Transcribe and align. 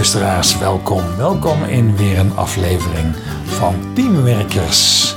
luisteraars, 0.00 0.58
welkom. 0.58 1.16
Welkom 1.16 1.64
in 1.64 1.96
weer 1.96 2.18
een 2.18 2.36
aflevering 2.36 3.14
van 3.44 3.74
Teamwerkers. 3.94 5.14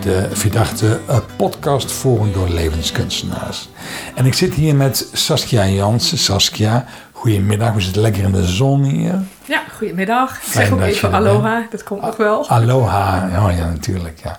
De 0.00 0.28
Vidarte 0.32 1.00
eh, 1.08 1.18
podcast 1.36 1.92
voor 1.92 2.32
door 2.32 2.48
levenskunstenaars. 2.48 3.68
En 4.14 4.26
ik 4.26 4.34
zit 4.34 4.54
hier 4.54 4.74
met 4.74 5.08
Saskia 5.12 5.66
Jansen. 5.66 6.18
Saskia, 6.18 6.84
goedemiddag. 7.12 7.74
We 7.74 7.80
zitten 7.80 8.02
lekker 8.02 8.22
in 8.22 8.32
de 8.32 8.46
zon 8.46 8.82
hier. 8.82 9.22
Ja, 9.44 9.62
goedemiddag. 9.76 10.36
Ik 10.36 10.52
zeg 10.52 10.72
ook 10.72 10.80
even 10.80 11.12
aloha, 11.12 11.58
bent. 11.58 11.70
dat 11.70 11.82
komt 11.82 12.02
nog 12.02 12.16
wel. 12.16 12.48
Aloha. 12.48 13.24
Oh 13.24 13.56
ja, 13.56 13.66
natuurlijk. 13.66 14.20
Ja. 14.22 14.38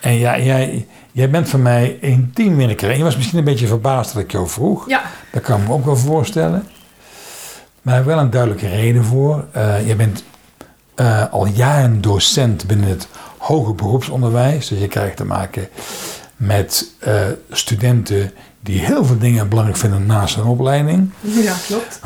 En 0.00 0.18
ja, 0.18 0.38
jij, 0.38 0.86
jij 1.12 1.30
bent 1.30 1.48
voor 1.48 1.60
mij 1.60 1.98
een 2.00 2.30
teamwerker. 2.34 2.90
En 2.90 2.96
je 2.96 3.04
was 3.04 3.16
misschien 3.16 3.38
een 3.38 3.44
beetje 3.44 3.66
verbaasd 3.66 4.12
dat 4.14 4.22
ik 4.22 4.32
jou 4.32 4.48
vroeg. 4.48 4.88
Ja, 4.88 5.02
Dat 5.32 5.42
kan 5.42 5.60
ik 5.60 5.68
me 5.68 5.72
ook 5.74 5.84
wel 5.84 5.96
voorstellen. 5.96 6.66
Maar 7.86 7.94
er 7.94 8.00
is 8.00 8.06
wel 8.06 8.18
een 8.18 8.30
duidelijke 8.30 8.68
reden 8.68 9.04
voor. 9.04 9.44
Eh, 9.52 9.86
je 9.86 9.96
bent 9.96 10.24
eh, 10.94 11.32
al 11.32 11.46
jaren 11.46 12.00
docent 12.00 12.66
binnen 12.66 12.88
het 12.88 13.08
hoger 13.38 13.74
beroepsonderwijs. 13.74 14.68
Dus 14.68 14.78
je 14.78 14.88
krijgt 14.88 15.16
te 15.16 15.24
maken 15.24 15.68
met 16.36 16.90
eh, 16.98 17.14
studenten 17.50 18.32
die 18.60 18.80
heel 18.80 19.04
veel 19.04 19.18
dingen 19.18 19.48
belangrijk 19.48 19.78
vinden 19.78 20.06
naast 20.06 20.34
hun 20.34 20.44
opleiding. 20.44 21.10
ja 21.20 21.54
klopt. 21.66 22.00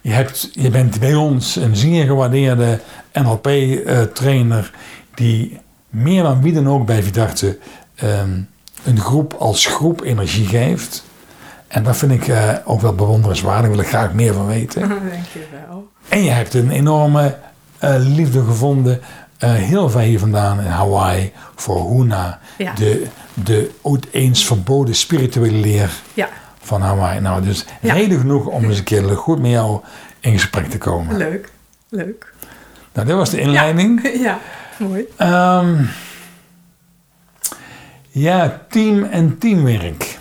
Je, 0.00 0.12
hebt, 0.12 0.48
je 0.52 0.70
bent 0.70 1.00
bij 1.00 1.14
ons 1.14 1.56
een 1.56 1.76
zeer 1.76 2.06
gewaardeerde 2.06 2.80
NLP-trainer 3.12 4.72
die 5.14 5.58
meer 5.88 6.22
dan 6.22 6.42
wie 6.42 6.52
dan 6.52 6.68
ook 6.68 6.86
bij 6.86 7.02
Vidarte 7.02 7.58
ehm, 7.94 8.40
een 8.84 9.00
groep 9.00 9.32
als 9.32 9.66
groep 9.66 10.02
energie 10.02 10.46
geeft. 10.46 11.04
En 11.68 11.82
dat 11.82 11.96
vind 11.96 12.12
ik 12.12 12.28
eh, 12.28 12.52
ook 12.64 12.80
wel 12.80 12.94
bewonderenswaardig, 12.94 13.62
daar 13.62 13.70
wil 13.70 13.80
ik 13.80 13.88
graag 13.88 14.12
meer 14.12 14.32
van 14.34 14.46
weten. 14.46 14.80
Dankjewel. 14.88 15.88
En 16.08 16.22
je 16.24 16.30
hebt 16.30 16.54
een 16.54 16.70
enorme 16.70 17.36
eh, 17.78 17.94
liefde 17.98 18.44
gevonden, 18.44 19.00
eh, 19.38 19.52
heel 19.54 19.90
ver 19.90 20.00
hier 20.00 20.18
vandaan 20.18 20.60
in 20.60 20.66
Hawaii, 20.66 21.32
voor 21.54 21.90
Huna, 21.90 22.38
Ja. 22.58 22.72
de, 22.74 23.06
de 23.34 23.70
ooit 23.82 24.06
eens 24.10 24.46
verboden 24.46 24.94
spirituele 24.94 25.56
leer 25.56 25.90
Ja, 26.14 26.28
van 26.62 26.80
Hawaii. 26.82 27.20
Nou, 27.20 27.42
dus 27.42 27.64
Ja. 27.80 27.92
reden 27.94 28.18
genoeg 28.18 28.46
om 28.46 28.64
eens 28.64 28.78
een 28.78 28.84
keer 28.84 29.02
goed 29.26 29.40
met 29.40 29.50
jou 29.50 29.80
in 30.20 30.32
gesprek 30.32 30.70
te 30.70 30.78
komen. 30.78 31.16
leuk. 31.16 31.48
Leuk. 31.88 32.34
Nou, 32.92 33.06
dit 33.06 33.16
was 33.16 33.30
de 33.30 33.40
inleiding. 33.40 34.08
Ja, 34.22 34.38
mooi. 34.78 35.04
Ehm, 35.16 35.74
ja, 38.10 38.60
team 38.68 39.04
en 39.04 39.38
teamwerk. 39.38 40.15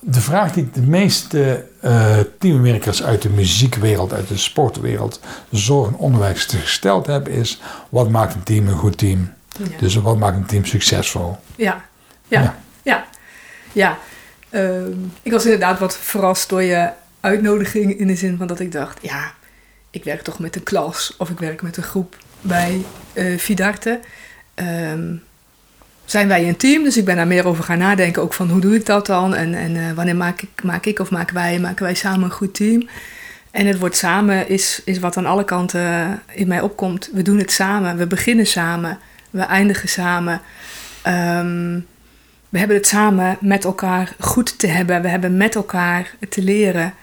De 0.00 0.20
vraag 0.20 0.52
die 0.52 0.70
de 0.72 0.80
meeste 0.80 1.64
eh, 1.80 2.18
teamwerkers 2.38 3.02
uit 3.02 3.22
de 3.22 3.28
muziekwereld, 3.28 4.12
uit 4.12 4.28
de 4.28 4.36
sportwereld, 4.36 5.20
zorg 5.50 5.88
en 5.88 5.94
onderwijs 5.96 6.44
gesteld 6.44 7.06
hebben 7.06 7.32
is: 7.32 7.60
wat 7.88 8.10
maakt 8.10 8.34
een 8.34 8.42
team 8.42 8.68
een 8.68 8.76
goed 8.76 8.98
team? 8.98 9.32
Ja. 9.58 9.78
Dus 9.78 9.94
wat 9.94 10.18
maakt 10.18 10.36
een 10.36 10.46
team 10.46 10.64
succesvol? 10.64 11.36
Ja, 11.56 11.84
ja, 12.28 12.40
Ja. 12.40 12.56
ja. 12.82 13.06
ja. 13.72 13.98
Ehm, 14.50 14.92
ik 15.22 15.32
was 15.32 15.44
inderdaad 15.44 15.78
wat 15.78 15.96
verrast 15.96 16.48
door 16.48 16.62
je 16.62 16.90
uitnodiging 17.20 17.98
in 17.98 18.06
de 18.06 18.16
zin 18.16 18.36
van 18.36 18.46
dat 18.46 18.60
ik 18.60 18.72
dacht, 18.72 18.98
ja, 19.02 19.32
ik 19.90 20.04
werk 20.04 20.22
toch 20.22 20.38
met 20.38 20.56
een 20.56 20.62
klas 20.62 21.14
of 21.18 21.30
ik 21.30 21.38
werk 21.38 21.62
met 21.62 21.76
een 21.76 21.82
groep 21.82 22.16
bij 22.40 22.84
eh 23.12 23.38
Vidarte. 23.38 24.00
Ehm, 24.54 25.14
zijn 26.10 26.28
wij 26.28 26.48
een 26.48 26.56
team, 26.56 26.82
dus 26.82 26.96
ik 26.96 27.04
ben 27.04 27.16
daar 27.16 27.26
meer 27.26 27.46
over 27.46 27.64
gaan 27.64 27.78
nadenken, 27.78 28.22
ook 28.22 28.32
van 28.34 28.50
hoe 28.50 28.60
doe 28.60 28.74
ik 28.74 28.86
dat 28.86 29.06
dan 29.06 29.34
en, 29.34 29.54
en 29.54 29.76
eh, 29.76 29.92
wanneer 29.92 30.16
maak 30.16 30.42
ik, 30.42 30.62
maak 30.62 30.86
ik 30.86 30.98
of 30.98 31.10
maken 31.10 31.34
wij, 31.34 31.58
maken 31.58 31.84
wij 31.84 31.94
samen 31.94 32.24
een 32.24 32.30
goed 32.30 32.54
team. 32.54 32.88
En 33.50 33.66
het 33.66 33.78
woord 33.78 33.96
samen 33.96 34.48
is, 34.48 34.82
is 34.84 34.98
wat 34.98 35.16
aan 35.16 35.26
alle 35.26 35.44
kanten 35.44 36.22
in 36.34 36.48
mij 36.48 36.60
opkomt. 36.60 37.10
We 37.12 37.22
doen 37.22 37.38
het 37.38 37.52
samen, 37.52 37.96
we 37.96 38.06
beginnen 38.06 38.46
samen, 38.46 38.98
we 39.30 39.40
eindigen 39.40 39.88
samen. 39.88 40.40
Ehm, 41.02 41.80
we 42.48 42.58
hebben 42.58 42.76
het 42.76 42.86
samen 42.86 43.36
met 43.40 43.64
elkaar 43.64 44.14
goed 44.18 44.58
te 44.58 44.66
hebben. 44.66 45.02
We 45.02 45.08
hebben 45.08 45.36
met 45.36 45.54
elkaar 45.54 46.14
te 46.28 46.42
leren. 46.42 46.94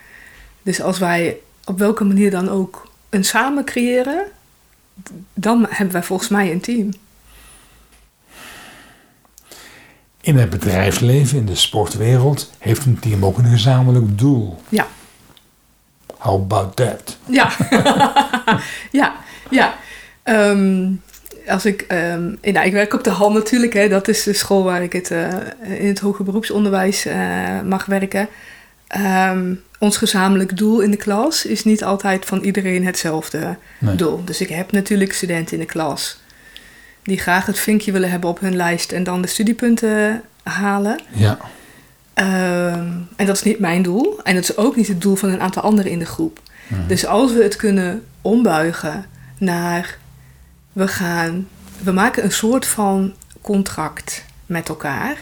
Dus 0.63 0.81
als 0.81 0.99
wij 0.99 1.37
op 1.65 1.79
welke 1.79 2.03
manier 2.03 2.31
dan 2.31 2.49
ook 2.49 2.91
een 3.09 3.23
samen 3.23 3.65
creëren, 3.65 4.25
dan 5.33 5.65
hebben 5.69 5.93
wij 5.93 6.03
volgens 6.03 6.29
mij 6.29 6.51
een 6.51 6.61
team. 6.61 6.89
In 10.25 10.37
het 10.37 10.49
bedrijfsleven, 10.49 11.37
in 11.37 11.45
de 11.45 11.55
sportwereld, 11.55 12.51
heeft 12.59 12.85
een 12.85 12.99
team 12.99 13.25
ook 13.25 13.37
een 13.37 13.45
gezamenlijk 13.45 14.17
doel. 14.17 14.61
Ja, 14.69 14.87
How 16.17 16.41
about 16.41 16.75
that? 16.75 17.17
ja, 17.25 17.51
ja, 19.01 19.15
ja. 19.49 19.75
Ehm, 20.23 20.91
als 21.47 21.65
ik, 21.65 21.81
ehm, 21.81 22.23
nou, 22.41 22.65
ik 22.65 22.71
werk 22.73 22.93
op 22.93 23.03
de 23.03 23.09
HAL 23.09 23.31
natuurlijk, 23.31 23.73
hè, 23.73 23.89
dat 23.89 24.07
is 24.07 24.23
de 24.23 24.33
school 24.33 24.63
waar 24.63 24.83
ik 24.83 24.93
het, 24.93 25.11
eh, 25.11 25.27
in 25.79 25.87
het 25.87 25.99
hoger 25.99 26.25
beroepsonderwijs 26.25 27.05
eh, 27.05 27.61
mag 27.65 27.85
werken. 27.85 28.27
Ehm, 28.87 29.53
ons 29.79 29.97
gezamenlijk 29.97 30.57
doel 30.57 30.79
in 30.79 30.91
de 30.91 30.97
klas 30.97 31.45
is 31.45 31.63
niet 31.63 31.83
altijd 31.83 32.25
van 32.25 32.39
iedereen 32.39 32.85
hetzelfde 32.85 33.57
Nee. 33.79 33.95
doel. 33.95 34.23
Dus 34.25 34.41
ik 34.41 34.49
heb 34.49 34.71
natuurlijk 34.71 35.13
studenten 35.13 35.53
in 35.53 35.59
de 35.59 35.65
klas 35.65 36.19
die 37.05 37.17
graag 37.17 37.45
het 37.45 37.59
vinkje 37.59 37.91
willen 37.91 38.09
hebben 38.09 38.29
op 38.29 38.39
hun 38.39 38.55
lijst 38.55 38.91
en 38.91 39.03
dan 39.03 39.21
de 39.21 39.27
studiepunten 39.27 40.21
halen. 40.43 40.99
Ja, 41.11 41.37
Ehm, 42.15 42.89
en 43.15 43.25
dat 43.25 43.35
is 43.35 43.43
niet 43.43 43.59
mijn 43.59 43.81
doel. 43.81 44.19
En 44.23 44.35
dat 44.35 44.43
is 44.43 44.57
ook 44.57 44.75
niet 44.75 44.87
het 44.87 45.01
doel 45.01 45.15
van 45.15 45.29
een 45.29 45.41
aantal 45.41 45.61
anderen 45.61 45.91
in 45.91 45.99
de 45.99 46.05
groep. 46.05 46.39
Dus 46.87 47.05
als 47.05 47.33
we 47.33 47.43
het 47.43 47.55
kunnen 47.55 48.03
ombuigen 48.21 49.05
naar 49.37 49.97
we 50.73 50.87
gaan, 50.87 51.47
we 51.83 51.91
maken 51.91 52.23
een 52.23 52.31
soort 52.31 52.65
van 52.65 53.13
contract 53.41 54.25
met 54.45 54.69
elkaar. 54.69 55.17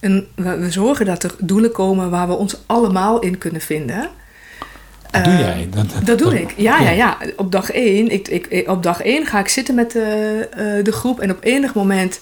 En 0.00 0.26
we, 0.34 0.56
we 0.56 0.70
zorgen 0.70 1.06
dat 1.06 1.22
er 1.22 1.34
doelen 1.38 1.72
komen 1.72 2.10
waar 2.10 2.28
we 2.28 2.34
ons 2.34 2.56
allemaal 2.66 3.20
in 3.20 3.38
kunnen 3.38 3.60
vinden. 3.60 4.08
Dat 5.12 5.24
doe 5.24 5.32
Eh, 5.32 5.40
jij. 5.40 5.68
Dat 6.04 6.18
doe 6.18 6.40
ik. 6.40 6.54
Ja, 6.56 6.80
ja, 6.80 6.90
ja. 6.90 7.16
Op 7.36 7.52
dag 7.52 7.70
één, 7.70 8.08
ik, 8.08 8.28
ik, 8.28 8.68
op 8.68 8.82
dag 8.82 9.02
één 9.02 9.26
ga 9.26 9.38
ik 9.38 9.48
zitten 9.48 9.74
met 9.74 9.90
de, 9.90 10.48
eh, 10.50 10.84
de 10.84 10.92
groep. 10.92 11.20
En 11.20 11.30
op 11.30 11.38
enig 11.44 11.74
moment 11.74 12.20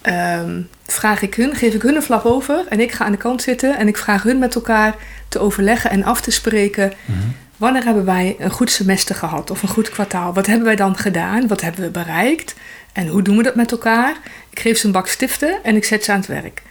ehm, 0.00 0.60
vraag 0.86 1.22
ik 1.22 1.34
hun, 1.34 1.54
geef 1.54 1.74
ik 1.74 1.82
hun 1.82 1.94
een 1.96 2.02
flap 2.02 2.24
over. 2.24 2.64
En 2.68 2.80
ik 2.80 2.92
ga 2.92 3.04
aan 3.04 3.12
de 3.12 3.18
kant 3.18 3.42
zitten. 3.42 3.76
En 3.76 3.88
ik 3.88 3.96
vraag 3.96 4.22
hun 4.22 4.38
met 4.38 4.54
elkaar 4.54 4.94
te 5.28 5.38
overleggen 5.38 5.90
en 5.90 6.04
af 6.04 6.20
te 6.20 6.30
spreken. 6.30 6.92
Mhm. 7.04 7.18
Wanneer 7.56 7.84
hebben 7.84 8.04
wij 8.04 8.36
een 8.38 8.50
goed 8.50 8.70
semester 8.70 9.14
gehad 9.14 9.50
of 9.50 9.62
een 9.62 9.68
goed 9.68 9.90
kwartaal? 9.90 10.32
Wat 10.34 10.46
hebben 10.46 10.64
wij 10.64 10.76
dan 10.76 10.96
gedaan? 10.96 11.46
Wat 11.46 11.60
hebben 11.60 11.80
we 11.82 11.90
bereikt? 11.90 12.54
En 12.92 13.06
hoe 13.06 13.22
doen 13.22 13.36
we 13.36 13.42
dat 13.42 13.54
met 13.54 13.70
elkaar? 13.72 14.16
Ik 14.50 14.60
geef 14.60 14.78
ze 14.78 14.86
een 14.86 14.92
bak 14.92 15.08
stiften 15.08 15.58
en 15.62 15.76
ik 15.76 15.84
zet 15.84 16.04
ze 16.04 16.12
aan 16.12 16.18
het 16.18 16.26
werk. 16.26 16.62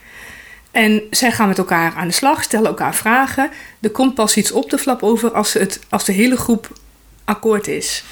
En 0.73 1.01
zij 1.09 1.31
gaan 1.31 1.47
met 1.47 1.57
elkaar 1.57 1.93
aan 1.95 2.07
de 2.07 2.13
slag, 2.13 2.43
stellen 2.43 2.67
elkaar 2.67 2.95
vragen. 2.95 3.49
Er 3.81 3.89
komt 3.89 4.13
pas 4.15 4.37
iets 4.37 4.51
op 4.51 4.69
de 4.69 4.77
flap 4.77 5.03
over 5.03 5.31
als, 5.31 5.53
het, 5.53 5.79
als 5.89 6.05
de 6.05 6.11
hele 6.11 6.37
groep 6.37 6.77
akkoord 7.25 7.67
is. 7.67 8.03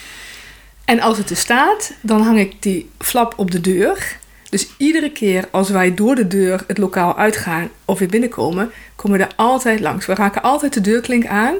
En 0.85 0.99
als 0.99 1.17
het 1.17 1.29
er 1.29 1.37
staat, 1.37 1.91
dan 2.01 2.21
hang 2.21 2.39
ik 2.39 2.61
die 2.61 2.89
flap 2.99 3.33
op 3.37 3.51
de 3.51 3.61
deur. 3.61 4.17
Dus 4.49 4.67
iedere 4.77 5.11
keer 5.11 5.47
als 5.51 5.69
wij 5.69 5.93
door 5.93 6.15
de 6.15 6.27
deur 6.27 6.63
het 6.67 6.77
lokaal 6.77 7.17
uitgaan 7.17 7.69
of 7.85 7.99
weer 7.99 8.07
binnenkomen, 8.07 8.71
komen 8.95 9.17
we 9.17 9.23
er 9.23 9.33
altijd 9.35 9.79
langs. 9.79 10.05
We 10.05 10.13
raken 10.13 10.41
altijd 10.41 10.73
de 10.73 10.81
deurklink 10.81 11.25
aan. 11.25 11.55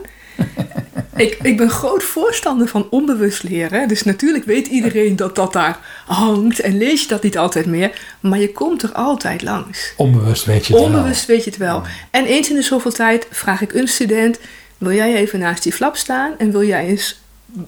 Ik, 1.16 1.38
ik 1.42 1.58
ben 1.58 1.70
groot 1.70 2.04
voorstander 2.04 2.68
van 2.68 2.88
onbewust 2.90 3.44
leren. 3.44 3.88
Dus 3.88 4.04
natuurlijk 4.04 4.46
weet 4.46 4.68
iedereen 4.68 5.16
dat 5.16 5.36
dat 5.36 5.54
daar 5.54 5.80
hangt 6.06 6.60
en 6.60 6.78
lees 6.78 7.02
je 7.02 7.08
dat 7.08 7.24
niet 7.24 7.38
altijd 7.38 7.66
meer. 7.66 7.92
Maar 8.20 8.40
je 8.40 8.52
komt 8.52 8.84
er 8.84 8.92
altijd 8.92 9.42
langs. 9.42 9.94
Onbewust 9.98 10.46
weet 10.46 10.66
je 10.66 10.74
het 10.74 10.82
wel. 10.82 10.92
Onbewust 10.92 11.26
weet 11.26 11.44
je 11.44 11.50
het 11.50 11.60
wel. 11.60 11.84
En 12.12 12.26
eens 12.26 12.50
in 12.50 12.56
de 12.56 12.62
zoveel 12.62 12.92
tijd 12.92 13.28
vraag 13.32 13.62
ik 13.62 13.74
een 13.74 13.88
student: 13.88 14.40
wil 14.78 14.92
jij 14.92 15.16
even 15.16 15.40
naast 15.40 15.64
die 15.64 15.74
flap 15.74 15.96
staan 15.96 16.34
en 16.38 16.52
wil 16.52 16.64
jij 16.64 16.86
eens 16.86 17.20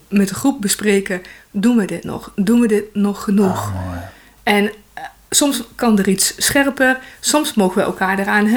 met 0.08 0.28
de 0.28 0.36
groep 0.36 0.62
bespreken: 0.62 1.22
doen 1.52 1.78
we 1.78 1.86
dit 1.86 2.04
nog? 2.04 2.32
Doen 2.36 2.60
we 2.60 2.68
dit 2.68 2.84
nog 2.94 3.24
genoeg? 3.24 3.58
Ah, 3.58 3.86
mooi. 3.86 4.00
En 4.44 4.72
eh, 4.94 5.04
soms 5.30 5.64
kan 5.76 6.00
er 6.00 6.08
iets 6.08 6.34
scherper, 6.38 7.00
soms 7.20 7.54
mogen 7.54 7.78
we 7.78 7.84
elkaar 7.84 8.20
eraan 8.20 8.48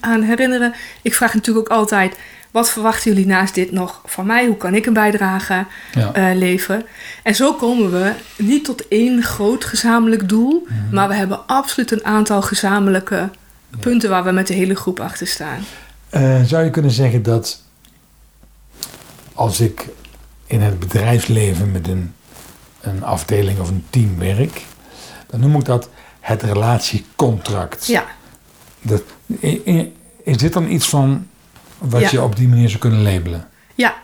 aan 0.00 0.22
herinneren. 0.22 0.74
Ik 1.02 1.14
vraag 1.14 1.34
natuurlijk 1.34 1.70
ook 1.70 1.78
altijd: 1.78 2.16
wat 2.50 2.70
verwachten 2.70 3.10
jullie 3.12 3.26
naast 3.26 3.54
dit 3.54 3.72
nog 3.72 4.00
van 4.04 4.26
mij? 4.26 4.46
Hoe 4.46 4.56
kan 4.56 4.74
ik 4.74 4.86
een 4.86 4.92
bijdrage 4.92 5.64
Ja. 5.92 6.12
eh, 6.12 6.36
leveren? 6.36 6.86
En 7.22 7.34
zo 7.34 7.54
komen 7.54 7.90
we 7.90 8.12
niet 8.36 8.64
tot 8.64 8.88
één 8.88 9.22
groot 9.22 9.64
gezamenlijk 9.64 10.28
doel, 10.28 10.66
Mhm. 10.68 10.94
maar 10.94 11.08
we 11.08 11.14
hebben 11.14 11.46
absoluut 11.46 11.90
een 11.92 12.04
aantal 12.04 12.42
gezamenlijke 12.42 13.28
punten 13.80 14.10
waar 14.10 14.24
we 14.24 14.30
met 14.30 14.46
de 14.46 14.54
hele 14.54 14.74
groep 14.74 15.00
achter 15.00 15.26
staan. 15.26 15.58
Eh, 16.10 16.42
zou 16.42 16.64
je 16.64 16.70
kunnen 16.70 16.90
zeggen 16.90 17.22
dat 17.22 17.62
als 19.34 19.60
ik 19.60 19.88
in 20.46 20.60
het 20.60 20.78
bedrijfsleven 20.78 21.72
met 21.72 21.88
een, 21.88 22.12
een 22.80 23.04
afdeling 23.04 23.58
of 23.58 23.68
een 23.68 23.84
team 23.90 24.18
werk, 24.18 24.62
dan 25.26 25.40
noem 25.40 25.56
ik 25.56 25.64
dat 25.64 25.88
het 26.20 26.42
relatiecontract. 26.42 27.86
Ja, 27.86 28.04
Dat, 28.82 29.02
is 30.24 30.36
dit 30.36 30.52
dan 30.52 30.70
iets 30.70 30.88
van 30.88 31.26
wat 31.80 32.00
Ja. 32.00 32.08
je 32.10 32.22
op 32.22 32.36
die 32.36 32.48
manier 32.48 32.68
zou 32.68 32.80
kunnen 32.80 33.02
labelen? 33.02 33.48
ja. 33.74 33.94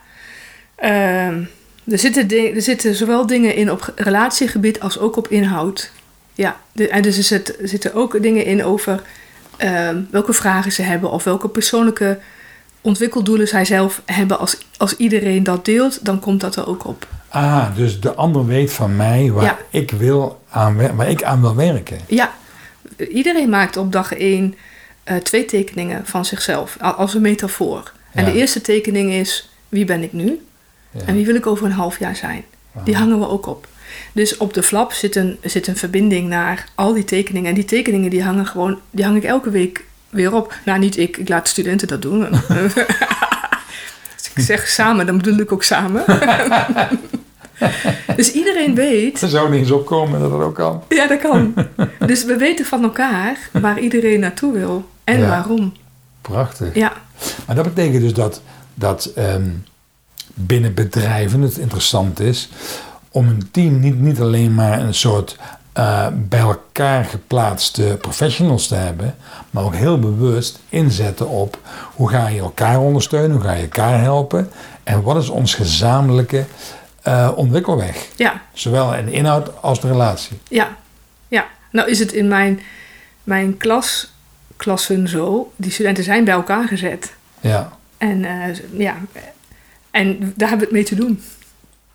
Ehm, 0.77 1.43
er, 1.85 1.99
zitten 1.99 2.55
er 2.55 2.63
zitten 2.63 2.95
zowel 2.95 3.27
dingen 3.27 3.55
in 3.55 3.71
op 3.71 3.93
relatiegebied 3.97 4.81
als 4.81 4.99
ook 4.99 5.17
op 5.17 5.29
inhoud. 5.29 5.91
Ja, 6.35 6.57
de- 6.73 6.89
en 6.89 7.03
dus 7.03 7.17
er, 7.17 7.23
zit- 7.23 7.61
er 7.61 7.69
zitten 7.69 7.95
ook 7.95 8.23
dingen 8.23 8.45
in 8.45 8.65
over 8.65 9.03
ehm, 9.57 10.01
welke 10.11 10.33
vragen 10.33 10.73
ze 10.73 10.83
hebben 10.83 11.11
of 11.11 11.25
welke 11.25 11.49
persoonlijke 11.49 12.19
ontwikkeldoelen 12.81 13.49
zij 13.49 13.65
zelf 13.65 14.03
hebben. 14.05 14.39
Als, 14.39 14.59
als 14.77 14.97
iedereen 14.97 15.43
dat 15.45 15.65
deelt, 15.65 16.05
dan 16.05 16.21
komt 16.21 16.41
dat 16.41 16.57
er 16.57 16.67
ook 16.69 16.87
op. 16.87 17.07
Ah, 17.29 17.77
dus 17.77 18.01
de 18.01 18.15
ander 18.15 18.47
weet 18.47 18.73
van 18.73 18.97
mij 18.97 19.31
waar, 19.33 19.45
Ja. 19.45 19.59
ik, 19.71 19.91
wil 19.91 20.43
aan, 20.51 20.97
waar 20.97 21.11
ik 21.11 21.23
aan 21.23 21.41
wil 21.41 21.55
werken. 21.57 21.99
Ja, 22.07 22.35
iedereen 23.11 23.49
maakt 23.49 23.77
op 23.77 23.93
dag 23.93 24.13
één 24.15 24.55
eh, 25.07 25.17
twee 25.17 25.45
tekeningen 25.45 26.07
van 26.07 26.25
zichzelf 26.25 26.77
als 26.81 27.15
een 27.15 27.21
metafoor. 27.21 27.93
En 28.13 28.25
Ja. 28.25 28.31
de 28.33 28.39
eerste 28.39 28.61
tekening 28.61 29.13
is 29.13 29.51
wie 29.69 29.85
ben 29.85 30.03
ik 30.03 30.13
nu 30.13 30.41
Ja. 30.91 31.01
en 31.07 31.15
wie 31.15 31.27
wil 31.27 31.35
ik 31.35 31.47
over 31.47 31.65
een 31.67 31.73
half 31.73 31.99
jaar 31.99 32.17
zijn. 32.17 32.45
Die 32.85 32.97
hangen 32.97 33.19
we 33.19 33.29
ook 33.29 33.47
op. 33.47 33.67
Dus 34.13 34.37
op 34.37 34.55
de 34.55 34.63
flap 34.63 34.93
zit 34.93 35.17
een, 35.17 35.37
zit 35.43 35.67
een 35.67 35.77
verbinding 35.77 36.29
naar 36.29 36.65
al 36.75 36.93
die 36.95 37.05
tekeningen. 37.05 37.49
En 37.49 37.55
die 37.55 37.65
tekeningen 37.65 38.11
die 38.11 38.23
hangen 38.23 38.47
gewoon, 38.47 38.79
die 38.91 39.05
hang 39.05 39.17
ik 39.17 39.25
elke 39.25 39.51
week 39.51 39.85
weer 40.11 40.35
op. 40.35 40.55
Nou, 40.65 40.79
niet 40.79 40.97
ik, 40.99 41.17
ik 41.17 41.29
laat 41.29 41.49
studenten 41.49 41.89
dat 41.89 42.03
doen. 42.03 42.29
Als 42.31 42.41
ik 44.35 44.43
zeg 44.43 44.69
samen, 44.69 45.07
dan 45.07 45.17
bedoel 45.17 45.39
ik 45.39 45.53
ook 45.53 45.63
samen. 45.63 46.05
dus 48.17 48.33
iedereen 48.33 48.75
weet 48.75 49.23
Er 49.23 49.29
zou 49.29 49.51
niet 49.51 49.61
eens 49.61 49.71
opkomen 49.71 50.21
dat 50.21 50.31
dat 50.31 50.41
ook 50.41 50.55
kan. 50.55 50.83
ja, 50.89 51.07
dat 51.07 51.21
kan. 51.21 51.55
dus 52.07 52.25
we 52.25 52.37
weten 52.37 52.65
van 52.65 52.83
elkaar 52.83 53.37
waar 53.53 53.79
iedereen 53.81 54.21
naartoe 54.21 54.53
wil 54.53 54.89
en 55.07 55.19
Ja. 55.19 55.29
waarom. 55.29 55.73
Prachtig. 56.21 56.75
Ja, 56.75 56.93
Maar 57.47 57.57
dat 57.57 57.65
betekent 57.75 58.03
dus 58.03 58.15
dat, 58.15 58.41
dat 58.75 59.05
ehm, 59.05 59.49
binnen 60.35 60.75
bedrijven 60.75 61.41
het 61.41 61.57
interessant 61.59 62.21
is 62.21 62.49
om 63.11 63.29
een 63.29 63.49
team 63.51 63.81
niet, 63.81 64.01
niet 64.01 64.21
alleen 64.21 64.55
maar 64.55 64.81
een 64.81 64.95
soort 64.95 65.37
eh, 65.73 66.07
bij 66.15 66.41
elkaar 66.41 67.05
geplaatste 67.05 67.99
professionals 68.01 68.67
te 68.67 68.75
hebben, 68.75 69.15
maar 69.51 69.65
ook 69.65 69.75
heel 69.75 69.99
bewust 69.99 70.59
inzetten 70.69 71.29
op 71.29 71.59
hoe 71.95 72.09
ga 72.11 72.29
je 72.29 72.41
elkaar 72.41 72.79
ondersteunen, 72.81 73.31
hoe 73.37 73.45
ga 73.45 73.53
je 73.53 73.63
elkaar 73.63 74.01
helpen 74.01 74.51
en 74.85 75.03
wat 75.03 75.17
is 75.23 75.29
ons 75.29 75.55
gezamenlijke 75.55 76.45
eh, 77.03 77.31
ontwikkelweg. 77.35 78.07
ja, 78.17 78.41
Zowel 78.53 78.95
in 78.95 79.05
de 79.05 79.13
inhoud 79.13 79.63
als 79.63 79.81
de 79.81 79.89
relatie. 79.89 80.39
ja, 80.49 80.77
ja. 81.29 81.45
Nou 81.71 81.91
is 81.91 81.99
het 81.99 82.13
in 82.13 82.29
mijn, 82.29 82.61
mijn 83.25 83.57
klas, 83.57 84.13
klassen 84.57 85.09
zo, 85.09 85.53
die 85.57 85.71
studenten 85.71 86.05
zijn 86.05 86.25
bij 86.25 86.35
elkaar 86.35 86.69
gezet. 86.69 87.13
Ja, 87.41 87.73
En 87.99 88.25
eh, 88.25 88.57
ja, 88.79 88.97
en 89.91 90.33
daar 90.37 90.49
hebben 90.49 90.59
we 90.59 90.65
het 90.65 90.73
mee 90.73 90.85
te 90.85 90.95
doen. 90.95 91.23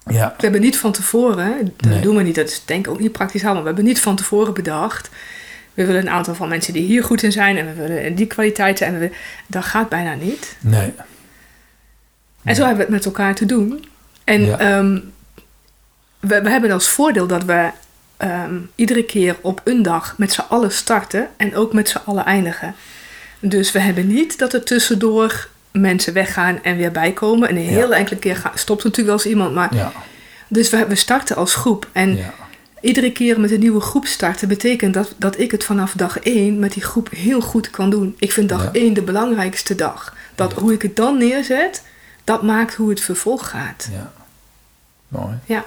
ja, 0.05 0.33
We 0.37 0.43
hebben 0.43 0.61
niet 0.61 0.77
van 0.77 0.91
tevoren, 0.91 1.73
dat 1.77 1.89
Nee. 1.89 2.01
doen 2.01 2.15
we 2.15 2.23
niet, 2.23 2.35
dat 2.35 2.47
is 2.49 2.61
denk 2.65 2.85
ik 2.85 2.91
ook 2.91 2.99
niet 2.99 3.11
praktisch 3.11 3.41
haalbaar. 3.41 3.61
We 3.61 3.67
hebben 3.67 3.85
niet 3.85 3.99
van 3.99 4.15
tevoren 4.15 4.53
bedacht. 4.53 5.09
We 5.73 5.85
willen 5.85 6.01
een 6.01 6.09
aantal 6.09 6.35
van 6.35 6.49
mensen 6.49 6.73
die 6.73 6.83
hier 6.85 7.03
goed 7.03 7.23
in 7.23 7.31
zijn 7.31 7.57
en 7.57 7.65
we 7.65 7.87
willen 7.87 8.15
die 8.15 8.27
kwaliteiten. 8.27 8.87
En 8.87 8.99
we, 8.99 9.11
dat 9.47 9.63
gaat 9.65 9.89
bijna 9.89 10.13
niet. 10.13 10.55
nee. 10.61 10.93
En 12.43 12.55
zo 12.55 12.61
hebben 12.65 12.77
we 12.77 12.83
het 12.83 12.91
met 12.93 13.05
elkaar 13.05 13.35
te 13.35 13.45
doen. 13.45 13.85
En 14.23 14.45
Ja. 14.45 14.57
ehm, 14.59 14.99
we, 16.19 16.41
we 16.41 16.49
hebben 16.49 16.71
als 16.71 16.89
voordeel 16.89 17.27
dat 17.27 17.43
we 17.43 17.69
ehm, 18.21 18.55
iedere 18.75 19.03
keer 19.03 19.35
op 19.41 19.61
een 19.63 19.81
dag 19.81 20.17
met 20.17 20.33
z'n 20.33 20.43
allen 20.49 20.71
starten 20.71 21.27
en 21.37 21.55
ook 21.55 21.73
met 21.73 21.89
z'n 21.89 21.99
allen 22.05 22.25
eindigen. 22.25 22.75
Dus 23.39 23.71
we 23.71 23.79
hebben 23.79 24.07
niet 24.07 24.37
dat 24.39 24.53
er 24.53 24.63
tussendoor 24.63 25.47
mensen 25.71 26.13
weggaan 26.13 26.63
en 26.63 26.77
weer 26.77 26.91
bijkomen. 26.91 27.49
En 27.49 27.55
een 27.55 27.65
hele 27.65 27.95
enkele 27.95 28.19
keer 28.19 28.51
stopt 28.55 28.83
natuurlijk 28.83 29.07
wel 29.07 29.17
eens 29.17 29.25
iemand. 29.25 29.53
Maar, 29.53 29.75
Ja, 29.75 29.91
Dus 30.47 30.69
we, 30.69 30.85
we 30.85 30.95
starten 30.95 31.35
als 31.35 31.55
groep. 31.55 31.87
En 31.91 32.15
ja, 32.15 32.33
iedere 32.81 33.11
keer 33.11 33.39
met 33.39 33.51
een 33.51 33.59
nieuwe 33.59 33.81
groep 33.81 34.05
starten 34.05 34.47
betekent 34.47 34.93
dat, 34.93 35.13
dat 35.17 35.39
ik 35.39 35.51
het 35.51 35.63
vanaf 35.63 35.93
dag 35.93 36.19
1 36.19 36.59
met 36.59 36.73
die 36.73 36.83
groep 36.83 37.09
heel 37.09 37.41
goed 37.41 37.69
kan 37.69 37.89
doen. 37.89 38.15
Ik 38.19 38.31
vind 38.31 38.49
dag. 38.49 38.69
1 38.71 38.93
de 38.93 39.01
belangrijkste 39.01 39.75
dag. 39.75 40.15
Dat 40.35 40.53
hoe 40.53 40.73
ik 40.73 40.81
het 40.81 40.95
dan 40.95 41.17
neerzet, 41.17 41.83
dat 42.23 42.41
maakt 42.43 42.75
hoe 42.75 42.89
het 42.89 43.01
vervolg 43.01 43.49
gaat. 43.49 43.89
ja. 43.91 44.11
Mooi. 45.07 45.35
Ja. 45.45 45.65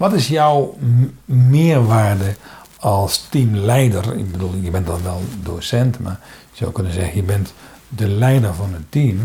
Wat 0.00 0.12
is 0.12 0.28
jouw 0.28 0.76
meerwaarde 1.24 2.34
als 2.78 3.26
teamleider? 3.30 4.16
Ik 4.16 4.32
bedoel, 4.32 4.54
je 4.54 4.70
bent 4.70 4.86
dan 4.86 5.02
wel 5.02 5.22
docent, 5.42 5.98
maar 5.98 6.20
je 6.50 6.56
zou 6.56 6.72
kunnen 6.72 6.92
zeggen, 6.92 7.16
je 7.16 7.22
bent 7.22 7.52
de 7.88 8.08
leider 8.08 8.54
van 8.54 8.74
een 8.74 8.86
team. 8.88 9.20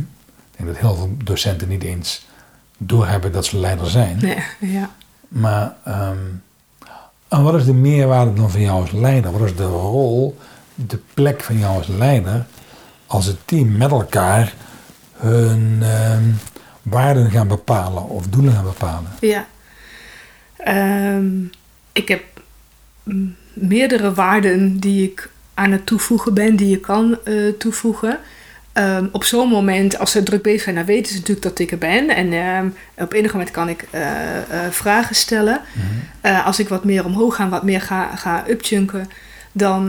Ik 0.51 0.57
denk 0.57 0.69
dat 0.69 0.77
heel 0.77 0.95
veel 0.95 1.16
docenten 1.24 1.68
niet 1.68 1.83
eens 1.83 2.25
doorhebben 2.77 3.31
dat 3.31 3.45
ze 3.45 3.57
leider 3.57 3.89
zijn. 3.89 4.18
Nee, 4.22 4.44
ja. 4.60 4.89
Maar 5.27 5.75
ehm, 5.83 6.18
en 7.27 7.44
wat 7.44 7.56
is 7.56 7.66
de 7.66 7.74
meerwaarde 7.74 8.33
dan 8.33 8.51
van 8.51 8.62
jou 8.62 8.81
als 8.81 8.92
leider? 8.92 9.31
Wat 9.31 9.42
is 9.42 9.56
de 9.56 9.66
rol, 9.66 10.38
de 10.74 11.00
plek 11.13 11.44
van 11.44 11.57
jou 11.57 11.77
als 11.77 11.88
leider 11.88 12.45
als 13.07 13.25
het 13.25 13.38
team 13.45 13.77
met 13.77 13.92
elkaar 13.92 14.54
hun 15.13 15.77
ehm, 15.81 16.24
waarden 16.81 17.31
gaan 17.31 17.48
bepalen 17.48 18.10
of 18.10 18.27
doelen 18.27 18.54
gaan 18.54 18.63
bepalen? 18.63 19.12
ja. 19.19 19.45
Ehm, 20.65 21.27
ik 21.91 22.07
heb 22.07 22.23
meerdere 23.53 24.13
waarden 24.13 24.79
die 24.79 25.03
ik 25.03 25.29
aan 25.53 25.71
het 25.71 25.85
toevoegen 25.85 26.33
ben, 26.33 26.56
die 26.56 26.69
je 26.69 26.79
kan 26.79 27.17
eh, 27.23 27.50
toevoegen. 27.57 28.19
Ehm, 28.75 29.06
op 29.12 29.23
zo'n 29.23 29.50
moment, 29.50 30.00
als 30.00 30.12
ze 30.12 30.23
druk 30.23 30.41
bezig 30.41 30.62
zijn, 30.62 30.75
dan 30.75 30.85
weten 30.85 31.12
ze 31.12 31.17
natuurlijk 31.19 31.47
dat 31.47 31.59
ik 31.59 31.71
er 31.71 31.77
ben. 31.77 32.09
En 32.09 32.33
ehm, 32.33 32.67
op 32.97 33.13
enig 33.13 33.31
moment 33.31 33.51
kan 33.51 33.69
ik 33.69 33.85
eh, 33.89 34.38
eh, 34.38 34.71
vragen 34.71 35.15
stellen. 35.15 35.62
Eh, 36.21 36.45
als 36.45 36.59
ik 36.59 36.69
wat 36.69 36.83
meer 36.83 37.06
omhoog 37.06 37.35
ga 37.35 37.50
wat 37.50 37.63
meer 37.63 37.81
ga, 37.81 38.15
ga 38.15 38.44
upchunken, 38.50 39.09
dan 39.51 39.85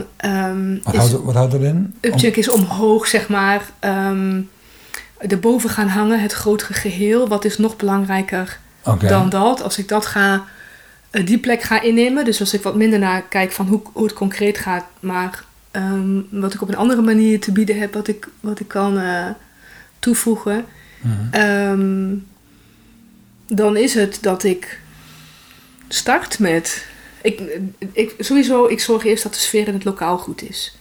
Wat 0.82 0.94
is... 0.94 0.98
houdt, 0.98 1.24
wat 1.24 1.34
houdt 1.34 1.52
dat 1.52 1.60
in? 1.60 1.94
Upchunk 2.00 2.36
is 2.36 2.48
omhoog, 2.48 3.06
zeg 3.06 3.28
maar. 3.28 3.62
erboven 5.18 5.70
gaan 5.70 5.88
hangen, 5.88 6.20
het 6.20 6.32
grotere 6.32 6.74
geheel. 6.74 7.28
Wat 7.28 7.44
is 7.44 7.58
nog 7.58 7.76
belangrijker 7.76 8.58
dan 9.00 9.28
dat? 9.28 9.62
Als 9.62 9.78
ik 9.78 9.88
dat 9.88 10.06
ga, 10.06 10.44
die 11.24 11.38
plek 11.38 11.62
ga 11.62 11.80
innemen. 11.80 12.24
Dus 12.24 12.40
als 12.40 12.54
ik 12.54 12.62
wat 12.62 12.74
minder 12.76 12.98
naar 12.98 13.22
kijk 13.22 13.52
van 13.52 13.66
hoe, 13.66 13.80
hoe 13.92 14.04
het 14.04 14.12
concreet 14.12 14.58
gaat, 14.58 14.84
maar 15.00 15.44
ehm, 15.70 16.20
wat 16.30 16.54
ik 16.54 16.62
op 16.62 16.68
een 16.68 16.76
andere 16.76 17.02
manier 17.02 17.40
te 17.40 17.52
bieden 17.52 17.78
heb, 17.78 17.94
wat 17.94 18.08
ik, 18.08 18.28
wat 18.40 18.60
ik 18.60 18.68
kan 18.68 18.98
eh, 18.98 19.26
toevoegen. 19.98 20.64
Mhm. 21.00 21.12
Ehm, 21.30 22.14
dan 23.46 23.76
is 23.76 23.94
het 23.94 24.18
dat 24.20 24.44
ik 24.44 24.80
start 25.88 26.38
met. 26.38 26.86
Ik, 27.22 27.42
ik, 27.92 28.14
sowieso, 28.18 28.66
ik 28.66 28.80
zorg 28.80 29.04
eerst 29.04 29.22
dat 29.22 29.34
de 29.34 29.40
sfeer 29.40 29.68
in 29.68 29.74
het 29.74 29.84
lokaal 29.84 30.18
goed 30.18 30.42
is. 30.42 30.76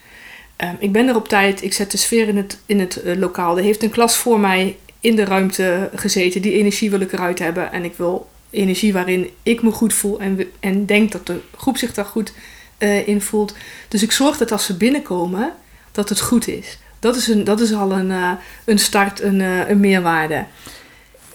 Ehm, 0.56 0.76
ik 0.80 0.92
ben 0.92 1.08
er 1.08 1.16
op 1.16 1.28
tijd, 1.28 1.64
ik 1.64 1.74
zet 1.74 1.92
de 1.92 1.98
sfeer 1.98 2.28
in 2.28 2.38
het, 2.38 2.58
in 2.66 2.80
het 2.80 3.02
eh, 3.02 3.16
lokaal. 3.18 3.58
Er 3.58 3.64
heeft 3.64 3.84
een 3.84 3.90
klas 3.90 4.18
voor 4.18 4.40
mij 4.40 4.78
in 5.00 5.16
de 5.16 5.24
ruimte 5.24 5.90
gezeten. 5.96 6.42
Die 6.42 6.54
energie 6.54 6.90
wil 6.90 7.00
ik 7.00 7.12
eruit 7.12 7.40
hebben. 7.40 7.72
En 7.72 7.84
ik 7.84 7.94
wil 7.96 8.30
energie 8.50 8.94
waarin 8.94 9.30
ik 9.44 9.62
me 9.62 9.72
goed 9.72 9.94
voel 9.94 10.20
en, 10.20 10.40
en 10.60 10.86
denk 10.86 11.12
dat 11.12 11.26
de 11.26 11.40
groep 11.58 11.78
zich 11.78 11.94
daar 11.94 12.06
goed 12.06 12.34
eh, 12.78 13.08
in 13.08 13.22
voelt. 13.22 13.56
Dus 13.88 14.04
ik 14.04 14.12
zorg 14.12 14.38
dat 14.38 14.52
als 14.52 14.66
ze 14.66 14.78
binnenkomen, 14.78 15.52
dat 15.92 16.10
het 16.10 16.20
goed 16.22 16.48
is. 16.48 16.78
Dat 17.00 17.16
is, 17.16 17.28
een, 17.28 17.44
dat 17.44 17.60
is 17.60 17.74
al 17.74 17.92
een, 17.92 18.12
eh, 18.12 18.32
een 18.66 18.80
start, 18.80 19.22
een, 19.22 19.42
eh, 19.42 19.70
een 19.70 19.80
meerwaarde. 19.80 20.46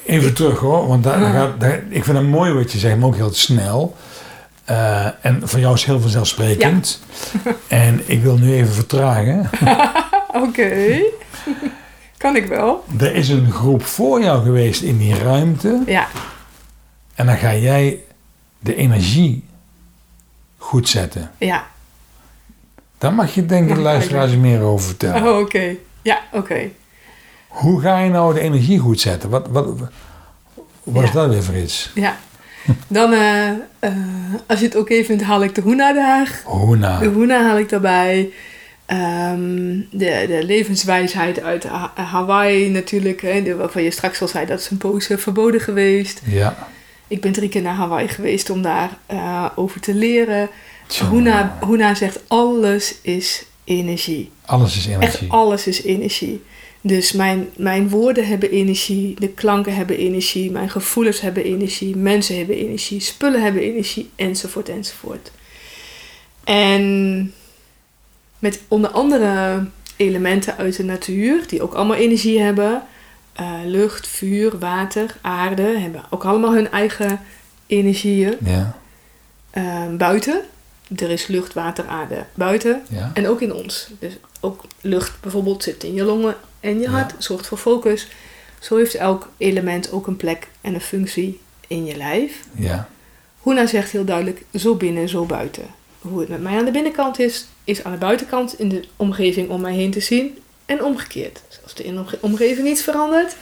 Even 0.04 0.34
terug 0.34 0.58
hoor, 0.58 0.86
want 0.86 1.04
daar, 1.04 1.20
Ja. 1.20 1.30
gaat, 1.30 1.60
daar- 1.60 1.84
ik 1.88 2.04
vind 2.04 2.16
het 2.16 2.26
mooi 2.26 2.52
wat 2.52 2.72
je 2.72 2.78
zegt, 2.78 2.96
maar 2.98 3.06
ook 3.08 3.16
heel 3.16 3.32
snel. 3.34 3.96
En 5.20 5.40
voor 5.42 5.58
jou 5.60 5.74
is 5.74 5.84
heel 5.84 6.00
vanzelfsprekend. 6.00 7.00
En 7.68 8.02
ik 8.06 8.22
wil 8.22 8.36
nu 8.38 8.52
even 8.54 8.72
vertragen. 8.72 9.50
Oké. 10.46 11.00
kan 12.16 12.36
ik 12.36 12.46
wel. 12.46 12.84
Er 12.98 13.14
is 13.14 13.28
een 13.28 13.50
groep 13.50 13.84
voor 13.84 14.22
jou 14.22 14.42
geweest 14.44 14.82
in 14.82 14.98
die 14.98 15.14
ruimte. 15.14 15.82
Ja, 15.86 16.06
En 17.20 17.26
dan 17.26 17.36
ga 17.36 17.54
jij 17.54 17.98
de 18.58 18.74
energie 18.74 19.44
goed 20.56 20.88
zetten. 20.88 21.30
ja. 21.38 21.66
Daar 22.98 23.12
mag 23.14 23.34
je 23.34 23.46
denk 23.46 23.68
ik 23.68 23.74
de 23.74 23.80
luisteraars 23.80 24.36
meer 24.36 24.60
over 24.60 24.86
vertellen. 24.86 25.28
Oh, 25.32 25.38
oké. 25.38 25.74
Ja, 26.02 26.20
oké. 26.32 26.70
Hoe 27.48 27.80
ga 27.80 27.98
je 27.98 28.10
nou 28.10 28.34
de 28.34 28.40
energie 28.40 28.78
goed 28.78 29.00
zetten? 29.00 29.30
Wat, 29.30 29.46
wat, 29.48 29.66
wat 30.82 31.02
is 31.04 31.10
dat 31.12 31.28
weer 31.28 31.42
voor 31.42 31.56
iets? 31.56 31.90
Ja. 31.94 32.16
Dan, 32.86 33.12
eh, 33.12 33.48
eh, 33.78 33.92
als 34.46 34.58
je 34.58 34.64
het 34.64 34.76
oké 34.76 35.04
vindt, 35.04 35.22
haal 35.22 35.42
ik 35.42 35.54
de 35.54 35.60
Hoena 35.60 35.92
daar. 35.92 36.40
Hoe 36.44 36.76
nou? 36.76 37.02
De 37.02 37.08
Hoena 37.10 37.42
haal 37.42 37.58
ik 37.58 37.68
daarbij. 37.68 38.32
Ehm, 38.86 39.78
de, 39.90 40.24
de 40.28 40.40
levenswijsheid 40.44 41.40
uit 41.42 41.64
Ha- 41.64 41.92
Hawaii 41.94 42.68
natuurlijk. 42.70 43.20
Hè, 43.22 43.56
waarvan 43.56 43.82
je 43.82 43.90
straks 43.90 44.20
al 44.22 44.28
zei, 44.28 44.46
dat 44.46 44.58
is 44.60 44.70
een 44.70 44.78
poos 44.78 45.08
verboden 45.16 45.60
geweest. 45.60 46.20
Ja. 46.24 46.68
Ik 47.10 47.20
ben 47.20 47.32
drie 47.32 47.48
keer 47.48 47.62
naar 47.62 47.74
Hawaii 47.74 48.08
geweest 48.08 48.50
om 48.50 48.62
daar 48.62 48.98
eh, 49.06 49.46
over 49.54 49.80
te 49.80 49.94
leren. 49.94 50.48
Hoena, 51.10 51.58
Hoena 51.60 51.94
zegt, 51.94 52.20
alles 52.26 52.94
is 53.02 53.44
energie. 53.64 54.30
Alles 54.46 54.76
is 54.76 54.86
Echt 54.86 54.96
energie. 54.96 55.30
alles 55.30 55.66
is 55.66 55.82
energie. 55.82 56.42
Dus 56.80 57.12
mijn, 57.12 57.48
mijn 57.56 57.88
woorden 57.88 58.26
hebben 58.26 58.50
energie, 58.50 59.14
de 59.18 59.28
klanken 59.28 59.74
hebben 59.74 59.96
energie, 59.98 60.50
mijn 60.50 60.70
gevoelens 60.70 61.20
hebben 61.20 61.44
energie, 61.44 61.96
mensen 61.96 62.36
hebben 62.36 62.56
energie, 62.56 63.00
spullen 63.00 63.42
hebben 63.42 63.62
energie, 63.62 64.10
enzovoort, 64.16 64.68
enzovoort. 64.68 65.30
En 66.44 67.34
met 68.38 68.60
onder 68.68 68.90
andere 68.90 69.64
elementen 69.96 70.56
uit 70.56 70.76
de 70.76 70.84
natuur, 70.84 71.46
die 71.46 71.62
ook 71.62 71.74
allemaal 71.74 71.96
energie 71.96 72.40
hebben. 72.40 72.82
Eh, 73.40 73.52
lucht, 73.64 74.06
vuur, 74.08 74.58
water, 74.58 75.16
aarde 75.20 75.62
hebben 75.62 76.04
ook 76.10 76.24
allemaal 76.24 76.54
hun 76.54 76.70
eigen 76.70 77.20
energieën. 77.66 78.36
Ja. 78.44 78.76
Eh, 79.50 79.86
buiten, 79.96 80.40
er 80.96 81.10
is 81.10 81.26
lucht, 81.26 81.52
water, 81.54 81.86
aarde 81.86 82.24
buiten 82.34 82.82
Ja. 82.88 83.10
en 83.14 83.28
ook 83.28 83.40
in 83.40 83.52
ons. 83.54 83.88
Dus 83.98 84.12
ook 84.40 84.64
lucht 84.80 85.20
bijvoorbeeld 85.20 85.62
zit 85.62 85.84
in 85.84 85.94
je 85.94 86.04
longen 86.04 86.34
en 86.60 86.74
je 86.74 86.80
Ja. 86.80 86.90
hart, 86.90 87.14
zorgt 87.18 87.46
voor 87.46 87.58
focus. 87.58 88.08
Zo 88.58 88.76
heeft 88.76 88.94
elk 88.94 89.28
element 89.36 89.92
ook 89.92 90.06
een 90.06 90.16
plek 90.16 90.48
en 90.60 90.74
een 90.74 90.80
functie 90.80 91.40
in 91.66 91.84
je 91.84 91.96
lijf. 91.96 92.44
Ja. 92.54 92.88
Hoena 93.38 93.66
zegt 93.66 93.90
heel 93.90 94.04
duidelijk, 94.04 94.42
zo 94.54 94.74
binnen, 94.74 95.08
zo 95.08 95.24
buiten. 95.24 95.64
Hoe 96.00 96.20
het 96.20 96.28
met 96.28 96.42
mij 96.42 96.58
aan 96.58 96.64
de 96.64 96.70
binnenkant 96.70 97.18
is, 97.18 97.46
is 97.64 97.84
aan 97.84 97.92
de 97.92 97.98
buitenkant 97.98 98.58
in 98.58 98.68
de 98.68 98.84
omgeving 98.96 99.48
om 99.48 99.60
mij 99.60 99.74
heen 99.74 99.90
te 99.90 100.00
zien 100.00 100.38
en 100.70 100.84
omgekeerd. 100.84 101.40
Dus 101.48 101.58
als 101.62 101.72
in 101.74 101.94
de 101.94 102.00
omge- 102.00 102.18
omgeving 102.20 102.68
iets 102.68 102.82
verandert, 102.82 103.36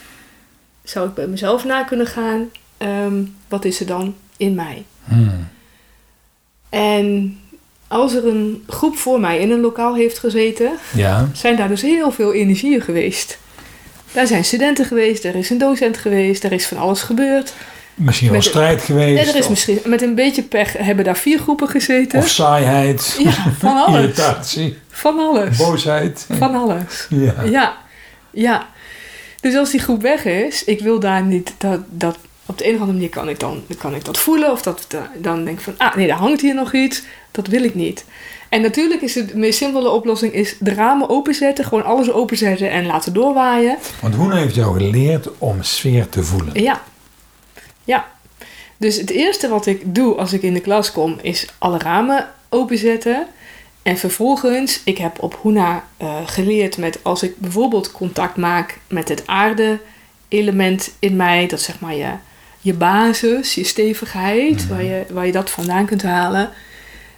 zou 0.85 1.08
ik 1.08 1.14
bij 1.14 1.26
mezelf 1.26 1.64
na 1.64 1.82
kunnen 1.82 2.06
gaan, 2.06 2.50
ehm, 2.78 3.23
wat 3.49 3.64
is 3.64 3.80
er 3.80 3.87
dan 3.87 4.14
in 4.37 4.54
mij? 4.54 4.85
Hmm. 5.04 5.49
En 6.68 7.38
als 7.88 8.14
er 8.14 8.26
een 8.26 8.64
groep 8.66 8.97
voor 8.97 9.20
mij 9.20 9.38
in 9.38 9.50
een 9.50 9.61
lokaal 9.61 9.94
heeft 9.94 10.18
gezeten, 10.18 10.73
Ja. 10.94 11.28
zijn 11.32 11.56
daar 11.56 11.68
dus 11.68 11.82
heel 11.82 12.11
veel 12.11 12.32
energieën 12.35 12.80
geweest. 12.80 13.38
Daar 14.12 14.26
zijn 14.26 14.44
studenten 14.44 14.85
geweest, 14.85 15.25
er 15.25 15.35
is 15.37 15.50
een 15.50 15.58
docent 15.58 15.97
geweest, 15.97 16.44
er 16.44 16.52
is 16.52 16.66
van 16.66 16.78
alles 16.78 17.02
gebeurd. 17.02 17.52
Misschien 17.99 18.31
wel 18.31 18.43
strijd 18.43 18.83
geweest. 18.83 19.28
Er 19.28 19.37
is 19.37 19.49
misschien 19.49 19.81
met 19.85 20.02
een 20.02 20.14
beetje 20.14 20.43
pech 20.43 20.73
hebben 20.73 21.05
daar 21.05 21.17
vier 21.17 21.38
groepen 21.38 21.69
gezeten. 21.69 22.19
of 22.19 22.28
saaiheid. 22.28 23.17
Ja, 23.25 23.52
van 23.59 23.76
alles. 23.87 24.00
Irritatie. 24.00 24.78
Van 24.88 25.19
alles. 25.19 25.57
Boosheid. 25.57 26.26
Van 26.38 26.55
alles. 26.55 27.07
Ja. 27.11 27.35
Ja, 27.45 27.76
ja. 28.31 28.67
Dus 29.40 29.57
als 29.57 29.71
die 29.71 29.81
groep 29.81 30.02
weg 30.02 30.25
is, 30.25 30.64
ik 30.64 30.81
wil 30.81 31.00
daar 31.00 31.23
niet 31.23 31.55
dat, 31.59 31.81
dat 31.90 32.17
op 32.47 32.59
de 32.59 32.64
een 32.69 32.75
of 32.75 32.81
andere 32.81 32.99
manier 32.99 33.09
kan 33.09 33.28
ik 33.28 33.40
dan 33.40 33.62
kan 33.78 33.95
ik 33.95 34.05
dat 34.05 34.19
voelen 34.19 34.50
of 34.50 34.62
dat 34.62 34.87
dan 35.19 35.45
denk 35.45 35.59
ik 35.59 35.64
van 35.64 35.75
ah 35.76 35.95
nee, 35.95 36.07
daar 36.07 36.17
hangt 36.17 36.40
hier 36.40 36.55
nog 36.55 36.73
iets. 36.73 37.02
Dat 37.31 37.47
wil 37.47 37.62
ik 37.64 37.75
niet. 37.75 38.05
En 38.49 38.61
natuurlijk 38.62 39.02
is 39.02 39.14
het 39.14 39.28
de 39.28 39.37
meest 39.37 39.59
simpele 39.59 39.90
oplossing 39.90 40.33
is 40.33 40.57
de 40.61 40.75
ramen 40.75 41.09
openzetten, 41.09 41.64
gewoon 41.64 41.85
alles 41.85 42.11
openzetten 42.11 42.71
en 42.71 42.87
laten 42.87 43.12
doorwaaien. 43.12 43.76
Want 44.00 44.14
Hoena 44.14 44.37
heeft 44.37 44.55
jou 44.55 44.78
geleerd 44.78 45.28
om 45.38 45.62
sfeer 45.62 46.09
te 46.09 46.23
voelen. 46.23 46.62
Ja. 46.62 46.83
Ja. 47.88 48.09
Dus 48.76 48.97
het 48.97 49.11
eerste 49.11 49.49
wat 49.49 49.66
ik 49.66 49.95
doe 49.95 50.14
als 50.14 50.33
ik 50.33 50.42
in 50.42 50.54
de 50.54 50.61
klas 50.61 50.92
kom, 50.92 51.18
is 51.23 51.47
alle 51.59 51.78
ramen 51.78 52.28
openzetten. 52.49 53.26
En 53.83 53.97
vervolgens, 53.97 54.80
ik 54.85 54.99
heb 54.99 55.23
op 55.23 55.35
Hoena 55.35 55.85
eh, 55.97 56.16
geleerd 56.26 56.76
met 56.78 56.99
als 57.02 57.23
ik 57.23 57.38
bijvoorbeeld 57.38 57.92
contact 57.92 58.37
maak 58.37 58.78
met 58.88 59.09
het 59.09 59.26
aarde-element 59.26 60.90
in 60.99 61.16
mij, 61.16 61.47
dat 61.47 61.61
zeg 61.61 61.80
maar 61.80 61.95
je, 61.95 62.11
je 62.61 62.75
basis, 62.75 63.54
je 63.54 63.64
stevigheid, 63.64 64.57
Mhm. 64.57 64.68
waar, 64.68 64.83
je, 64.83 65.04
waar 65.11 65.26
je 65.26 65.33
dat 65.33 65.50
vandaan 65.50 65.87
kunt 65.87 66.02
halen. 66.02 66.50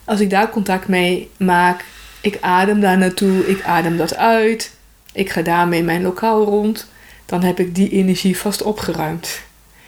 Als 0.05 0.21
ik 0.21 0.31
daar 0.31 0.51
contact 0.51 0.89
mee 0.89 1.31
maak, 1.37 1.85
ik 2.21 2.39
adem 2.41 2.81
daar 2.81 2.99
naartoe, 2.99 3.47
ik 3.47 3.63
adem 3.63 3.97
dat 3.97 4.17
uit, 4.17 4.71
ik 5.13 5.31
ga 5.31 5.43
daarmee 5.43 5.83
mijn 5.83 6.03
lokaal 6.03 6.45
rond, 6.45 6.87
dan 7.27 7.43
heb 7.43 7.59
ik 7.61 7.75
die 7.75 7.91
energie 7.91 8.39
vast 8.39 8.63
opgeruimd. 8.63 9.41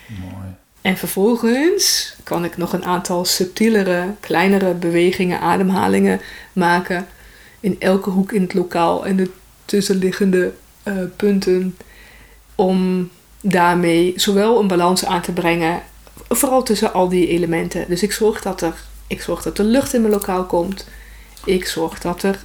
Mooi. 0.06 0.41
En 0.82 0.96
vervolgens 0.96 2.14
kan 2.22 2.44
ik 2.44 2.56
nog 2.56 2.72
een 2.72 2.84
aantal 2.84 3.24
subtielere, 3.24 4.06
kleinere 4.20 4.74
bewegingen, 4.74 5.40
ademhalingen 5.40 6.20
maken 6.52 7.06
in 7.60 7.76
elke 7.78 8.10
hoek 8.10 8.32
in 8.32 8.42
het 8.42 8.54
lokaal 8.54 9.06
en 9.06 9.16
de 9.16 9.30
tussenliggende 9.64 10.52
eh, 10.82 10.94
punten 11.16 11.76
om 12.54 13.10
daarmee 13.40 14.12
zowel 14.16 14.60
een 14.60 14.66
balans 14.66 15.04
aan 15.04 15.20
te 15.20 15.32
brengen, 15.32 15.82
vooral 16.28 16.62
tussen 16.62 16.92
al 16.92 17.08
die 17.08 17.28
elementen. 17.28 17.84
Dus 17.88 18.02
ik 18.02 18.12
zorg 18.12 18.42
dat 18.42 18.60
er, 18.60 18.74
ik 19.06 19.22
zorg 19.22 19.42
dat 19.42 19.58
er 19.58 19.64
lucht 19.64 19.94
in 19.94 20.00
mijn 20.00 20.12
lokaal 20.12 20.44
komt. 20.44 20.88
Ik 21.44 21.66
zorg 21.66 22.00
dat 22.00 22.22
er 22.22 22.38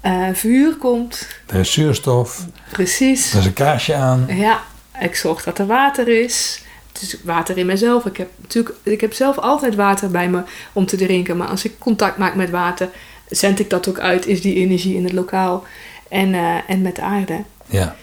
eh, 0.00 0.28
vuur 0.32 0.76
komt. 0.76 1.26
Er 1.46 1.60
is 1.60 1.72
zuurstof. 1.72 2.46
Precies. 2.70 3.32
Er 3.32 3.38
is 3.38 3.46
een 3.46 3.52
kaarsje 3.52 3.94
aan. 3.94 4.26
Ja, 4.28 4.62
ik 5.00 5.16
zorg 5.16 5.44
dat 5.44 5.58
er 5.58 5.66
water 5.66 6.08
is. 6.08 6.62
Het 6.94 7.02
is 7.02 7.16
water 7.22 7.58
in 7.58 7.66
mezelf. 7.66 8.06
Ik 8.06 8.16
heb 8.16 8.30
natuurlijk, 8.40 8.76
ik 8.82 9.00
heb 9.00 9.12
zelf 9.12 9.38
altijd 9.38 9.74
water 9.74 10.10
bij 10.10 10.28
me 10.28 10.42
om 10.72 10.86
te 10.86 10.96
drinken. 10.96 11.36
Maar 11.36 11.48
als 11.48 11.64
ik 11.64 11.78
contact 11.78 12.18
maak 12.18 12.34
met 12.34 12.50
water, 12.50 12.90
zend 13.28 13.58
ik 13.58 13.70
dat 13.70 13.88
ook 13.88 13.98
uit. 13.98 14.26
Is 14.26 14.40
die 14.40 14.54
energie 14.54 14.96
in 14.96 15.04
het 15.04 15.12
lokaal 15.12 15.64
en, 16.08 16.34
eh, 16.34 16.56
en 16.66 16.82
met 16.82 16.96
de 16.96 17.02
aarde. 17.02 17.42
Ja. 17.66 17.96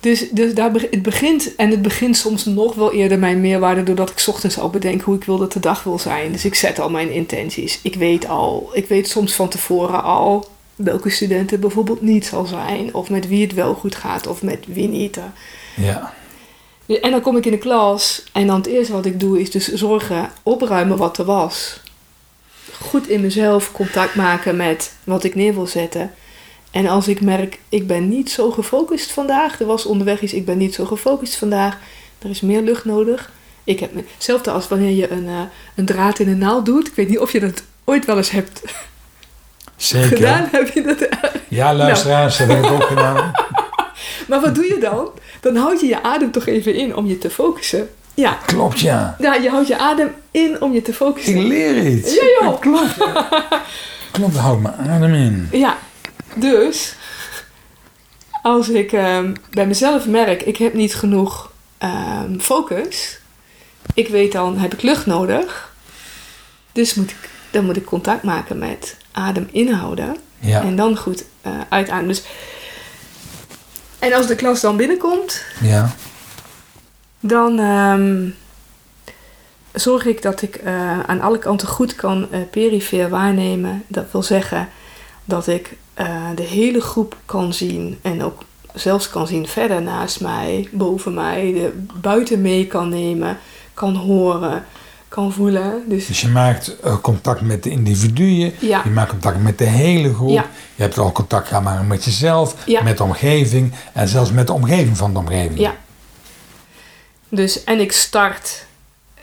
Dus, 0.00 0.30
dus 0.30 0.54
daar, 0.54 0.72
het 0.72 1.02
begint, 1.02 1.54
en 1.56 1.70
het 1.70 1.82
begint 1.82 2.16
soms 2.16 2.44
nog 2.44 2.74
wel 2.74 2.92
eerder 2.92 3.18
mijn 3.18 3.40
meerwaarde, 3.40 3.82
doordat 3.82 4.10
ik 4.10 4.18
's 4.18 4.28
ochtends 4.28 4.58
al 4.58 4.70
bedenk 4.70 5.02
hoe 5.02 5.16
ik 5.16 5.24
wil 5.24 5.38
dat 5.38 5.52
de 5.52 5.60
dag 5.60 5.82
wil 5.82 5.98
zijn. 5.98 6.32
Dus 6.32 6.44
ik 6.44 6.54
zet 6.54 6.78
al 6.78 6.90
mijn 6.90 7.10
intenties. 7.10 7.78
Ik 7.82 7.94
weet 7.94 8.28
al, 8.28 8.70
ik 8.72 8.86
weet 8.88 9.08
soms 9.08 9.34
van 9.34 9.48
tevoren 9.48 10.02
al 10.02 10.48
welke 10.76 11.10
studenten 11.10 11.60
bijvoorbeeld 11.60 12.00
niet 12.00 12.26
zal 12.26 12.46
zijn, 12.46 12.94
of 12.94 13.10
met 13.10 13.28
wie 13.28 13.42
het 13.42 13.54
wel 13.54 13.74
goed 13.74 13.94
gaat, 13.94 14.26
of 14.26 14.42
met 14.42 14.64
wie 14.66 14.88
niet. 14.88 15.18
Ja. 15.76 16.12
En 16.86 17.10
dan 17.10 17.20
kom 17.20 17.36
ik 17.36 17.44
in 17.46 17.50
de 17.52 17.58
klas 17.58 18.22
en 18.32 18.46
dan 18.46 18.56
het 18.56 18.66
eerste 18.66 18.92
wat 18.92 19.06
ik 19.06 19.20
doe 19.20 19.40
is 19.40 19.50
dus 19.50 19.72
zorgen, 19.72 20.30
opruimen 20.42 20.96
wat 20.96 21.18
er 21.18 21.24
was. 21.24 21.80
Goed 22.80 23.08
in 23.08 23.20
mezelf 23.20 23.72
contact 23.72 24.14
maken 24.14 24.56
met 24.56 24.92
wat 25.04 25.24
ik 25.24 25.34
neer 25.34 25.54
wil 25.54 25.66
zetten. 25.66 26.14
En 26.70 26.86
als 26.86 27.08
ik 27.08 27.20
merk, 27.20 27.58
ik 27.68 27.86
ben 27.86 28.08
niet 28.08 28.30
zo 28.30 28.50
gefocust 28.50 29.12
vandaag, 29.12 29.60
er 29.60 29.66
was 29.66 29.86
onderweg 29.86 30.20
iets, 30.20 30.32
ik 30.32 30.44
ben 30.44 30.58
niet 30.58 30.74
zo 30.74 30.84
gefocust 30.84 31.36
vandaag, 31.36 31.78
er 32.18 32.30
is 32.30 32.40
meer 32.40 32.62
lucht 32.62 32.84
nodig. 32.84 33.30
Ik 33.64 33.80
heb 33.80 33.90
hetzelfde 34.14 34.50
als 34.50 34.68
wanneer 34.68 34.90
je 34.96 35.10
een, 35.10 35.26
eh, 35.28 35.40
een 35.74 35.84
draad 35.86 36.18
in 36.18 36.28
een 36.28 36.38
naald 36.38 36.66
doet. 36.66 36.86
Ik 36.86 36.94
weet 36.94 37.08
niet 37.08 37.18
of 37.18 37.32
je 37.32 37.40
dat 37.40 37.62
ooit 37.84 38.04
wel 38.04 38.16
eens 38.16 38.30
hebt 38.30 38.62
Zeker. 39.76 40.16
gedaan. 40.16 40.48
Heb 40.50 40.68
je 40.68 40.82
dat? 40.82 41.08
Ja, 41.48 41.74
luisteraars, 41.74 42.36
dat 42.36 42.48
heb 42.48 42.64
ik 42.64 42.70
ook 42.70 42.84
gedaan. 42.84 43.32
Maar 44.28 44.40
wat 44.40 44.54
doe 44.54 44.64
je 44.64 44.78
dan? 44.78 45.10
Dan 45.44 45.56
houd 45.56 45.80
je 45.80 45.86
je 45.86 46.02
adem 46.02 46.30
toch 46.30 46.46
even 46.46 46.74
in 46.74 46.96
om 46.96 47.06
je 47.06 47.18
te 47.18 47.30
focussen. 47.30 47.88
Ja, 48.14 48.38
Klopt, 48.46 48.80
ja. 48.80 49.16
Ja, 49.18 49.34
je 49.34 49.48
houdt 49.50 49.68
je 49.68 49.78
adem 49.78 50.14
in 50.30 50.62
om 50.62 50.72
je 50.72 50.82
te 50.82 50.90
Ik 50.90 50.96
focussen. 50.96 51.46
leer 51.46 51.86
iets. 51.86 52.14
Ja, 52.14 52.22
joh. 52.40 52.60
Klopt. 52.60 52.96
Klopt, 54.12 54.36
houd 54.36 54.60
mijn 54.60 54.74
adem 54.90 55.14
in. 55.14 55.48
Ja, 55.52 55.76
dus 56.34 56.94
als 58.42 58.68
ik 58.68 58.92
ehm, 58.92 59.34
bij 59.50 59.66
mezelf 59.66 60.06
merk, 60.06 60.42
ik 60.42 60.56
heb 60.56 60.74
niet 60.74 60.94
genoeg 60.94 61.50
ehm, 61.78 62.38
focus. 62.38 63.18
Ik 63.94 64.08
weet 64.08 64.32
dan, 64.32 64.58
heb 64.58 64.72
ik 64.72 64.82
lucht 64.82 65.06
nodig. 65.06 65.72
Dus 66.72 66.94
moet 66.94 67.10
ik, 67.10 67.30
dan 67.50 67.64
moet 67.64 67.76
ik 67.76 67.84
contact 67.84 68.22
maken 68.22 68.58
met 68.58 68.96
adem 69.12 69.48
inhouden. 69.52 70.16
Ja. 70.38 70.62
En 70.62 70.76
dan 70.76 70.96
goed 70.96 71.24
eh 71.42 71.52
uitademen. 71.68 72.08
Dus, 72.08 72.22
en 74.04 74.12
als 74.12 74.26
de 74.26 74.34
klas 74.34 74.60
dan 74.60 74.76
binnenkomt, 74.76 75.44
Ja. 75.60 75.94
Dan 77.20 77.58
ehm, 77.58 78.28
zorg 79.72 80.06
ik 80.06 80.22
dat 80.22 80.42
ik 80.42 80.54
eh, 80.56 81.00
aan 81.00 81.20
alle 81.20 81.38
kanten 81.38 81.68
goed 81.68 81.94
kan 81.94 82.26
eh 82.30 82.40
perifeer 82.50 83.08
waarnemen. 83.08 83.84
Dat 83.86 84.04
wil 84.12 84.22
zeggen 84.22 84.68
dat 85.24 85.46
ik 85.46 85.76
eh, 85.94 86.28
de 86.34 86.42
hele 86.42 86.80
groep 86.80 87.16
kan 87.24 87.54
zien 87.54 87.98
en 88.02 88.22
ook 88.22 88.42
zelfs 88.74 89.10
kan 89.10 89.26
zien 89.26 89.46
verder 89.46 89.82
naast 89.82 90.20
mij, 90.20 90.68
boven 90.72 91.14
mij, 91.14 91.52
de, 91.52 91.84
buiten 92.00 92.40
mee 92.42 92.66
kan 92.66 92.88
nemen, 92.88 93.38
kan 93.74 93.94
horen, 93.94 94.64
kan 95.14 95.32
voelen. 95.32 95.82
Dus 95.88 96.06
Dus 96.06 96.20
je 96.20 96.28
maakt 96.28 96.80
eh, 96.80 96.96
contact 97.00 97.40
met 97.40 97.62
de 97.62 97.70
individuen. 97.70 98.52
ja, 98.60 98.80
Je 98.84 98.90
maakt 98.90 99.10
contact 99.10 99.42
met 99.42 99.58
de 99.58 99.64
hele 99.64 100.14
groep. 100.14 100.28
Ja. 100.30 100.46
Je 100.74 100.82
hebt 100.82 100.98
al 100.98 101.12
contact 101.12 101.48
gaan 101.48 101.62
maken 101.62 101.86
met 101.86 102.04
jezelf, 102.04 102.54
Ja. 102.66 102.82
met 102.82 102.96
de 102.96 103.02
omgeving 103.02 103.72
en 103.92 104.08
zelfs 104.08 104.30
met 104.32 104.46
de 104.46 104.52
omgeving 104.52 104.96
van 104.96 105.12
de 105.12 105.18
omgeving. 105.18 105.58
Ja. 105.58 105.74
Dus, 107.28 107.64
en 107.64 107.80
ik 107.80 107.92
start. 107.92 108.66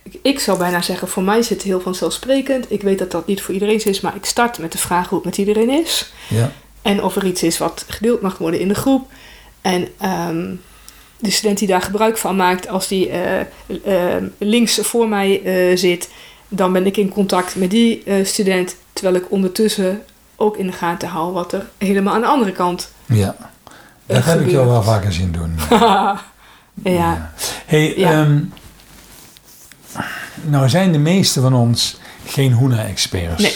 ik- 0.03 0.19
Ik 0.21 0.39
zou 0.39 0.57
bijna 0.57 0.81
zeggen, 0.81 1.07
voor 1.07 1.23
mij 1.23 1.39
is 1.39 1.49
het 1.49 1.61
heel 1.61 1.81
vanzelfsprekend. 1.81 2.71
Ik 2.71 2.81
weet 2.81 2.99
dat 2.99 3.11
dat 3.11 3.27
niet 3.27 3.41
voor 3.41 3.53
iedereen 3.53 3.85
is, 3.85 4.01
maar 4.01 4.15
ik 4.15 4.25
start 4.25 4.57
met 4.57 4.71
de 4.71 4.77
vraag 4.77 5.07
hoe 5.09 5.17
het 5.17 5.25
met 5.27 5.37
iedereen 5.37 5.69
is. 5.69 6.13
Ja. 6.27 6.51
En 6.81 7.03
of 7.03 7.15
er 7.15 7.25
iets 7.25 7.43
is 7.43 7.57
wat 7.57 7.85
gedeeld 7.87 8.21
mag 8.21 8.37
worden 8.37 8.59
in 8.59 8.67
de 8.67 8.73
groep. 8.75 9.09
En 9.61 9.87
ehm, 9.97 10.45
de 11.21 11.31
student 11.31 11.59
die 11.59 11.67
daar 11.67 11.81
gebruik 11.81 12.17
van 12.17 12.35
maakt, 12.35 12.67
als 12.67 12.87
die 12.87 13.09
eh, 13.09 13.39
eh, 13.39 14.23
links 14.37 14.79
voor 14.81 15.07
mij 15.07 15.43
eh, 15.43 15.77
zit, 15.77 16.09
dan 16.47 16.73
ben 16.73 16.85
ik 16.85 16.97
in 16.97 17.09
contact 17.09 17.55
met 17.55 17.69
die 17.69 18.03
student. 18.23 18.75
Terwijl 18.93 19.15
ik 19.15 19.31
ondertussen 19.31 20.01
ook 20.35 20.57
in 20.57 20.67
de 20.67 20.73
gaten 20.73 21.07
hou 21.07 21.33
wat 21.33 21.53
er 21.53 21.69
helemaal 21.77 22.13
aan 22.13 22.21
de 22.21 22.27
andere 22.27 22.51
kant 22.51 22.91
ja. 23.05 23.35
Dat 24.05 24.25
heb 24.25 24.41
ik 24.41 24.49
jou 24.49 24.67
wel 24.67 24.83
vaker 24.83 25.13
zien 25.13 25.31
doen. 25.31 25.59
ja. 26.99 27.31
Hey, 27.65 27.97
Ja. 27.97 28.11
ehm, 28.11 28.39
nou 30.41 30.69
zijn 30.69 30.91
de 30.91 30.97
meeste 30.97 31.41
van 31.41 31.53
ons 31.53 31.99
geen 32.25 32.53
Hoena-experts. 32.53 33.41
Nee. 33.41 33.55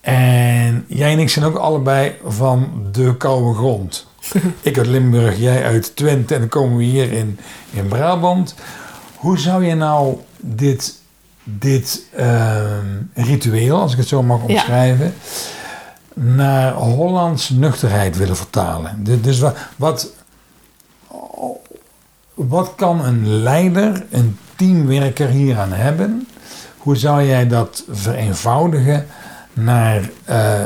En 0.00 0.84
jij 0.88 1.12
en 1.12 1.18
ik 1.18 1.30
zijn 1.30 1.44
ook 1.44 1.56
allebei 1.56 2.12
van 2.24 2.86
de 2.92 3.16
koude 3.16 3.54
grond. 3.54 4.06
ik 4.62 4.78
uit 4.78 4.86
Limburg, 4.86 5.38
jij 5.38 5.64
uit 5.64 5.96
Twente 5.96 6.34
en 6.34 6.40
dan 6.40 6.48
komen 6.48 6.76
we 6.76 6.84
hier 6.84 7.12
in, 7.12 7.38
in 7.70 7.88
Brabant. 7.88 8.54
Hoe 9.16 9.38
zou 9.38 9.64
je 9.64 9.74
nou 9.74 10.16
dit, 10.40 10.94
dit 11.44 12.02
ehm, 12.16 12.86
ritueel, 13.14 13.80
als 13.80 13.92
ik 13.92 13.98
het 13.98 14.08
zo 14.08 14.22
mag 14.22 14.38
Ja. 14.40 14.44
omschrijven, 14.46 15.14
naar 16.14 16.72
Hollands 16.72 17.48
nuchterheid 17.50 18.16
willen 18.16 18.36
vertalen? 18.36 19.04
Du- 19.04 19.20
Dus 19.20 19.38
wat, 19.38 19.56
wat, 19.76 20.12
wat 22.34 22.72
kan 22.76 23.04
een 23.04 23.26
leider, 23.42 24.04
een 24.10 24.38
teamwerker 24.56 25.28
hieraan 25.28 25.72
hebben? 25.72 26.28
Hoe 26.78 26.96
zou 26.96 27.22
jij 27.24 27.46
dat 27.48 27.84
vereenvoudigen 27.90 29.06
naar 29.52 30.10
eh, 30.24 30.64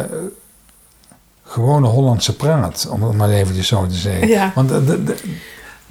gewone 1.49 1.87
Hollandse 1.87 2.37
praat, 2.37 2.89
om 2.91 3.03
het 3.03 3.17
maar 3.17 3.31
eventjes 3.31 3.67
zo 3.69 3.87
te 3.87 3.95
zeggen? 3.95 4.29
Ja. 4.29 4.53
Want 4.55 4.71
er- 4.71 4.89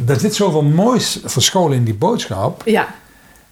er- 0.08 0.20
zit 0.20 0.36
zoveel 0.36 0.64
moois 0.64 1.20
verscholen 1.26 1.78
in 1.78 1.84
die 1.84 1.94
boodschap. 1.94 2.62
Ja, 2.66 2.88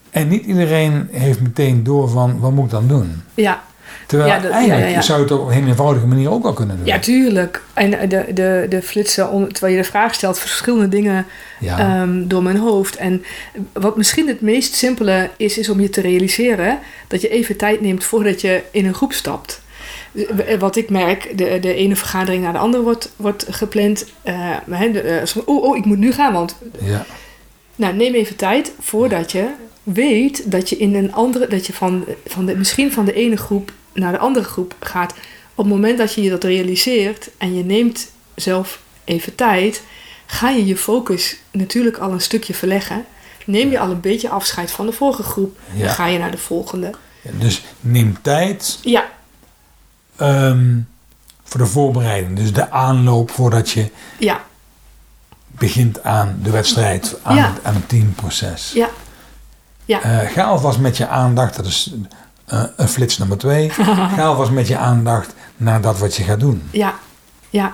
En 0.09 0.27
niet 0.27 0.45
iedereen 0.45 1.07
heeft 1.12 1.41
meteen 1.41 1.83
door 1.83 2.09
van, 2.09 2.39
wat 2.39 2.51
moet 2.51 2.65
ik 2.65 2.71
dan 2.71 2.88
doen? 2.88 3.21
ja. 3.33 3.63
Terwijl 4.07 4.29
Ja, 4.29 4.39
dat- 4.39 4.51
ja, 4.51 4.57
eigenlijk 4.57 4.89
ja, 4.89 5.01
zou 5.01 5.17
je 5.19 5.24
het 5.25 5.33
op 5.39 5.47
een 5.50 5.67
eenvoudige 5.67 6.07
manier 6.07 6.31
ook 6.31 6.45
al 6.45 6.53
kunnen 6.53 6.77
doen. 6.77 6.85
ja, 6.85 7.00
tuurlijk. 7.00 7.62
En 7.74 7.89
de, 8.09 8.25
de, 8.33 8.65
de 8.69 8.81
flitsen, 8.81 9.29
on- 9.29 9.47
terwijl 9.51 9.75
je 9.75 9.81
de 9.81 9.88
vraag 9.88 10.13
stelt, 10.13 10.39
verschillende 10.39 10.88
dingen 10.89 11.25
ehm, 11.62 12.27
door 12.27 12.43
mijn 12.43 12.57
hoofd. 12.57 12.95
En 12.95 13.24
wat 13.74 13.97
misschien 13.97 14.27
het 14.27 14.41
meest 14.41 14.74
simpele 14.74 15.29
is, 15.38 15.57
is 15.57 15.69
om 15.69 15.79
je 15.79 15.89
te 15.89 16.01
realiseren 16.01 16.79
dat 17.07 17.21
je 17.21 17.29
even 17.29 17.57
tijd 17.57 17.81
neemt 17.81 18.03
voordat 18.03 18.41
je 18.41 18.63
in 18.71 18.85
een 18.85 18.93
groep 18.93 19.13
stapt. 19.13 19.62
Eh, 20.15 20.60
Wat 20.60 20.75
ik 20.75 20.89
merk, 20.89 21.38
de, 21.38 21.60
de 21.60 21.74
ene 21.74 21.95
vergadering 21.95 22.43
naar 22.43 22.53
de 22.53 22.60
andere 22.60 22.84
wordt, 22.84 23.12
wordt 23.15 23.45
gepland. 23.50 24.05
Eh, 24.22 24.57
de, 24.91 25.01
eh, 25.01 25.38
oh, 25.45 25.63
oh, 25.63 25.77
ik 25.77 25.86
moet 25.86 25.98
nu 25.98 26.12
gaan, 26.12 26.34
want 26.34 26.55
ja. 26.81 27.05
Nou, 27.75 27.93
neem 27.95 28.13
even 28.13 28.36
tijd 28.36 28.72
voordat 28.79 29.31
je 29.31 29.48
weet 29.84 30.51
dat 30.51 30.69
je 30.69 30.77
in 30.77 30.95
een 30.95 31.13
andere, 31.13 31.48
dat 31.48 31.65
je 31.65 31.74
van, 31.74 32.05
van 32.25 32.45
de, 32.45 32.55
misschien 32.55 32.91
van 32.91 33.05
de 33.05 33.13
ene 33.13 33.38
groep 33.38 33.72
naar 33.93 34.12
de 34.12 34.17
andere 34.17 34.45
groep 34.45 34.75
gaat. 34.79 35.12
Op 35.55 35.65
het 35.65 35.74
moment 35.74 35.98
dat 35.98 36.13
je 36.13 36.22
je 36.22 36.29
dat 36.29 36.43
realiseert 36.43 37.29
en 37.38 37.55
je 37.55 37.63
neemt 37.63 38.12
zelf 38.36 38.81
even 39.03 39.36
tijd, 39.36 39.81
ga 40.25 40.50
je 40.50 40.65
je 40.65 40.77
focus 40.77 41.38
natuurlijk 41.51 41.98
al 41.98 42.12
een 42.12 42.22
stukje 42.22 42.53
verleggen. 42.53 43.05
Neem 43.45 43.72
je 43.72 43.79
al 43.79 43.89
een 43.91 44.00
beetje 44.01 44.29
afscheid 44.29 44.72
van 44.72 44.86
de 44.86 44.91
vorige 44.91 45.24
groep, 45.24 45.57
Ja. 45.74 45.86
dan 45.86 45.93
ga 45.93 46.07
je 46.07 46.19
naar 46.19 46.31
de 46.31 46.38
volgende. 46.38 46.91
Dus 47.22 47.63
neem 47.79 48.17
tijd 48.22 48.79
Ja, 48.81 49.10
ehm, 50.15 50.77
voor 51.43 51.60
de 51.60 51.65
voorbereiding. 51.65 52.36
Dus 52.38 52.53
de 52.53 52.72
aanloop 52.72 53.31
voordat 53.31 53.69
je 53.69 53.91
ja, 54.19 54.43
begint 55.48 56.03
aan 56.03 56.39
de 56.43 56.50
wedstrijd, 56.50 57.15
aan, 57.24 57.36
Ja. 57.36 57.51
het, 57.53 57.63
aan 57.63 57.74
het 57.74 57.89
teamproces. 57.89 58.72
ja, 58.74 58.89
ja. 59.86 60.01
Eh, 60.01 60.31
ga 60.31 60.43
alvast 60.43 60.79
met 60.79 60.98
je 60.98 61.07
aandacht, 61.07 61.55
dat 61.55 61.65
is 61.65 61.93
eh, 62.45 62.63
een 62.75 62.88
flits 62.88 63.17
nummer 63.17 63.38
twee. 63.38 63.69
ga 64.15 64.25
alvast 64.25 64.51
met 64.51 64.67
je 64.67 64.77
aandacht 64.77 65.34
naar 65.57 65.81
dat 65.81 66.00
wat 66.00 66.16
je 66.16 66.24
gaat 66.24 66.39
doen. 66.39 66.63
Ja, 66.72 66.94
ja, 67.50 67.74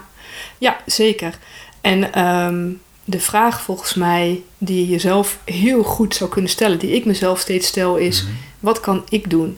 ja, 0.57 0.77
zeker. 0.85 1.37
En 1.81 2.13
ehm, 2.13 2.69
de 3.03 3.19
vraag 3.19 3.61
volgens 3.61 3.93
mij 3.93 4.43
die 4.57 4.81
je 4.85 4.87
jezelf 4.91 5.37
heel 5.45 5.83
goed 5.83 6.15
zou 6.15 6.29
kunnen 6.29 6.51
stellen, 6.51 6.79
die 6.79 6.91
ik 6.95 7.05
mezelf 7.05 7.39
steeds 7.39 7.67
stel, 7.67 7.95
is: 7.95 8.25
wat 8.59 8.79
kan 8.79 9.03
ik 9.09 9.29
doen? 9.29 9.57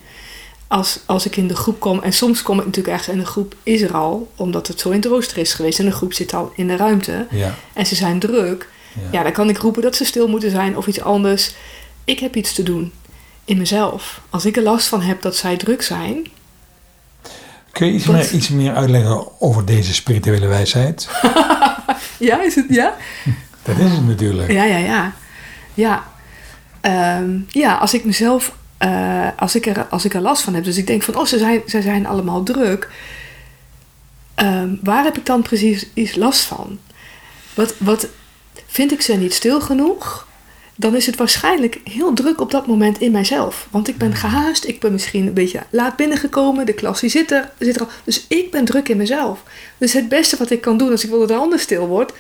Als, 0.74 1.00
als 1.06 1.26
ik 1.26 1.36
in 1.36 1.48
de 1.48 1.56
groep 1.56 1.80
kom, 1.80 2.02
en 2.02 2.14
soms 2.14 2.42
kom 2.42 2.60
ik 2.60 2.66
natuurlijk 2.66 2.94
ergens 2.94 3.16
in 3.16 3.20
de 3.20 3.26
groep 3.26 3.56
is 3.64 3.82
er 3.82 3.94
al, 3.94 4.32
omdat 4.36 4.68
het 4.68 4.80
zo 4.80 4.90
in 4.90 4.96
het 4.96 5.06
rooster 5.06 5.38
is 5.38 5.54
geweest 5.54 5.80
en 5.80 5.86
de 5.86 5.92
groep 5.92 6.14
zit 6.14 6.34
al 6.34 6.52
in 6.56 6.68
de 6.68 6.76
ruimte 6.76 7.28
Ja, 7.30 7.56
en 7.74 7.86
ze 7.86 7.96
zijn 7.96 8.20
druk, 8.20 8.70
ja. 8.94 9.02
ja, 9.12 9.24
dan 9.24 9.32
kan 9.32 9.50
ik 9.50 9.58
roepen 9.58 9.82
dat 9.82 9.96
ze 9.96 10.06
stil 10.06 10.28
moeten 10.28 10.52
zijn 10.52 10.78
of 10.78 10.88
iets 10.88 11.02
anders. 11.02 11.56
Ik 12.04 12.20
heb 12.20 12.36
iets 12.36 12.54
te 12.54 12.64
doen 12.64 12.92
in 13.46 13.58
mezelf. 13.58 14.22
Als 14.30 14.46
ik 14.46 14.58
er 14.58 14.64
last 14.64 14.88
van 14.88 15.02
heb 15.02 15.22
dat 15.22 15.36
zij 15.36 15.58
druk 15.58 15.82
zijn, 15.82 16.28
Kun 17.72 17.88
je 17.88 17.94
iets 17.94 18.06
meer, 18.06 18.32
iets 18.32 18.50
meer 18.50 18.74
uitleggen 18.76 19.42
over 19.42 19.66
deze 19.66 19.94
spirituele 19.94 20.48
wijsheid? 20.48 21.08
ja, 22.30 22.44
is 22.44 22.56
het 22.56 22.66
ja? 22.70 22.96
Dat 23.64 23.78
is 23.78 23.92
het 23.92 24.08
natuurlijk. 24.08 24.52
Ja, 24.52 24.64
ja, 24.64 24.78
ja. 24.78 25.14
Ja, 25.74 26.04
Ehm, 26.84 27.40
ja 27.48 27.76
als 27.76 27.94
ik 27.94 28.06
mezelf, 28.06 28.56
eh, 28.84 29.28
als, 29.38 29.56
ik 29.56 29.66
er, 29.66 29.86
als 29.86 30.06
ik 30.06 30.14
er 30.14 30.22
last 30.22 30.44
van 30.44 30.54
heb, 30.54 30.64
dus 30.64 30.78
ik 30.78 30.88
denk 30.88 31.04
van, 31.04 31.16
oh, 31.16 31.26
ze 31.26 31.38
zijn, 31.38 31.62
ze 31.68 31.82
zijn 31.82 32.06
allemaal 32.06 32.44
druk. 32.44 32.90
Ehm, 34.36 34.76
waar 34.82 35.04
heb 35.04 35.18
ik 35.18 35.26
dan 35.26 35.42
precies 35.42 35.86
iets 35.94 36.16
last 36.16 36.42
van? 36.42 36.80
Wat, 37.54 37.76
wat 37.78 38.08
vind 38.68 38.92
ik 38.92 39.02
ze 39.02 39.14
niet 39.14 39.34
stil 39.34 39.62
genoeg? 39.62 40.28
Dan 40.76 40.96
is 40.96 41.06
het 41.06 41.16
waarschijnlijk 41.16 41.80
heel 41.84 42.14
druk 42.14 42.42
op 42.42 42.52
dat 42.52 42.68
moment 42.68 43.00
in 43.00 43.12
mijzelf. 43.12 43.68
Want 43.72 43.88
ik 43.88 43.98
ben 43.98 44.16
gehaast, 44.16 44.66
ik 44.66 44.80
ben 44.80 44.92
misschien 44.92 45.28
een 45.28 45.34
beetje 45.34 45.64
laat 45.70 45.96
binnengekomen, 45.96 46.66
de 46.66 46.74
klas 46.74 47.00
die 47.00 47.10
zit 47.10 47.32
er, 47.32 47.52
zit 47.60 47.76
er 47.76 47.82
al. 47.82 47.90
Dus 48.04 48.26
ik 48.28 48.52
ben 48.52 48.66
druk 48.66 48.90
in 48.90 48.98
mezelf. 48.98 49.44
Dus 49.78 49.94
het 49.94 50.10
beste 50.10 50.38
wat 50.38 50.50
ik 50.50 50.62
kan 50.62 50.78
doen 50.78 50.92
als 50.92 51.04
ik 51.04 51.10
wil 51.10 51.20
dat 51.20 51.28
de 51.28 51.36
ander 51.36 51.60
stil 51.60 51.88
wordt, 51.88 52.14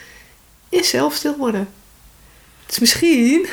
is 0.70 0.90
zelf 0.90 1.14
stil 1.14 1.38
worden. 1.38 1.68
Dus 2.66 2.80
misschien 2.80 3.48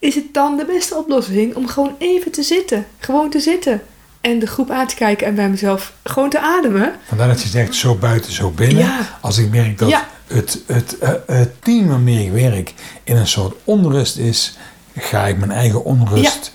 is 0.00 0.14
het 0.14 0.34
dan 0.34 0.56
de 0.56 0.64
beste 0.64 0.94
oplossing 0.96 1.54
om 1.54 1.66
gewoon 1.68 1.94
even 1.98 2.32
te 2.32 2.42
zitten. 2.42 2.86
Gewoon 2.98 3.30
te 3.30 3.40
zitten. 3.40 3.82
En 4.20 4.38
de 4.38 4.46
groep 4.46 4.70
aan 4.70 4.86
te 4.86 4.94
kijken 4.94 5.26
en 5.26 5.34
bij 5.34 5.48
mezelf 5.50 5.92
gewoon 6.04 6.30
te 6.30 6.40
ademen. 6.40 6.94
Vandaar 7.06 7.28
dat 7.28 7.42
je 7.42 7.48
zegt 7.48 7.74
zo 7.74 7.94
buiten, 7.94 8.32
zo 8.32 8.50
binnen. 8.50 8.78
Ja. 8.84 9.18
Als 9.20 9.38
ik 9.38 9.50
merk 9.50 9.78
dat 9.78 9.88
Ja. 9.88 10.08
het, 10.26 10.62
het, 10.66 10.98
eh, 10.98 11.12
het 11.26 11.62
team 11.62 11.88
waarmee 11.88 12.24
ik 12.26 12.32
werk 12.32 12.74
in 13.04 13.16
een 13.16 13.26
soort 13.26 13.54
onrust 13.64 14.16
is, 14.16 14.56
ga 14.96 15.26
ik 15.26 15.38
mijn 15.38 15.50
eigen 15.50 15.84
onrust 15.84 16.52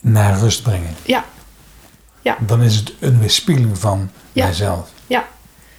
naar 0.00 0.38
rust 0.38 0.62
brengen. 0.62 0.94
Ja, 1.04 1.24
Dan 2.46 2.62
is 2.62 2.74
het 2.76 2.92
een 2.98 3.18
weerspiegeling 3.20 3.78
van 3.78 4.10
Ja. 4.32 4.44
mijzelf. 4.44 4.90
ja. 5.06 5.26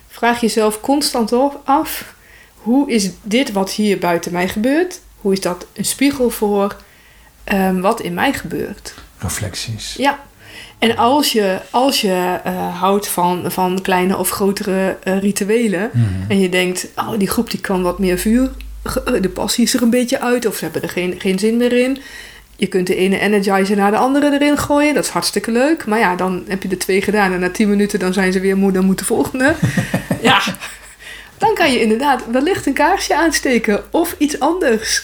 Vraag 0.07 0.41
jezelf 0.41 0.79
constant 0.81 1.31
af. 1.63 2.13
Hoe 2.55 2.91
is 2.91 3.09
dit 3.21 3.51
wat 3.51 3.71
hier 3.71 3.99
buiten 3.99 4.31
mij 4.31 4.47
gebeurt? 4.47 4.99
Hoe 5.21 5.33
is 5.33 5.41
dat 5.41 5.65
een 5.73 5.85
spiegel 5.85 6.29
voor 6.29 6.75
ehm, 7.43 7.79
wat 7.79 8.01
in 8.01 8.13
mij 8.13 8.33
gebeurt? 8.33 8.93
Reflecties. 9.17 9.93
Ja. 9.97 10.19
En 10.79 10.97
als 10.97 11.31
je, 11.31 11.59
als 11.69 12.01
je 12.01 12.39
eh, 12.43 12.79
houdt 12.79 13.07
van, 13.07 13.51
van 13.51 13.81
kleine 13.81 14.17
of 14.17 14.29
grotere 14.29 14.97
eh, 15.03 15.19
rituelen 15.19 15.89
Mhm. 15.93 16.05
en 16.27 16.39
je 16.39 16.49
denkt, 16.49 16.87
oh, 16.95 17.11
die 17.17 17.27
groep 17.27 17.51
die 17.51 17.59
kan 17.61 17.81
wat 17.81 17.99
meer 17.99 18.17
vuur, 18.17 18.51
eh, 18.83 19.21
de 19.21 19.29
passie 19.29 19.63
is 19.63 19.73
er 19.73 19.81
een 19.81 19.89
beetje 19.89 20.19
uit 20.21 20.45
of 20.45 20.55
ze 20.55 20.63
hebben 20.63 20.81
er 20.81 20.89
geen, 20.89 21.15
geen 21.17 21.39
zin 21.39 21.57
meer 21.57 21.73
in. 21.73 21.97
Je 22.55 22.67
kunt 22.67 22.87
de 22.87 22.95
ene 22.95 23.19
energizer 23.19 23.75
naar 23.77 23.91
de 23.91 23.97
andere 23.97 24.33
erin 24.33 24.57
gooien, 24.57 24.93
dat 24.93 25.03
is 25.03 25.09
hartstikke 25.09 25.51
leuk. 25.51 25.85
Maar 25.85 25.99
ja, 25.99 26.15
dan 26.15 26.43
heb 26.47 26.63
je 26.63 26.69
er 26.69 26.77
twee 26.79 27.01
gedaan 27.01 27.33
en 27.33 27.39
na 27.39 27.49
tien 27.49 27.69
minuten 27.69 27.99
dan 27.99 28.13
zijn 28.13 28.31
ze 28.33 28.39
weer 28.39 28.57
moe, 28.57 28.71
dan 28.71 28.85
moet 28.85 28.99
de 28.99 29.05
volgende. 29.05 29.55
ja, 30.21 30.41
dan 31.39 31.53
kan 31.53 31.71
je 31.71 31.81
inderdaad 31.81 32.23
wellicht 32.31 32.65
een 32.65 32.73
kaarsje 32.73 33.15
aansteken 33.15 33.83
of 33.91 34.15
iets 34.17 34.39
anders 34.39 35.03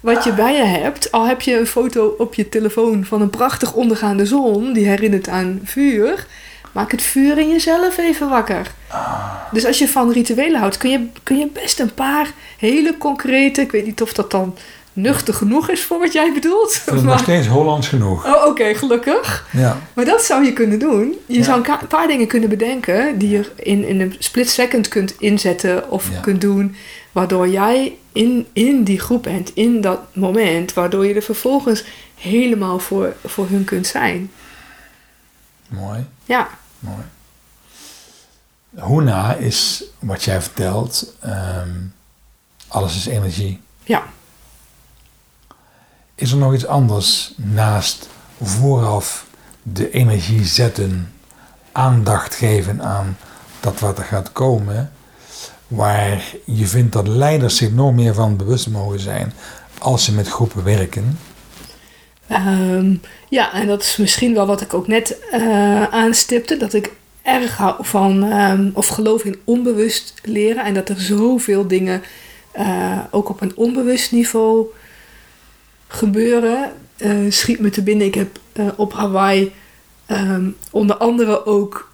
wat 0.00 0.24
je 0.24 0.32
bij 0.32 0.52
je 0.52 0.62
hebt. 0.62 1.12
Al 1.12 1.26
heb 1.26 1.40
je 1.40 1.58
een 1.58 1.66
foto 1.66 2.14
op 2.18 2.34
je 2.34 2.48
telefoon 2.48 3.04
van 3.04 3.20
een 3.20 3.30
prachtig 3.30 3.74
ondergaande 3.74 4.26
zon 4.26 4.72
die 4.72 4.86
herinnert 4.86 5.28
aan 5.28 5.60
vuur. 5.64 6.26
Maak 6.72 6.90
het 6.90 7.02
vuur 7.02 7.38
in 7.38 7.48
jezelf 7.48 7.98
even 7.98 8.28
wakker. 8.28 8.70
Dus 9.52 9.66
als 9.66 9.78
je 9.78 9.88
van 9.88 10.12
rituelen 10.12 10.60
houdt, 10.60 10.76
kun 10.76 10.90
je, 10.90 11.06
kun 11.22 11.38
je 11.38 11.48
best 11.52 11.80
een 11.80 11.94
paar 11.94 12.32
hele 12.58 12.96
concrete... 12.98 13.60
Ik 13.60 13.70
weet 13.70 13.84
niet 13.84 14.02
of 14.02 14.12
dat 14.12 14.30
dan 14.30 14.56
nuchter 14.96 15.34
genoeg 15.34 15.68
is 15.70 15.82
voor 15.84 15.98
wat 15.98 16.12
jij 16.12 16.32
bedoelt. 16.32 16.72
Vind 16.72 16.96
het 16.96 17.04
nog 17.10 17.18
steeds 17.18 17.46
Hollands 17.46 17.88
genoeg. 17.88 18.24
oh, 18.26 18.46
oké, 18.46 18.74
gelukkig. 18.74 19.46
Ja. 19.52 19.78
Maar 19.94 20.04
dat 20.04 20.22
zou 20.22 20.44
je 20.44 20.52
kunnen 20.52 20.78
doen. 20.78 21.14
Je 21.26 21.38
Ja. 21.38 21.44
zou 21.44 21.68
een 21.80 21.86
paar 21.88 22.06
dingen 22.06 22.26
kunnen 22.26 22.48
bedenken 22.48 23.18
die 23.18 23.28
je 23.30 23.50
in, 23.56 23.84
in 23.84 24.00
een 24.00 24.16
split 24.18 24.50
second 24.50 24.88
kunt 24.88 25.14
inzetten 25.18 25.90
of 25.90 26.10
Ja. 26.10 26.20
kunt 26.20 26.40
doen. 26.40 26.76
Waardoor 27.12 27.48
jij 27.48 27.96
in, 28.12 28.46
in 28.52 28.84
die 28.84 29.00
groep 29.00 29.22
bent, 29.22 29.50
in 29.54 29.80
dat 29.80 30.00
moment, 30.12 30.72
waardoor 30.72 31.06
je 31.06 31.14
er 31.14 31.22
vervolgens 31.22 31.84
helemaal 32.14 32.78
voor, 32.78 33.14
voor 33.24 33.48
hun 33.48 33.64
kunt 33.64 33.86
zijn. 33.86 34.30
Mooi, 35.68 36.06
Ja, 36.24 36.48
mooi. 36.78 37.02
Hoena 38.78 39.34
is, 39.34 39.84
wat 39.98 40.22
jij 40.24 40.40
vertelt, 40.40 41.14
ehm, 41.20 41.70
alles 42.68 42.96
is 42.96 43.06
energie. 43.06 43.60
ja. 43.84 44.02
Is 46.14 46.30
er 46.30 46.36
nog 46.36 46.54
iets 46.54 46.66
anders 46.66 47.34
naast 47.36 48.08
vooraf 48.42 49.26
de 49.62 49.90
energie 49.90 50.44
zetten, 50.44 51.12
aandacht 51.72 52.34
geven 52.34 52.82
aan 52.82 53.16
dat 53.60 53.80
wat 53.80 53.98
er 53.98 54.04
gaat 54.04 54.32
komen, 54.32 54.92
waar 55.68 56.24
je 56.44 56.66
vindt 56.66 56.92
dat 56.92 57.08
leiders 57.08 57.56
zich 57.56 57.72
nog 57.72 57.94
meer 57.94 58.14
van 58.14 58.36
bewust 58.36 58.68
mogen 58.68 59.00
zijn 59.00 59.32
als 59.78 60.04
ze 60.04 60.12
met 60.12 60.28
groepen 60.28 60.64
werken? 60.64 61.18
Ehm, 62.26 62.94
ja, 63.28 63.52
en 63.52 63.66
dat 63.66 63.82
is 63.82 63.96
misschien 63.96 64.34
wel 64.34 64.46
wat 64.46 64.60
ik 64.60 64.74
ook 64.74 64.86
net 64.86 65.18
eh, 65.30 65.82
aanstipte. 65.82 66.56
Dat 66.56 66.72
ik 66.72 66.92
erg 67.22 67.56
hou 67.56 67.74
van, 67.80 68.22
ehm, 68.30 68.70
of 68.72 68.86
geloof 68.86 69.24
in 69.24 69.38
onbewust 69.44 70.14
leren. 70.22 70.64
En 70.64 70.74
dat 70.74 70.88
er 70.88 71.00
zoveel 71.00 71.68
dingen 71.68 72.02
eh, 72.52 72.98
ook 73.10 73.28
op 73.28 73.40
een 73.40 73.52
onbewust 73.56 74.12
niveau 74.12 74.66
gebeuren. 75.94 76.72
Eh, 76.96 77.16
schiet 77.28 77.60
me 77.60 77.70
te 77.70 77.82
binnen, 77.82 78.06
ik 78.06 78.14
heb 78.14 78.38
op 78.76 78.92
Hawaii 78.92 79.52
ehm, 80.06 80.48
onder 80.70 80.96
andere 80.96 81.46
ook 81.46 81.92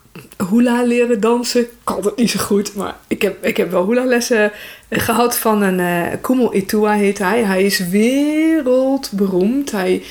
hula 0.49 0.83
leren 0.83 1.19
dansen. 1.19 1.61
Ik 1.61 1.69
kan 1.83 2.01
dat 2.01 2.17
niet 2.17 2.31
zo 2.31 2.39
goed, 2.39 2.75
maar 2.75 2.95
ik 3.07 3.21
heb, 3.21 3.45
ik 3.45 3.57
heb 3.57 3.71
wel 3.71 3.87
hula 3.87 4.05
lessen 4.05 4.51
gehad 4.89 5.37
van 5.37 5.61
een 5.61 5.79
uh, 6.29 6.47
Itua 6.51 6.93
heet 6.93 7.17
hij. 7.17 7.43
Hij 7.43 7.63
is 7.63 7.87
wereldberoemd. 7.87 9.71
Hij, 9.71 10.03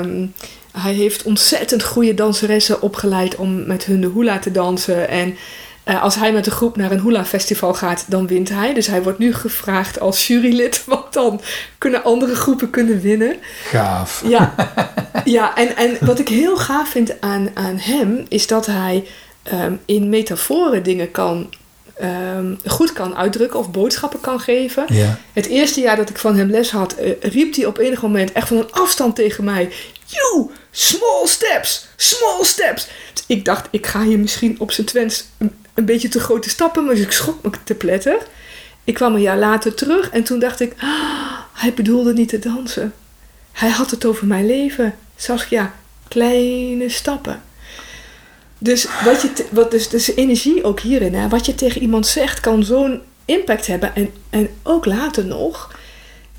um, 0.00 0.32
hij 0.72 0.92
heeft 0.92 1.22
ontzettend 1.22 1.84
goede 1.84 2.14
danseressen 2.14 2.82
opgeleid 2.82 3.36
om 3.36 3.66
met 3.66 3.84
hun 3.84 4.00
de 4.00 4.10
hula 4.14 4.38
te 4.38 4.50
dansen. 4.50 5.08
En 5.08 5.36
uh, 5.84 6.02
als 6.02 6.14
hij 6.14 6.32
met 6.32 6.46
een 6.46 6.52
groep 6.52 6.76
naar 6.76 6.90
een 6.90 7.00
hula 7.00 7.24
festival 7.24 7.74
gaat, 7.74 8.04
dan 8.08 8.26
wint 8.26 8.48
hij. 8.48 8.74
Dus 8.74 8.86
hij 8.86 9.02
wordt 9.02 9.18
nu 9.18 9.34
gevraagd 9.34 10.00
als 10.00 10.26
jurylid, 10.26 10.84
want 10.86 11.12
dan 11.12 11.40
kunnen 11.78 12.04
andere 12.04 12.34
groepen 12.34 12.70
kunnen 12.70 13.00
winnen. 13.00 13.36
Gaaf. 13.64 14.22
Ja, 14.26 14.54
ja 15.24 15.56
en, 15.56 15.76
en 15.76 15.96
wat 16.00 16.18
ik 16.18 16.28
heel 16.28 16.56
gaaf 16.56 16.88
vind 16.88 17.20
aan, 17.20 17.50
aan 17.54 17.78
hem, 17.78 18.24
is 18.28 18.46
dat 18.46 18.66
hij 18.66 19.04
um, 19.52 19.80
in 19.84 20.08
metaforen 20.08 20.82
dingen 20.82 21.10
kan 21.10 21.50
um, 22.02 22.58
goed 22.66 22.92
kan 22.92 23.16
uitdrukken 23.16 23.58
of 23.58 23.70
boodschappen 23.70 24.20
kan 24.20 24.40
geven. 24.40 24.84
Ja. 24.88 25.18
Het 25.32 25.46
eerste 25.46 25.80
jaar 25.80 25.96
dat 25.96 26.10
ik 26.10 26.18
van 26.18 26.36
hem 26.36 26.50
les 26.50 26.70
had, 26.70 26.94
uh, 27.00 27.12
riep 27.20 27.54
hij 27.54 27.66
op 27.66 27.78
enig 27.78 28.02
moment 28.02 28.32
echt 28.32 28.48
van 28.48 28.56
een 28.56 28.72
afstand 28.72 29.16
tegen 29.16 29.44
mij: 29.44 29.72
You, 30.06 30.50
small 30.70 31.26
steps, 31.26 31.88
small 31.96 32.44
steps. 32.44 32.88
Dus 33.12 33.24
ik 33.26 33.44
dacht, 33.44 33.68
ik 33.70 33.86
ga 33.86 34.02
hier 34.02 34.18
misschien 34.18 34.60
op 34.60 34.72
zijn 34.72 34.86
twens 34.86 35.24
een, 35.38 35.52
een, 35.74 35.84
beetje 35.84 36.08
te 36.08 36.20
grote 36.20 36.48
stappen, 36.48 36.84
maar 36.84 36.94
dus 36.94 37.04
ik 37.04 37.12
schrok 37.12 37.42
me 37.42 37.50
te 37.64 37.74
pletter. 37.74 38.18
Ik 38.84 38.94
kwam 38.94 39.14
een 39.14 39.20
jaar 39.20 39.38
later 39.38 39.74
terug 39.74 40.10
en 40.10 40.24
toen 40.24 40.38
dacht 40.38 40.60
ik: 40.60 40.72
ah, 40.78 41.38
Hij 41.52 41.74
bedoelde 41.74 42.12
niet 42.12 42.28
te 42.28 42.38
dansen. 42.38 42.94
Hij 43.52 43.70
had 43.70 43.90
het 43.90 44.04
over 44.04 44.26
mijn 44.26 44.46
leven. 44.46 44.94
Saskia, 45.16 45.74
kleine 46.08 46.88
stappen. 46.88 47.42
Dus, 48.64 48.86
wat 49.04 49.22
je 49.22 49.46
wat, 49.50 49.70
dus, 49.70 49.88
dus 49.88 50.14
energie 50.14 50.64
ook 50.64 50.80
hierin. 50.80 51.14
Hè, 51.14 51.28
wat 51.28 51.46
je 51.46 51.54
tegen 51.54 51.80
iemand 51.80 52.06
zegt 52.06 52.40
kan 52.40 52.64
zo'n 52.64 53.00
impact 53.24 53.66
hebben. 53.66 53.94
En, 53.94 54.10
en 54.30 54.48
ook 54.62 54.84
later 54.84 55.24
nog. 55.24 55.74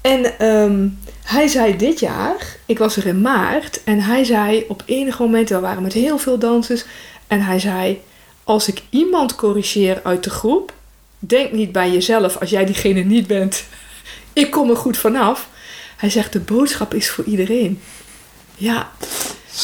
En 0.02 0.48
um, 0.48 1.00
hij 1.24 1.48
zei 1.48 1.78
dit 1.78 2.00
jaar, 2.00 2.58
ik 2.66 2.78
was 2.78 2.96
er 2.96 3.06
in 3.06 3.22
maart. 3.22 3.84
En 3.84 4.00
hij 4.00 4.24
zei 4.24 4.66
op 4.68 4.84
enige 4.86 5.22
moment, 5.22 5.50
we 5.50 5.60
waren 5.60 5.84
met 5.84 5.94
heel 5.94 6.18
veel 6.18 6.40
dansers. 6.40 6.86
En 7.28 7.42
hij 7.42 7.60
zei, 7.60 8.02
als 8.44 8.68
ik 8.68 8.82
iemand 8.90 9.36
corrigeer 9.36 10.00
uit 10.04 10.24
de 10.24 10.30
groep. 10.30 10.74
Denk 11.20 11.52
niet 11.52 11.72
bij 11.72 11.92
jezelf 11.92 12.38
als 12.38 12.50
jij 12.50 12.66
diegene 12.66 13.02
niet 13.02 13.28
bent. 13.28 13.64
Ik 14.34 14.52
kom 14.52 14.70
er 14.70 14.78
goed 14.78 14.98
vanaf. 14.98 15.50
Hij 15.98 16.10
zegt, 16.10 16.34
de 16.34 16.40
boodschap 16.40 16.94
is 16.94 17.10
voor 17.10 17.24
iedereen. 17.24 17.82
Ja, 18.56 18.92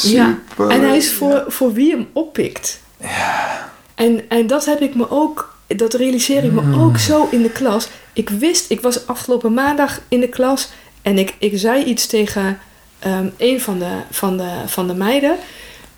ja, 0.02 0.40
en 0.70 0.82
hij 0.82 0.98
is 0.98 1.12
voor, 1.14 1.44
voor 1.48 1.74
wie 1.74 1.92
hem 1.92 2.08
oppikt. 2.14 2.80
Ja. 3.00 3.70
En, 3.96 4.30
en 4.30 4.48
dat 4.48 4.66
heb 4.66 4.82
ik 4.82 4.96
me 4.96 5.10
ook, 5.10 5.56
dat 5.68 5.94
realiseer 5.94 6.44
ik 6.44 6.52
me 6.52 6.62
Mm. 6.62 6.82
ook 6.82 6.98
zo 6.98 7.28
in 7.32 7.42
de 7.42 7.50
klas. 7.52 7.88
Ik 8.14 8.30
wist, 8.30 8.70
ik 8.72 8.82
was 8.82 9.08
afgelopen 9.08 9.54
maandag 9.54 10.00
in 10.08 10.20
de 10.20 10.28
klas 10.30 10.70
en 11.02 11.18
ik, 11.18 11.36
ik 11.40 11.52
zei 11.56 11.84
iets 11.84 12.06
tegen 12.08 12.60
ehm, 13.00 13.28
een 13.38 13.62
van 13.62 13.80
de, 13.80 13.92
van 14.12 14.38
de, 14.38 14.50
van 14.66 14.88
de 14.88 14.94
meiden. 14.94 15.36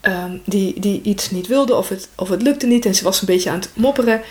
ehm, 0.01 0.37
die, 0.45 0.79
die 0.79 1.01
iets 1.03 1.31
niet 1.31 1.47
wilde 1.47 1.75
of 1.75 1.89
het, 1.89 2.09
of 2.15 2.29
het 2.29 2.41
lukte 2.41 2.65
niet 2.67 2.85
en 2.85 2.95
ze 2.95 3.03
was 3.03 3.19
een 3.21 3.25
beetje 3.27 3.49
aan 3.49 3.59
het 3.59 3.69
mopperen. 3.73 4.21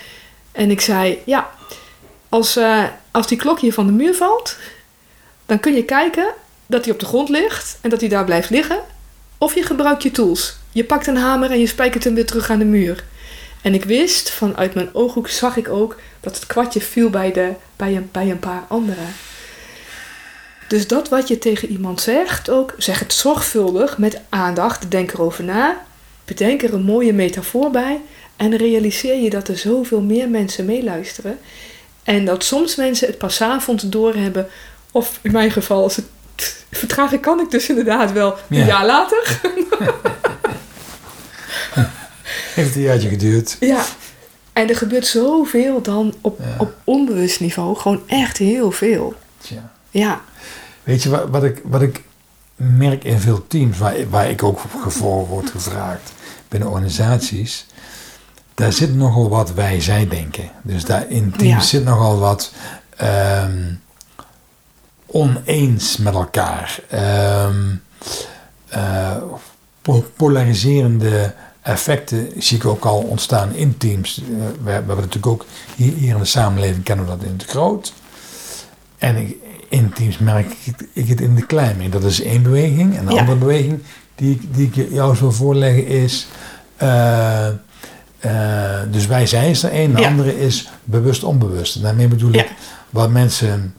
En 0.51 0.71
ik 0.71 0.81
zei, 0.81 1.19
ja, 1.25 1.49
als, 2.29 2.55
eh, 2.55 2.83
als 3.11 3.27
die 3.27 3.37
klok 3.37 3.59
hier 3.59 3.73
van 3.73 3.85
de 3.85 3.91
muur 3.91 4.15
valt, 4.15 4.57
dan 5.45 5.59
kun 5.59 5.73
je 5.75 5.83
kijken 5.85 6.25
dat 6.65 6.83
hij 6.85 6.93
op 6.93 6.99
de 6.99 7.05
grond 7.05 7.29
ligt 7.29 7.77
en 7.81 7.89
dat 7.89 7.99
hij 7.99 8.09
daar 8.09 8.25
blijft 8.25 8.49
liggen. 8.49 8.79
Of 9.43 9.55
je 9.55 9.63
gebruikt 9.63 10.03
je 10.03 10.11
tools. 10.11 10.55
Je 10.71 10.83
pakt 10.83 11.07
een 11.07 11.17
hamer 11.17 11.51
en 11.51 11.59
je 11.59 11.67
spijkert 11.67 12.03
hem 12.03 12.13
weer 12.13 12.25
terug 12.25 12.49
aan 12.49 12.59
de 12.59 12.65
muur. 12.65 13.03
En 13.61 13.73
ik 13.73 13.85
wist, 13.85 14.29
vanuit 14.29 14.73
mijn 14.73 14.89
ooghoek 14.93 15.27
zag 15.27 15.57
ik 15.57 15.69
ook 15.69 15.99
dat 16.19 16.35
het 16.35 16.45
kwartje 16.45 16.81
viel 16.81 17.09
bij, 17.09 17.31
de, 17.31 17.51
bij, 17.75 17.95
een, 17.95 18.09
bij 18.11 18.29
een 18.29 18.39
paar 18.39 18.63
anderen. 18.67 19.15
Dus 20.67 20.87
dat 20.87 21.09
wat 21.09 21.27
je 21.27 21.37
tegen 21.37 21.69
iemand 21.69 22.01
zegt, 22.01 22.49
ook 22.49 22.73
zeg 22.77 22.99
het 22.99 23.13
zorgvuldig, 23.13 23.97
met 23.97 24.21
aandacht, 24.29 24.91
denk 24.91 25.13
erover 25.13 25.43
na. 25.43 25.85
Bedenk 26.25 26.63
er 26.63 26.73
een 26.73 26.83
mooie 26.83 27.13
metafoor 27.13 27.71
bij. 27.71 28.01
En 28.35 28.57
realiseer 28.57 29.21
je 29.21 29.29
dat 29.29 29.47
er 29.47 29.57
zoveel 29.57 30.01
meer 30.01 30.29
mensen 30.29 30.65
meeluisteren. 30.65 31.39
En 32.03 32.25
dat 32.25 32.43
soms 32.43 32.75
mensen 32.75 33.07
het 33.07 33.17
pas 33.17 33.41
avond 33.41 33.91
doorhebben. 33.91 34.47
Of 34.91 35.19
in 35.21 35.31
mijn 35.31 35.51
geval, 35.51 35.83
als 35.83 35.95
het 35.95 36.05
vertragen 36.73 37.19
kan 37.19 37.39
ik 37.39 37.51
dus 37.51 37.69
inderdaad 37.69 38.11
wel 38.11 38.37
een 38.49 38.57
Ja. 38.57 38.65
jaar 38.65 38.85
later. 38.85 39.39
Heeft 42.53 42.75
een 42.75 42.81
jaartje 42.81 43.09
geduurd. 43.09 43.57
Ja. 43.59 43.83
En 44.53 44.69
er 44.69 44.75
gebeurt 44.75 45.05
zoveel 45.07 45.81
dan 45.81 46.13
op, 46.21 46.39
Ja. 46.39 46.55
op 46.57 46.73
onbewust 46.83 47.39
niveau. 47.39 47.75
Gewoon 47.77 48.01
echt 48.07 48.37
heel 48.37 48.71
veel. 48.71 49.13
Tja. 49.37 49.71
Ja. 49.89 50.21
Weet 50.83 51.03
je 51.03 51.09
wat, 51.09 51.29
wat, 51.29 51.43
ik, 51.43 51.61
wat 51.63 51.81
ik 51.81 52.01
merk 52.55 53.03
in 53.03 53.19
veel 53.19 53.47
teams 53.47 53.77
waar, 53.77 54.09
waar 54.09 54.29
ik 54.29 54.43
ook 54.43 54.59
voor 54.87 55.27
word 55.27 55.49
gevraagd 55.49 56.13
binnen 56.47 56.69
organisaties, 56.69 57.65
daar 58.53 58.73
zit 58.73 58.95
nogal 58.95 59.29
wat 59.29 59.53
wij-zij 59.53 60.07
denken. 60.07 60.49
Dus 60.61 60.85
daar 60.85 61.09
in 61.09 61.31
teams 61.37 61.53
Ja. 61.53 61.59
zit 61.61 61.83
nogal 61.83 62.19
wat 62.19 62.51
ehm, 62.97 63.61
oneens 65.13 65.97
met 65.97 66.13
elkaar. 66.13 66.79
Ehm, 66.89 67.55
eh, 68.69 69.15
po- 69.81 70.05
polariserende 70.15 71.33
effecten 71.61 72.29
zie 72.37 72.57
ik 72.57 72.65
ook 72.65 72.85
al 72.85 72.97
ontstaan 72.99 73.55
in 73.55 73.77
teams. 73.77 74.17
Eh, 74.21 74.25
we, 74.63 74.71
hebben 74.71 74.95
natuurlijk 74.95 75.27
ook 75.27 75.45
hier, 75.75 75.93
hier 75.93 76.13
in 76.13 76.17
de 76.19 76.25
samenleving 76.25 76.83
kennen 76.83 77.05
we 77.05 77.11
dat 77.11 77.23
in 77.23 77.33
het 77.37 77.45
groot. 77.45 77.93
En 78.97 79.15
ik, 79.15 79.35
in 79.69 79.93
teams 79.93 80.17
merk 80.17 80.55
ik, 80.63 80.87
ik 80.93 81.07
het 81.07 81.21
in 81.21 81.35
de 81.35 81.45
klein. 81.45 81.89
Dat 81.89 82.03
is 82.03 82.21
één 82.21 82.43
beweging. 82.43 82.97
En 82.97 83.05
de 83.05 83.13
Ja. 83.13 83.19
andere 83.19 83.37
beweging 83.37 83.79
die, 84.15 84.31
ik- 84.35 84.55
die 84.55 84.71
ik 84.73 84.89
jou 84.91 85.15
zou 85.15 85.33
voorleggen 85.33 85.87
is... 85.87 86.27
eh, 86.77 87.47
dus 88.91 89.05
wij 89.07 89.25
zijn 89.27 89.55
er 89.55 89.69
één. 89.71 89.93
De 89.95 90.01
Ja. 90.01 90.07
andere 90.07 90.39
is 90.39 90.69
bewust 90.83 91.23
onbewust. 91.23 91.75
En 91.75 91.81
daarmee 91.81 92.07
bedoel 92.07 92.33
ik 92.33 92.51
wat 92.89 93.09
mensen... 93.09 93.73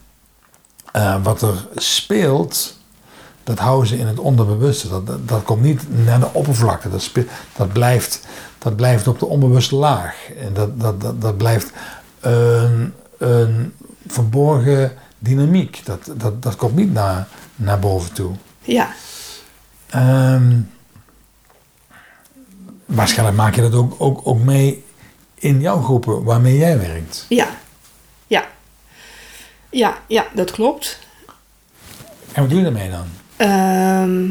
eh, 0.94 1.22
wat 1.22 1.42
er 1.42 1.66
speelt... 1.76 2.76
Dat 3.42 3.58
houden 3.58 3.88
ze 3.88 3.98
in 3.98 4.06
het 4.06 4.18
onderbewuste. 4.18 4.88
Dat, 4.88 5.06
dat, 5.06 5.28
dat 5.28 5.42
komt 5.42 5.62
niet 5.62 6.04
naar 6.04 6.20
de 6.20 6.32
oppervlakte. 6.32 6.90
Dat, 6.90 7.02
speelt, 7.02 7.28
dat, 7.56 7.72
blijft, 7.72 8.26
dat 8.58 8.76
blijft 8.76 9.06
op 9.08 9.18
de 9.18 9.26
onbewuste 9.26 9.74
laag. 9.74 10.30
En 10.40 10.52
dat, 10.52 10.80
dat, 10.80 11.00
dat, 11.00 11.20
dat 11.20 11.36
blijft 11.36 11.72
een, 12.20 12.92
een 13.18 13.72
verborgen 14.06 14.92
dynamiek. 15.18 15.80
Dat, 15.84 16.10
dat, 16.16 16.42
dat 16.42 16.56
komt 16.56 16.74
niet 16.74 16.92
naar, 16.92 17.28
naar 17.56 17.78
boven 17.78 18.12
toe. 18.12 18.32
Ja. 18.60 18.94
Ehm, 19.90 20.60
waarschijnlijk 22.84 23.36
maak 23.36 23.54
je 23.54 23.62
dat 23.62 23.74
ook, 23.74 23.94
ook, 23.98 24.20
ook 24.24 24.38
mee 24.38 24.84
in 25.34 25.60
jouw 25.60 25.82
groepen 25.82 26.22
waarmee 26.22 26.56
jij 26.56 26.78
werkt. 26.78 27.26
Ja. 27.28 27.48
Ja, 29.74 29.98
ja, 30.06 30.26
dat 30.32 30.50
klopt. 30.50 30.98
En 32.32 32.40
wat 32.40 32.48
doe 32.50 32.58
je 32.58 32.64
daarmee 32.64 32.90
dan? 32.90 33.06
Ehm, 33.36 34.30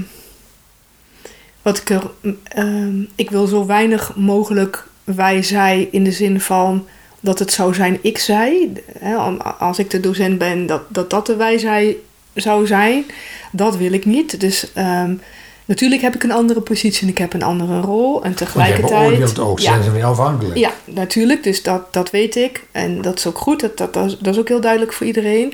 wat 1.61 1.77
ik 1.77 1.89
er. 1.89 2.11
ehm, 2.43 3.01
ik 3.15 3.29
wil 3.29 3.47
zo 3.47 3.65
weinig 3.65 4.15
mogelijk 4.15 4.87
wij 5.03 5.43
zij 5.43 5.87
in 5.91 6.03
de 6.03 6.11
zin 6.11 6.41
van 6.41 6.87
dat 7.19 7.39
het 7.39 7.51
zou 7.51 7.73
zijn 7.73 7.99
ik 8.01 8.17
zij. 8.17 8.71
Hè, 8.99 9.15
als 9.39 9.79
ik 9.79 9.89
de 9.89 9.99
docent 9.99 10.37
ben, 10.37 10.65
dat 10.65 10.81
dat, 10.87 11.09
dat 11.09 11.25
de 11.25 11.35
wij 11.35 11.57
zij 11.57 11.97
zou 12.33 12.67
zijn. 12.67 13.05
Dat 13.51 13.77
wil 13.77 13.93
ik 13.93 14.05
niet. 14.05 14.39
Dus 14.39 14.73
ehm, 14.73 15.15
natuurlijk 15.65 16.01
heb 16.01 16.15
ik 16.15 16.23
een 16.23 16.31
andere 16.31 16.61
positie 16.61 17.01
en 17.01 17.07
ik 17.07 17.17
heb 17.17 17.33
een 17.33 17.43
andere 17.43 17.81
rol. 17.81 18.15
En 18.15 18.21
Want 18.21 18.37
tegelijkertijd. 18.37 19.07
beoordeelt 19.07 19.39
ook. 19.39 19.59
Ja. 19.59 19.71
Zijn 19.71 19.83
ze 19.83 19.89
van 19.89 19.99
jou 19.99 20.11
afhankelijk? 20.11 20.57
Ja, 20.57 20.71
natuurlijk. 20.85 21.43
Dus 21.43 21.63
dat, 21.63 21.93
dat 21.93 22.11
weet 22.11 22.35
ik. 22.35 22.63
En 22.71 23.01
dat 23.01 23.17
is 23.17 23.27
ook 23.27 23.37
goed. 23.37 23.59
Dat, 23.59 23.77
dat, 23.77 23.93
dat, 23.93 24.05
is, 24.05 24.17
dat 24.17 24.33
is 24.33 24.39
ook 24.39 24.47
heel 24.47 24.61
duidelijk 24.61 24.93
voor 24.93 25.05
iedereen. 25.05 25.53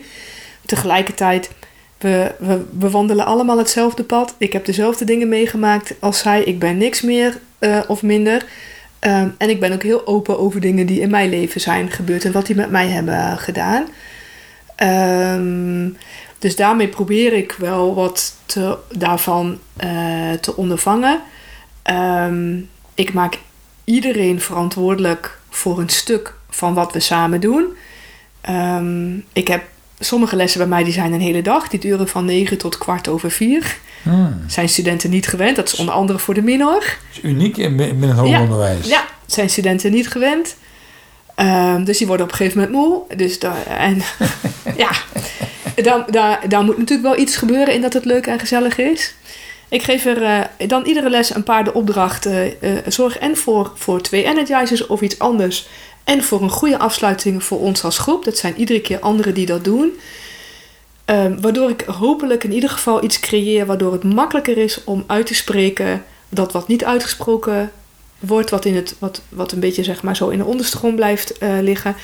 Tegelijkertijd, 0.65 1.49
we, 1.97 2.31
we, 2.39 2.61
we 2.79 2.89
wandelen 2.89 3.25
allemaal 3.25 3.57
hetzelfde 3.57 4.03
pad. 4.03 4.35
Ik 4.37 4.53
heb 4.53 4.65
dezelfde 4.65 5.05
dingen 5.05 5.29
meegemaakt 5.29 5.93
als 5.99 6.19
zij. 6.19 6.43
Ik 6.43 6.59
ben 6.59 6.77
niks 6.77 7.01
meer 7.01 7.39
eh, 7.59 7.79
of 7.87 8.01
minder. 8.01 8.45
Ehm, 8.99 9.29
en 9.37 9.49
ik 9.49 9.59
ben 9.59 9.73
ook 9.73 9.83
heel 9.83 10.07
open 10.07 10.39
over 10.39 10.61
dingen 10.61 10.85
die 10.85 11.01
in 11.01 11.09
mijn 11.09 11.29
leven 11.29 11.61
zijn 11.61 11.91
gebeurd 11.91 12.25
en 12.25 12.31
wat 12.31 12.45
die 12.45 12.55
met 12.55 12.69
mij 12.71 12.87
hebben 12.87 13.37
gedaan. 13.37 13.85
Ehm, 14.75 15.89
dus 16.39 16.56
daarmee 16.56 16.88
probeer 16.88 17.34
ik 17.34 17.56
wel 17.58 17.95
wat 17.95 18.36
te, 18.45 18.78
daarvan 18.91 19.60
eh, 19.75 20.32
te 20.41 20.56
ondervangen. 20.56 21.21
Ehm, 21.82 22.58
ik 22.93 23.13
maak 23.13 23.38
iedereen 23.84 24.41
verantwoordelijk 24.41 25.39
voor 25.49 25.80
een 25.80 25.89
stuk 25.89 26.34
van 26.49 26.73
wat 26.73 26.93
we 26.93 26.99
samen 26.99 27.41
doen. 27.41 27.65
Ehm, 28.41 29.17
ik 29.34 29.47
heb 29.47 29.63
sommige 29.99 30.36
lessen 30.36 30.60
bij 30.60 30.69
mij 30.69 30.84
die 30.84 30.93
zijn 30.93 31.13
een 31.13 31.21
hele 31.21 31.41
dag. 31.41 31.67
Die 31.67 31.80
duren 31.80 32.08
van 32.08 32.25
9 32.25 32.58
tot 32.58 32.78
kwart 32.78 33.08
over 33.08 33.32
4. 33.32 33.78
Hmm. 34.04 34.41
Zijn 34.47 34.69
studenten 34.69 35.10
niet 35.10 35.28
gewend. 35.28 35.56
Dat 35.56 35.67
is 35.67 35.80
onder 35.80 35.93
andere 35.93 36.19
voor 36.19 36.34
de 36.34 36.41
minor. 36.41 36.80
Dat 36.80 36.91
is 37.12 37.19
uniek 37.23 37.58
in, 37.58 37.80
het 37.80 38.12
hoger 38.12 38.28
Ja. 38.28 38.41
onderwijs. 38.41 38.88
Ja, 38.88 39.06
zijn 39.25 39.49
studenten 39.49 39.91
niet 39.91 40.08
gewend. 40.08 40.56
Ehm, 41.36 41.84
dus 41.84 41.97
die 41.97 42.08
worden 42.08 42.25
op 42.25 42.32
een 42.32 42.38
gegeven 42.38 42.60
moment 42.62 42.78
moe. 42.78 43.17
Dus 43.17 43.39
daar, 43.39 43.65
en 43.65 44.02
ja, 44.78 44.91
daar, 45.81 46.63
moet 46.63 46.77
natuurlijk 46.77 47.07
wel 47.07 47.17
iets 47.17 47.35
gebeuren 47.35 47.73
in 47.73 47.81
dat 47.81 47.93
het 47.93 48.05
leuk 48.05 48.27
en 48.27 48.39
gezellig 48.39 48.77
is. 48.77 49.13
Ik 49.69 49.83
geef 49.83 50.05
er 50.05 50.23
eh, 50.23 50.67
dan 50.67 50.85
iedere 50.85 51.09
les 51.09 51.35
een 51.35 51.43
paar 51.43 51.63
de 51.63 51.73
opdracht. 51.73 52.25
eh, 52.25 52.47
eh, 52.47 52.83
zorg 52.87 53.17
en 53.17 53.37
voor, 53.37 53.71
voor 53.75 54.01
twee 54.01 54.23
energizers 54.23 54.87
of 54.87 55.01
iets 55.01 55.19
anders. 55.19 55.67
En 56.03 56.23
voor 56.23 56.41
een 56.41 56.49
goede 56.49 56.77
afsluiting 56.77 57.43
voor 57.43 57.59
ons 57.59 57.83
als 57.83 57.97
groep. 57.97 58.25
Dat 58.25 58.37
zijn 58.37 58.57
iedere 58.57 58.81
keer 58.81 58.99
anderen 58.99 59.33
die 59.33 59.45
dat 59.45 59.63
doen. 59.63 59.99
Ehm, 61.05 61.41
waardoor 61.41 61.69
ik 61.69 61.81
hopelijk 61.81 62.43
in 62.43 62.53
ieder 62.53 62.69
geval 62.69 63.03
iets 63.03 63.19
creëer 63.19 63.65
waardoor 63.65 63.91
het 63.91 64.03
makkelijker 64.03 64.57
is 64.57 64.83
om 64.83 65.03
uit 65.07 65.25
te 65.25 65.35
spreken 65.35 66.03
dat 66.29 66.51
wat 66.51 66.67
niet 66.67 66.85
uitgesproken 66.85 67.71
wordt, 68.19 68.49
wat, 68.49 68.65
in 68.65 68.75
het, 68.75 68.95
wat, 68.99 69.21
wat 69.29 69.51
een 69.51 69.59
beetje 69.59 69.83
zeg 69.83 70.01
maar 70.01 70.15
zo 70.15 70.29
in 70.29 70.37
de 70.37 70.45
onderste 70.45 70.77
grond 70.77 70.95
blijft 70.95 71.33
liggen. 71.61 71.95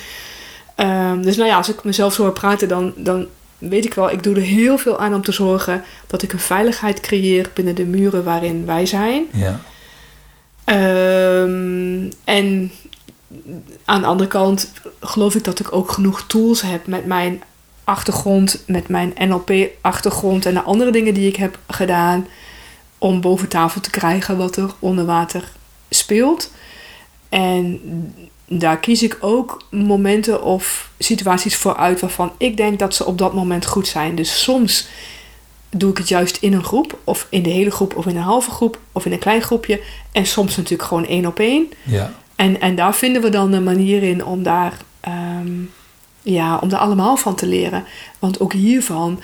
Ehm, 0.74 1.22
dus 1.22 1.36
nou 1.36 1.48
ja, 1.48 1.56
als 1.56 1.68
ik 1.68 1.84
mezelf 1.84 2.14
zo 2.14 2.22
hoor 2.22 2.32
praten, 2.32 2.68
dan, 2.68 2.92
dan 2.96 3.26
weet 3.58 3.84
ik 3.84 3.94
wel, 3.94 4.10
ik 4.10 4.22
doe 4.22 4.34
er 4.34 4.42
heel 4.42 4.78
veel 4.78 4.98
aan 4.98 5.14
om 5.14 5.22
te 5.22 5.32
zorgen 5.32 5.82
dat 6.06 6.22
ik 6.22 6.32
een 6.32 6.38
veiligheid 6.38 7.00
creëer 7.00 7.50
binnen 7.54 7.74
de 7.74 7.84
muren 7.84 8.24
waarin 8.24 8.66
wij 8.66 8.86
zijn. 8.86 9.24
Ja. 9.32 9.60
Ehm, 10.64 12.10
en 12.24 12.70
aan 13.84 14.00
de 14.00 14.06
andere 14.06 14.28
kant 14.28 14.72
geloof 15.00 15.34
ik 15.34 15.44
dat 15.44 15.60
ik 15.60 15.72
ook 15.72 15.90
genoeg 15.90 16.26
tools 16.26 16.62
heb 16.62 16.86
met 16.86 17.06
mijn 17.06 17.42
achtergrond, 17.84 18.62
met 18.66 18.88
mijn 18.88 19.12
NLP-achtergrond 19.18 20.46
en 20.46 20.54
de 20.54 20.62
andere 20.62 20.90
dingen 20.90 21.14
die 21.14 21.28
ik 21.28 21.36
heb 21.36 21.58
gedaan 21.68 22.26
om 22.98 23.20
boven 23.20 23.48
tafel 23.48 23.80
te 23.80 23.90
krijgen 23.90 24.36
wat 24.36 24.56
er 24.56 24.70
onder 24.78 25.04
water 25.04 25.52
speelt. 25.90 26.50
En 27.28 27.80
daar 28.48 28.78
kies 28.78 29.02
ik 29.02 29.16
ook 29.20 29.62
momenten 29.70 30.42
of 30.42 30.90
situaties 30.98 31.56
voor 31.56 31.76
uit 31.76 32.00
waarvan 32.00 32.32
ik 32.38 32.56
denk 32.56 32.78
dat 32.78 32.94
ze 32.94 33.04
op 33.04 33.18
dat 33.18 33.34
moment 33.34 33.66
goed 33.66 33.86
zijn. 33.86 34.14
Dus 34.14 34.42
soms 34.42 34.88
doe 35.70 35.90
ik 35.90 35.98
het 35.98 36.08
juist 36.08 36.36
in 36.36 36.52
een 36.52 36.64
groep, 36.64 36.98
of 37.04 37.26
in 37.30 37.42
de 37.42 37.50
hele 37.50 37.70
groep, 37.70 37.96
of 37.96 38.06
in 38.06 38.16
een 38.16 38.22
halve 38.22 38.50
groep, 38.50 38.78
of 38.92 39.06
in 39.06 39.12
een 39.12 39.18
klein 39.18 39.42
groepje. 39.42 39.80
En 40.12 40.26
soms 40.26 40.56
natuurlijk 40.56 40.88
gewoon 40.88 41.06
één 41.06 41.26
op 41.26 41.38
één. 41.38 41.68
Ja. 41.82 42.12
En, 42.36 42.60
en 42.60 42.74
daar 42.74 42.94
vinden 42.94 43.22
we 43.22 43.28
dan 43.28 43.52
een 43.52 43.64
manier 43.64 44.02
in 44.02 44.24
om 44.24 44.42
daar, 44.42 44.72
ehm, 45.00 45.52
ja, 46.22 46.58
om 46.58 46.68
daar 46.68 46.80
allemaal 46.80 47.16
van 47.16 47.34
te 47.34 47.46
leren. 47.46 47.84
Want 48.18 48.40
ook 48.40 48.52
hiervan 48.52 49.20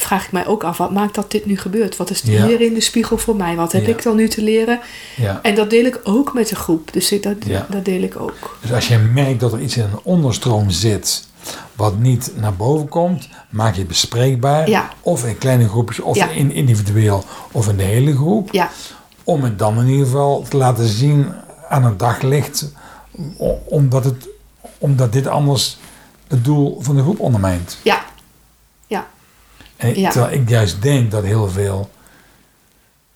vraag 0.00 0.24
ik 0.24 0.32
mij 0.32 0.46
ook 0.46 0.64
af, 0.64 0.76
wat 0.76 0.92
maakt 0.92 1.14
dat 1.14 1.30
dit 1.30 1.46
nu 1.46 1.56
gebeurt? 1.58 1.96
Wat 1.96 2.10
is 2.10 2.20
Ja. 2.24 2.46
hierin 2.46 2.74
de 2.74 2.80
spiegel 2.80 3.18
voor 3.18 3.36
mij? 3.36 3.56
Wat 3.56 3.72
heb 3.72 3.82
Ja. 3.82 3.88
ik 3.88 4.02
dan 4.02 4.16
nu 4.16 4.28
te 4.28 4.42
leren? 4.42 4.80
ja. 5.16 5.38
En 5.42 5.54
dat 5.54 5.70
deel 5.70 5.84
ik 5.84 6.00
ook 6.02 6.34
met 6.34 6.48
de 6.48 6.54
groep. 6.56 6.92
Dus 6.92 7.08
dat, 7.08 7.36
dat 7.68 7.84
deel 7.84 8.02
ik 8.02 8.20
ook. 8.20 8.56
Dus 8.60 8.72
als 8.72 8.88
je 8.88 8.98
merkt 8.98 9.40
dat 9.40 9.52
er 9.52 9.60
iets 9.60 9.76
in 9.76 9.82
een 9.82 10.00
onderstroom 10.02 10.70
zit 10.70 11.26
wat 11.76 11.98
niet 11.98 12.32
naar 12.36 12.54
boven 12.54 12.88
komt, 12.88 13.28
maak 13.50 13.72
je 13.72 13.78
het 13.78 13.88
bespreekbaar. 13.88 14.90
Of 15.00 15.24
in 15.24 15.38
kleine 15.38 15.68
groepjes, 15.68 16.00
of 16.00 16.16
in 16.16 16.52
individueel, 16.52 17.24
of 17.52 17.68
in 17.68 17.76
de 17.76 17.82
hele 17.82 18.14
groep. 18.16 18.52
Ja, 18.52 18.70
Om 19.24 19.42
het 19.42 19.58
dan 19.58 19.78
in 19.80 19.86
ieder 19.86 20.06
geval 20.06 20.44
te 20.48 20.56
laten 20.56 20.86
zien 20.88 21.26
aan 21.68 21.84
het 21.84 21.98
daglicht, 21.98 22.72
omdat, 23.64 24.04
het, 24.04 24.28
omdat 24.78 25.12
dit 25.12 25.26
anders 25.26 25.78
het 26.28 26.44
doel 26.44 26.78
van 26.80 26.96
de 26.96 27.02
groep 27.02 27.20
ondermijnt. 27.20 27.78
ja, 27.82 28.04
En 29.78 30.00
Ja. 30.00 30.10
terwijl 30.10 30.32
ik 30.40 30.48
juist 30.48 30.82
denk 30.82 31.10
dat 31.10 31.24
heel 31.24 31.48
veel, 31.48 31.90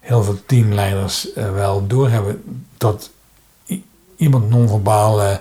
heel 0.00 0.22
veel 0.22 0.38
teamleiders 0.46 1.32
eh, 1.32 1.52
wel 1.52 1.86
doorhebben 1.86 2.42
dat 2.78 3.10
iemand 4.16 4.50
non-verbaal 4.50 5.22
eh, 5.22 5.36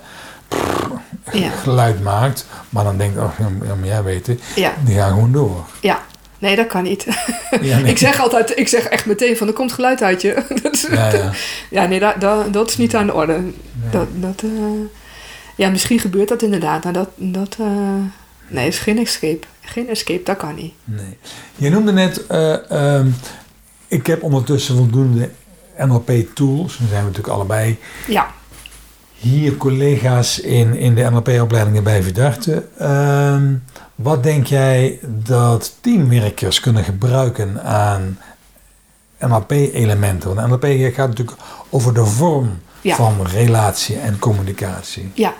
Ja. 1.31 1.49
geluid 1.49 2.03
maakt, 2.03 2.45
maar 2.69 2.83
dan 2.83 2.97
denkt, 2.97 3.17
oh, 3.17 3.31
ja, 3.39 3.75
maar 3.75 3.87
jij 3.87 4.03
weet 4.03 4.27
het, 4.27 4.41
ja, 4.55 4.73
die 4.85 4.95
gaan 4.95 5.09
gewoon 5.09 5.31
door. 5.31 5.65
ja. 5.81 6.01
Nee, 6.39 6.55
dat 6.55 6.67
kan 6.67 6.83
niet. 6.83 7.05
Ja, 7.61 7.77
nee. 7.79 7.91
ik 7.91 7.97
zeg 7.97 8.19
altijd, 8.19 8.57
ik 8.57 8.67
zeg 8.67 8.83
echt 8.83 9.05
meteen 9.05 9.37
van, 9.37 9.47
er 9.47 9.53
komt 9.53 9.71
geluid 9.71 10.01
uit 10.01 10.21
je. 10.21 10.43
Dat 10.63 10.87
Ja, 10.91 11.09
ja. 11.13 11.31
Ja, 11.81 11.85
nee, 11.85 11.99
dat, 11.99 12.21
dat, 12.21 12.53
dat 12.53 12.69
is 12.69 12.77
niet 12.77 12.95
aan 12.95 13.05
de 13.05 13.13
orde. 13.13 13.41
Dat, 13.91 14.07
dat, 14.15 14.41
eh, 14.43 14.49
ja, 15.55 15.69
misschien 15.69 15.99
gebeurt 15.99 16.27
dat 16.27 16.41
inderdaad. 16.41 16.83
Maar 16.83 16.93
dat, 16.93 17.09
dat 17.15 17.55
eh, 17.59 17.67
nee, 18.51 18.67
is 18.67 18.79
geen 18.79 18.97
escape. 18.97 19.39
Geen 19.61 19.89
escape, 19.89 20.23
dat 20.23 20.37
kan 20.37 20.55
niet. 20.55 20.73
Nee. 20.83 21.17
Je 21.55 21.69
noemde 21.69 21.91
net, 21.91 22.27
eh, 22.27 22.71
ehm, 22.71 23.07
ik 23.87 24.07
heb 24.07 24.23
ondertussen 24.23 24.75
voldoende 24.75 25.29
NLP-tools. 25.77 26.77
Dan 26.77 26.87
zijn 26.87 26.99
we 27.01 27.07
natuurlijk 27.09 27.33
allebei 27.33 27.79
Ja, 28.07 28.27
hier 29.13 29.57
collega's 29.57 30.39
in, 30.39 30.75
in 30.75 30.95
de 30.95 31.09
NLP-opleidingen 31.09 31.83
bij 31.83 32.03
Vidarte. 32.03 32.65
Ehm, 32.77 33.53
wat 33.95 34.23
denk 34.23 34.45
jij 34.47 34.99
dat 35.03 35.73
teamwerkers 35.81 36.59
kunnen 36.59 36.83
gebruiken 36.83 37.63
aan 37.63 38.17
NLP-elementen? 39.19 40.35
Want 40.35 40.47
NLP 40.47 40.93
gaat 40.93 41.07
natuurlijk 41.07 41.37
over 41.69 41.93
de 41.93 42.05
vorm 42.05 42.59
Ja. 42.81 42.95
van 42.95 43.25
relatie 43.25 43.97
en 43.99 44.19
communicatie. 44.19 45.11
ja, 45.13 45.33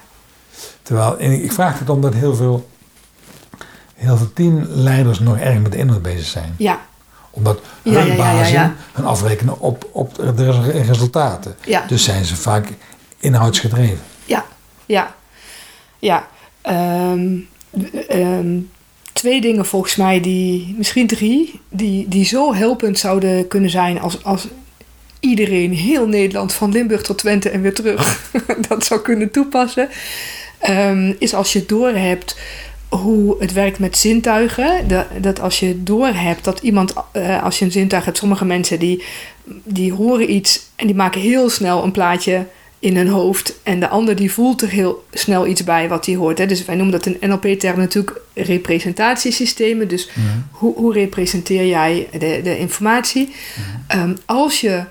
Terwijl, 0.82 1.17
en 1.17 1.43
ik 1.43 1.52
vraag 1.52 1.80
het 1.80 1.89
omdat 1.89 2.13
heel 2.13 2.36
veel, 2.36 2.69
heel 4.01 4.17
veel 4.17 4.33
teamleiders 4.33 5.19
nog 5.19 5.37
erg 5.37 5.59
met 5.59 5.71
de 5.71 5.77
inhoud 5.77 6.01
bezig 6.01 6.25
zijn. 6.25 6.53
ja, 6.57 6.79
Omdat 7.31 7.59
hun 7.83 8.05
ja, 8.07 8.15
bazen 8.15 8.53
ja. 8.53 8.75
hun 8.93 9.05
afrekenen 9.05 9.59
op, 9.59 9.89
op 9.91 10.15
de 10.35 10.51
res- 10.51 10.87
resultaten. 10.87 11.55
ja, 11.65 11.83
Dus 11.87 12.03
zijn 12.03 12.25
ze 12.25 12.35
vaak 12.35 12.67
inhoudsgedreven. 13.19 13.99
ja, 14.25 14.45
ja. 14.85 15.15
Ja, 15.99 16.27
ehm, 16.61 17.37
ehm, 18.07 18.59
twee 19.13 19.41
dingen 19.41 19.65
volgens 19.65 19.95
mij 19.95 20.19
die, 20.21 20.75
misschien 20.77 21.07
drie, 21.07 21.59
die, 21.69 22.07
die 22.07 22.25
zo 22.25 22.53
helpend 22.53 22.99
zouden 22.99 23.47
kunnen 23.47 23.69
zijn 23.69 23.99
als, 23.99 24.23
als 24.23 24.47
iedereen, 25.19 25.73
heel 25.73 26.07
Nederland, 26.07 26.53
van 26.53 26.71
Limburg 26.71 27.01
tot 27.01 27.17
Twente 27.17 27.49
en 27.49 27.61
weer 27.61 27.73
terug, 27.73 28.31
dat 28.69 28.85
zou 28.85 28.99
kunnen 29.01 29.31
toepassen. 29.31 29.89
Ehm, 30.59 31.13
is 31.19 31.33
als 31.33 31.53
je 31.53 31.65
doorhebt 31.65 32.37
hoe 32.99 33.36
het 33.39 33.54
werkt 33.54 33.80
met 33.80 33.97
zintuigen. 33.97 34.88
Dat, 34.88 35.06
dat 35.21 35.39
als 35.39 35.60
je 35.60 35.84
doorhebt 35.84 36.43
dat 36.43 36.60
iemand, 36.60 36.93
eh, 37.12 37.43
als 37.43 37.60
je 37.60 37.65
een 37.65 37.71
zintuig 37.71 38.06
hebt, 38.06 38.17
sommige 38.17 38.45
mensen 38.45 38.80
die, 38.80 39.04
die 39.63 39.93
horen 39.93 40.32
iets 40.32 40.65
en 40.75 40.88
die 40.88 40.95
maken 40.95 41.21
heel 41.21 41.49
snel 41.49 41.84
een 41.84 41.91
plaatje 41.91 42.45
in 42.80 42.95
hun 42.95 43.08
hoofd. 43.08 43.54
En 43.63 43.80
de 43.80 43.88
ander 43.88 44.15
die 44.15 44.32
voelt 44.32 44.62
er 44.62 44.69
heel 44.69 45.06
snel 45.12 45.47
iets 45.47 45.63
bij 45.63 45.89
wat 45.89 46.06
hij 46.06 46.15
hoort. 46.15 46.38
Hè. 46.38 46.45
Dus 46.45 46.65
wij 46.65 46.75
noemen 46.75 46.99
dat 46.99 47.06
een 47.06 47.30
NLP-term 47.30 47.77
natuurlijk 47.77 48.21
representatiesystemen. 48.34 49.88
Dus 49.88 50.10
hoe, 50.51 50.75
hoe 50.75 50.93
representeer 50.93 51.67
jij 51.67 52.08
de, 52.12 52.39
de 52.43 52.58
informatie? 52.58 53.36
Ehm, 53.88 54.15
als 54.25 54.62
je 54.62 54.84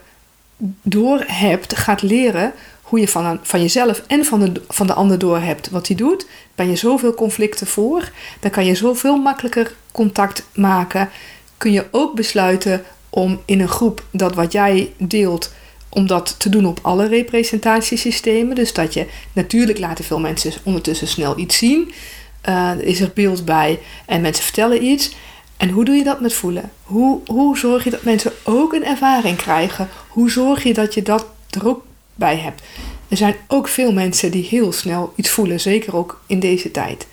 doorhebt, 0.83 1.77
gaat 1.77 2.03
leren 2.03 2.53
hoe 2.90 3.00
je 3.00 3.09
van, 3.09 3.38
van 3.42 3.61
jezelf 3.61 4.03
en 4.07 4.24
van 4.24 4.40
de, 4.40 4.62
van 4.68 4.87
de 4.87 4.92
ander 4.92 5.18
doorhebt 5.18 5.70
wat 5.70 5.87
hij 5.87 5.96
doet, 5.96 6.26
ben 6.55 6.68
je 6.68 6.76
zoveel 6.76 7.14
conflicten 7.14 7.66
voor. 7.66 8.11
Dan 8.40 8.50
kan 8.50 8.64
je 8.64 8.74
zoveel 8.74 9.16
makkelijker 9.16 9.74
contact 9.92 10.44
maken. 10.55 11.11
Kun 11.57 11.72
je 11.72 11.87
ook 11.90 12.14
besluiten 12.14 12.85
om 13.11 13.40
in 13.44 13.61
een 13.61 13.68
groep 13.68 14.05
dat 14.11 14.35
wat 14.35 14.53
jij 14.53 14.92
deelt, 14.98 15.53
om 15.88 16.07
dat 16.07 16.35
te 16.38 16.48
doen 16.48 16.66
op 16.66 16.79
alle 16.83 17.07
representatiesystemen. 17.07 18.55
Dus 18.55 18.72
dat 18.72 18.94
je 18.94 19.07
natuurlijk 19.33 19.79
laten 19.79 20.05
veel 20.05 20.20
mensen 20.20 20.53
ondertussen 20.62 21.09
snel 21.09 21.38
iets 21.38 21.57
zien. 21.57 21.92
Er 22.40 22.83
is 22.83 23.00
er 23.00 23.11
beeld 23.14 23.44
bij 23.44 23.79
en 24.07 24.20
mensen 24.20 24.44
vertellen 24.44 24.85
iets. 24.85 25.14
En 25.57 25.68
hoe 25.68 25.85
doe 25.85 25.94
je 25.94 26.05
dat 26.05 26.20
met 26.20 26.35
voelen? 26.35 26.70
Hoe, 26.83 27.20
hoe 27.26 27.59
zorg 27.59 27.85
je 27.85 27.90
dat 27.90 28.03
mensen 28.03 28.33
ook 28.42 28.72
een 28.72 28.85
ervaring 28.85 29.37
krijgen? 29.37 29.88
Hoe 30.09 30.31
zorg 30.31 30.62
je 30.62 30.74
dat 30.74 30.94
je 30.94 31.03
dat 31.03 31.26
er 31.50 31.68
ook 31.68 31.88
bij 32.14 32.37
hebt? 32.37 32.62
Er 33.09 33.16
zijn 33.16 33.35
ook 33.46 33.68
veel 33.68 33.92
mensen 33.92 34.31
die 34.31 34.46
heel 34.51 34.73
snel 34.73 35.12
iets 35.16 35.31
voelen, 35.31 35.61
zeker 35.61 35.96
ook 35.96 36.20
in 36.27 36.40
deze 36.40 36.70
tijd. 36.70 37.07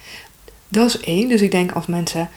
Dat 0.69 0.87
is 0.87 0.99
één. 0.99 1.29
Dus 1.29 1.41
ik 1.41 1.51
denk 1.51 1.71
als 1.71 1.85
mensen 1.85 2.29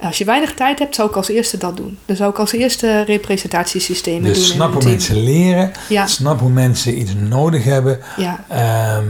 Als 0.00 0.18
je 0.18 0.24
weinig 0.24 0.54
tijd 0.54 0.78
hebt, 0.78 0.94
zou 0.94 1.08
ik 1.08 1.16
als 1.16 1.28
eerste 1.28 1.56
dat 1.56 1.76
doen. 1.76 1.98
Dan 2.04 2.16
zou 2.16 2.30
ik 2.30 2.38
als 2.38 2.52
eerste 2.52 3.02
representatiesystemen 3.02 4.22
doen. 4.22 4.32
Dus 4.32 4.48
snap 4.50 4.72
hoe 4.72 4.80
team. 4.80 4.92
mensen 4.92 5.22
leren. 5.22 5.72
Ja, 5.88 6.06
Snap 6.06 6.40
hoe 6.40 6.50
mensen 6.50 6.98
iets 7.00 7.12
nodig 7.14 7.64
hebben. 7.64 7.98
ja, 8.16 8.44
ehm, 8.48 9.06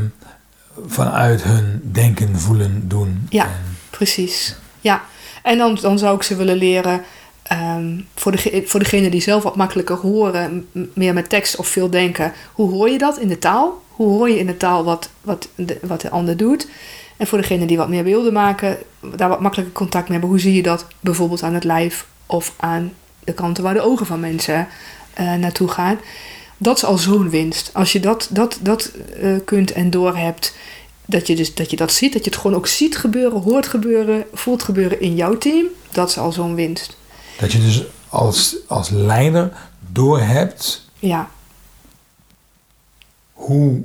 vanuit 0.87 1.43
hun 1.43 1.81
denken, 1.85 2.39
voelen, 2.39 2.83
doen. 2.89 3.27
Ja. 3.31 3.45
En- 3.45 3.77
precies. 3.91 4.55
Ja, 4.81 5.03
en 5.43 5.59
dan, 5.59 5.79
dan 5.81 5.99
zou 5.99 6.17
ik 6.17 6.23
ze 6.23 6.37
willen 6.37 6.57
leren... 6.57 7.03
ehm, 7.49 8.01
voor, 8.15 8.33
de, 8.33 8.63
voor 8.67 8.81
degene 8.81 9.11
die 9.11 9.21
zelf 9.21 9.43
wat 9.43 9.57
makkelijker 9.57 9.97
horen, 9.97 10.69
meer 10.95 11.15
met 11.15 11.29
tekst 11.29 11.57
of 11.57 11.67
veel 11.67 11.91
denken. 11.91 12.33
Hoe 12.53 12.71
hoor 12.71 12.89
je 12.89 12.99
dat 12.99 13.19
in 13.19 13.29
de 13.29 13.39
taal? 13.39 13.83
Hoe 13.89 14.09
hoor 14.09 14.29
je 14.31 14.39
in 14.39 14.47
de 14.47 14.57
taal 14.57 14.85
wat, 14.85 15.11
wat, 15.21 15.49
de, 15.55 15.79
wat 15.83 16.01
de 16.01 16.11
ander 16.11 16.37
doet? 16.37 16.69
En 17.17 17.27
voor 17.27 17.39
degene 17.39 17.67
die 17.67 17.77
wat 17.77 17.89
meer 17.89 18.05
beelden 18.05 18.33
maken, 18.33 18.79
daar 19.17 19.29
wat 19.29 19.41
makkelijker 19.41 19.75
contact 19.75 20.09
mee 20.09 20.19
hebben. 20.19 20.31
Hoe 20.31 20.41
zie 20.41 20.55
je 20.55 20.63
dat 20.63 20.87
bijvoorbeeld 21.01 21.43
aan 21.43 21.55
het 21.55 21.65
lijf 21.65 22.07
of 22.27 22.55
aan 22.57 22.93
de 23.25 23.33
kanten 23.33 23.63
waar 23.63 23.75
de 23.75 23.81
ogen 23.81 24.07
van 24.07 24.21
mensen 24.21 24.69
eh, 25.15 25.35
naartoe 25.35 25.69
gaan? 25.69 25.99
Dat 26.57 26.77
is 26.77 26.85
al 26.85 26.99
zo'n 26.99 27.31
winst. 27.31 27.71
Als 27.73 27.93
je 27.93 28.01
dat, 28.01 28.29
dat, 28.31 28.59
dat 28.63 28.93
eh, 29.21 29.37
kunt 29.45 29.73
en 29.73 29.91
doorhebt, 29.91 30.55
dat 31.05 31.27
je, 31.27 31.37
dus, 31.37 31.55
dat 31.55 31.71
je 31.71 31.77
dat 31.77 31.93
ziet, 31.93 32.13
dat 32.13 32.25
je 32.25 32.31
het 32.31 32.41
gewoon 32.41 32.57
ook 32.57 32.67
ziet 32.67 32.97
gebeuren, 32.97 33.41
hoort 33.41 33.67
gebeuren, 33.67 34.25
voelt 34.33 34.63
gebeuren 34.63 35.01
in 35.01 35.15
jouw 35.15 35.39
team, 35.39 35.67
dat 35.93 36.09
is 36.09 36.19
al 36.19 36.33
zo'n 36.33 36.55
winst. 36.55 36.98
Dat 37.39 37.53
je 37.53 37.61
dus 37.61 37.85
als, 38.09 38.57
als 38.67 38.89
leider 38.91 39.53
doorhebt 39.93 40.91
Ja, 40.99 41.29
hoe 43.33 43.83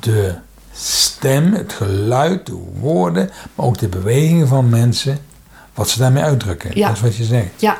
de 0.00 0.34
stem, 0.72 1.52
het 1.54 1.72
geluid, 1.72 2.46
de 2.46 2.62
woorden, 2.80 3.30
maar 3.54 3.66
ook 3.66 3.78
de 3.78 3.88
bewegingen 3.88 4.48
van 4.48 4.68
mensen, 4.68 5.18
wat 5.74 5.88
ze 5.88 5.98
daarmee 5.98 6.22
uitdrukken. 6.22 6.70
Ja. 6.74 6.86
Dat 6.86 6.96
is 6.96 7.02
wat 7.02 7.16
je 7.16 7.24
zegt. 7.24 7.60
ja, 7.60 7.78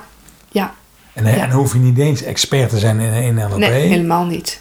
ja. 0.49 0.75
En, 1.13 1.27
en 1.27 1.37
Ja. 1.37 1.51
hoef 1.51 1.73
je 1.73 1.79
niet 1.79 1.99
eens 1.99 2.23
expert 2.23 2.71
te 2.71 2.79
zijn 2.79 3.01
in, 3.01 3.13
in 3.23 3.35
NLP. 3.35 3.57
Nee, 3.57 3.87
helemaal 3.89 4.25
niet. 4.25 4.61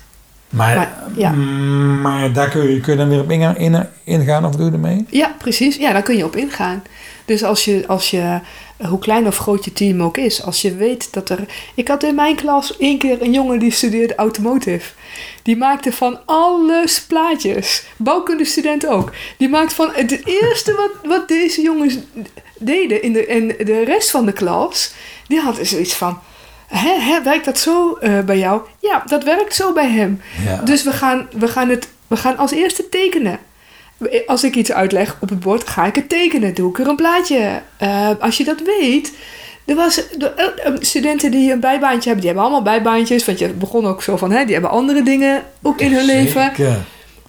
maar, 0.50 0.76
maar, 0.76 0.94
ja. 1.16 1.32
mm, 1.32 2.02
maar 2.02 2.34
daar 2.34 2.50
kun 2.50 2.70
je, 2.70 2.80
kun 2.80 2.92
je 2.92 2.98
dan 3.00 3.10
weer 3.10 3.20
op 3.22 3.32
ingaan, 3.32 3.58
in, 3.58 3.88
ingaan 4.04 4.46
of 4.46 4.56
doe 4.56 4.66
je 4.66 4.72
ermee? 4.72 5.06
Ja, 5.10 5.36
precies. 5.40 5.76
Ja, 5.76 5.92
daar 5.94 6.02
kun 6.02 6.18
je 6.18 6.26
op 6.26 6.36
ingaan. 6.36 6.84
Dus 7.26 7.44
als 7.44 7.66
je, 7.66 7.84
als 7.88 8.10
je, 8.12 8.40
hoe 8.88 9.00
klein 9.00 9.28
of 9.28 9.38
groot 9.38 9.66
je 9.66 9.74
team 9.74 10.02
ook 10.04 10.18
is, 10.18 10.44
als 10.44 10.62
je 10.62 10.76
weet 10.76 11.14
dat 11.14 11.30
er. 11.30 11.46
Ik 11.76 11.88
had 11.88 12.04
in 12.04 12.16
mijn 12.16 12.36
klas 12.36 12.78
één 12.78 12.98
keer 12.98 13.22
een 13.22 13.34
jongen 13.34 13.60
die 13.60 13.72
studeerde 13.72 14.16
automotive. 14.16 14.92
Die 15.44 15.58
maakte 15.58 15.92
van 15.92 16.20
alles 16.26 17.02
plaatjes. 17.02 17.84
Bouwkundestudent 17.98 18.88
ook. 18.88 19.12
Die 19.38 19.50
maakt 19.50 19.74
van 19.74 19.90
het 19.94 20.26
eerste 20.26 20.76
wat, 20.76 21.12
wat 21.12 21.28
deze 21.28 21.62
jongens 21.62 21.98
deden 22.60 23.02
in 23.02 23.14
de, 23.14 23.26
en 23.26 23.48
de 23.48 23.84
rest 23.84 24.12
van 24.12 24.26
de 24.26 24.34
klas, 24.34 24.94
die 25.28 25.40
hadden 25.40 25.66
zoiets 25.66 25.94
van. 25.94 26.20
Hè, 26.68 27.00
hè, 27.00 27.24
werkt 27.24 27.46
dat 27.46 27.60
zo 27.60 27.94
eh, 27.94 28.20
bij 28.20 28.38
jou? 28.38 28.62
Ja, 28.80 29.04
dat 29.06 29.24
werkt 29.24 29.56
zo 29.56 29.74
bij 29.74 29.90
hem. 29.90 30.22
Ja. 30.46 30.62
Dus 30.62 30.84
we 30.84 30.92
gaan, 30.92 31.28
we, 31.32 31.48
gaan 31.48 31.70
het, 31.70 31.88
we 32.08 32.18
gaan 32.18 32.38
als 32.38 32.52
eerste 32.52 32.90
tekenen. 32.90 33.40
Als 34.26 34.44
ik 34.44 34.56
iets 34.56 34.72
uitleg 34.72 35.18
op 35.20 35.30
het 35.30 35.40
bord, 35.40 35.68
ga 35.68 35.86
ik 35.86 35.96
het 35.96 36.10
tekenen. 36.10 36.54
Doe 36.54 36.70
ik 36.70 36.80
er 36.80 36.88
een 36.88 36.96
plaatje. 36.96 37.62
Eh, 37.78 38.10
als 38.20 38.38
je 38.38 38.44
dat 38.44 38.62
weet. 38.62 39.12
Er 39.66 39.76
was 39.76 39.96
de, 39.96 40.30
eh, 40.30 40.68
eh, 40.68 40.74
studenten 40.80 41.32
die 41.32 41.52
een 41.52 41.60
bijbaantje 41.60 42.10
hebben, 42.10 42.18
die 42.18 42.26
hebben 42.26 42.44
allemaal 42.44 42.74
bijbaantjes. 42.74 43.26
Want 43.26 43.40
je 43.40 43.50
begon 43.50 43.86
ook 43.86 44.04
zo 44.04 44.18
van, 44.18 44.32
hè, 44.32 44.44
die 44.44 44.54
hebben 44.54 44.72
andere 44.72 45.04
dingen 45.04 45.44
ook 45.62 45.82
in 45.82 45.94
hun 45.94 46.06
leven. 46.06 46.42
Zeker. 46.56 46.78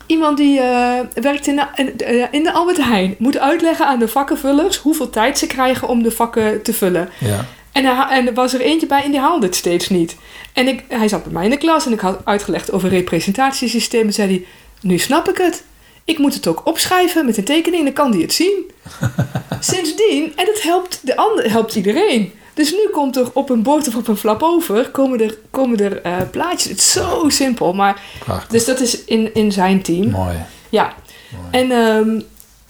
Iemand 0.07 0.37
die 0.37 0.61
eh, 0.61 0.99
werkt 1.15 1.47
in 1.47 1.57
de, 1.57 1.67
in, 1.75 2.31
in 2.31 2.43
de 2.43 2.53
Albert 2.53 2.85
Heijn 2.85 3.15
moet 3.19 3.39
uitleggen 3.39 3.87
aan 3.87 3.99
de 3.99 4.09
vakkenvullers 4.09 4.77
hoeveel 4.77 5.11
tijd 5.11 5.39
ze 5.39 5.47
krijgen 5.47 5.89
om 5.89 6.03
de 6.03 6.11
vakken 6.11 6.63
te 6.63 6.73
vullen. 6.73 7.09
Ja. 7.19 7.45
En, 7.73 7.85
hij, 7.85 8.19
en 8.19 8.27
er 8.27 8.35
was 8.35 8.55
er 8.55 8.61
eentje 8.61 8.87
bij 8.87 9.03
en 9.03 9.11
die 9.11 9.21
haalde 9.21 9.47
het 9.47 9.57
steeds 9.57 9.89
niet. 9.89 10.17
En 10.53 10.69
ik, 10.69 10.85
hij 10.89 11.09
zat 11.09 11.23
bij 11.23 11.33
mij 11.33 11.45
in 11.45 11.51
de 11.51 11.57
klas 11.57 11.87
en 11.87 11.93
ik 11.93 12.01
had 12.01 12.21
uitgelegd 12.25 12.73
over 12.73 12.89
representatiesystemen. 12.89 14.13
Zei 14.13 14.29
hij, 14.29 14.45
nu 14.81 14.99
snap 14.99 15.29
ik 15.29 15.37
het. 15.37 15.65
Ik 16.05 16.19
moet 16.19 16.35
het 16.35 16.47
ook 16.47 16.67
opschrijven 16.67 17.27
met 17.27 17.37
een 17.37 17.45
tekening, 17.45 17.85
dan 17.85 17.93
kan 17.93 18.13
hij 18.13 18.21
het 18.21 18.33
zien. 18.33 18.71
Sindsdien, 19.61 20.33
en 20.37 20.47
het 20.47 20.63
helpt, 20.63 21.01
de 21.03 21.17
ander, 21.17 21.51
helpt 21.51 21.75
iedereen. 21.75 22.33
Dus 22.55 22.71
nu 22.71 22.89
komt 22.93 23.17
er 23.17 23.27
op 23.33 23.51
een 23.51 23.63
bord 23.63 23.89
of 23.89 23.97
op 23.97 24.09
een 24.09 24.17
flap 24.17 24.43
over, 24.43 24.91
komen 24.91 25.21
er, 25.21 25.39
komen 25.51 25.79
er 25.79 26.01
eh, 26.03 26.17
plaatjes. 26.31 26.71
Het 26.71 26.79
is 26.79 26.93
zo 26.93 27.25
simpel, 27.29 27.73
maar... 27.73 28.01
Prachtig. 28.19 28.49
Dus 28.51 28.65
dat 28.65 28.81
is 28.81 29.05
in, 29.05 29.35
in 29.35 29.53
zijn 29.53 29.83
team. 29.83 30.11
Mooi. 30.11 30.37
Ja. 30.69 30.95
Mooi. 31.31 31.47
En 31.51 31.71
ehm, 31.71 32.21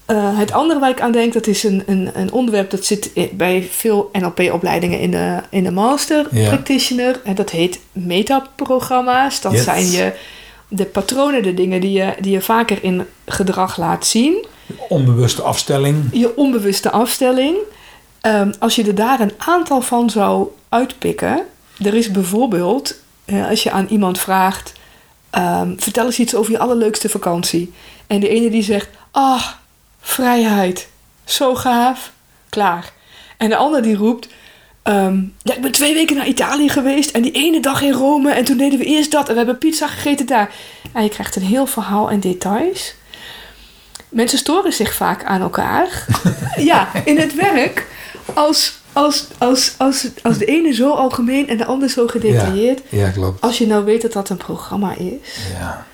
eh, 0.05 0.37
het 0.37 0.51
andere 0.51 0.79
waar 0.79 0.89
ik 0.89 1.01
aan 1.01 1.11
denk, 1.11 1.33
dat 1.33 1.47
is 1.47 1.63
een, 1.63 1.83
een, 1.85 2.09
een 2.13 2.31
onderwerp 2.31 2.69
dat 2.69 2.85
zit 2.85 3.11
bij 3.31 3.67
veel 3.71 4.09
NLP-opleidingen 4.13 4.99
in 4.99 5.11
de, 5.11 5.39
in 5.49 5.63
de 5.63 5.71
Master 5.71 6.27
Ja. 6.31 6.47
Practitioner. 6.47 7.21
En 7.23 7.35
dat 7.35 7.49
heet 7.49 7.79
metaprogramma's. 7.91 9.41
Dat 9.41 9.51
Yes. 9.51 9.63
zijn 9.63 9.91
je, 9.91 10.13
de 10.75 10.85
patronen, 10.85 11.43
de 11.43 11.53
dingen 11.53 11.81
die 11.81 11.91
je, 11.91 12.13
die 12.19 12.31
je 12.31 12.41
vaker 12.41 12.83
in 12.83 13.05
gedrag 13.25 13.77
laat 13.77 14.05
zien. 14.05 14.45
Onbewuste 14.89 15.41
afstelling. 15.41 16.09
Je 16.11 16.37
onbewuste 16.37 16.91
afstelling. 16.91 17.57
Ehm, 18.21 18.51
als 18.59 18.75
je 18.75 18.83
er 18.83 18.95
daar 18.95 19.19
een 19.19 19.33
aantal 19.37 19.81
van 19.81 20.09
zou 20.09 20.47
uitpikken. 20.69 21.45
Er 21.83 21.93
is 21.93 22.11
bijvoorbeeld, 22.11 22.95
eh, 23.25 23.49
als 23.49 23.63
je 23.63 23.71
aan 23.71 23.87
iemand 23.89 24.19
vraagt... 24.19 24.73
ehm, 25.29 25.73
vertel 25.77 26.05
eens 26.05 26.19
iets 26.19 26.35
over 26.35 26.51
je 26.51 26.59
allerleukste 26.59 27.09
vakantie. 27.09 27.73
En 28.07 28.19
de 28.19 28.29
ene 28.29 28.49
die 28.49 28.63
zegt... 28.63 28.89
Ah, 29.11 29.47
vrijheid. 29.99 30.89
Zo 31.23 31.55
gaaf. 31.55 32.11
Klaar. 32.49 32.93
En 33.37 33.49
de 33.49 33.55
ander 33.55 33.81
die 33.81 33.95
roept... 33.95 34.27
ehm, 34.83 35.21
ja, 35.41 35.53
ik 35.55 35.61
ben 35.61 35.71
twee 35.71 35.93
weken 35.93 36.15
naar 36.15 36.27
Italië 36.27 36.69
geweest 36.69 37.11
en 37.11 37.21
die 37.21 37.31
ene 37.31 37.59
dag 37.59 37.81
in 37.81 37.91
Rome 37.91 38.31
en 38.31 38.43
toen 38.45 38.57
deden 38.57 38.79
we 38.79 38.85
eerst 38.85 39.11
dat 39.11 39.25
en 39.27 39.31
we 39.31 39.37
hebben 39.37 39.57
pizza 39.57 39.87
gegeten 39.87 40.25
daar. 40.25 40.51
En 40.93 41.03
je 41.03 41.09
krijgt 41.09 41.35
een 41.35 41.41
heel 41.41 41.65
verhaal 41.65 42.09
en 42.09 42.19
details. 42.19 42.95
Mensen 44.09 44.37
storen 44.37 44.73
zich 44.73 44.93
vaak 44.93 45.23
aan 45.23 45.41
elkaar. 45.41 46.05
ja, 46.57 46.87
in 47.05 47.17
het 47.17 47.35
werk. 47.35 47.87
Als, 48.33 48.73
als, 48.93 49.27
als, 49.37 49.73
als, 49.77 50.07
als 50.21 50.37
de 50.37 50.45
ene 50.45 50.73
zo 50.73 50.91
algemeen 50.91 51.47
en 51.47 51.57
de 51.57 51.65
ander 51.65 51.89
zo 51.89 52.07
gedetailleerd. 52.07 52.81
Ja, 52.89 53.09
klopt. 53.09 53.41
Als 53.41 53.57
je 53.57 53.67
nou 53.67 53.85
weet 53.85 54.01
dat 54.01 54.13
dat 54.13 54.29
een 54.29 54.37
programma 54.37 54.95
is. 54.97 55.37
Ja. 55.59 55.85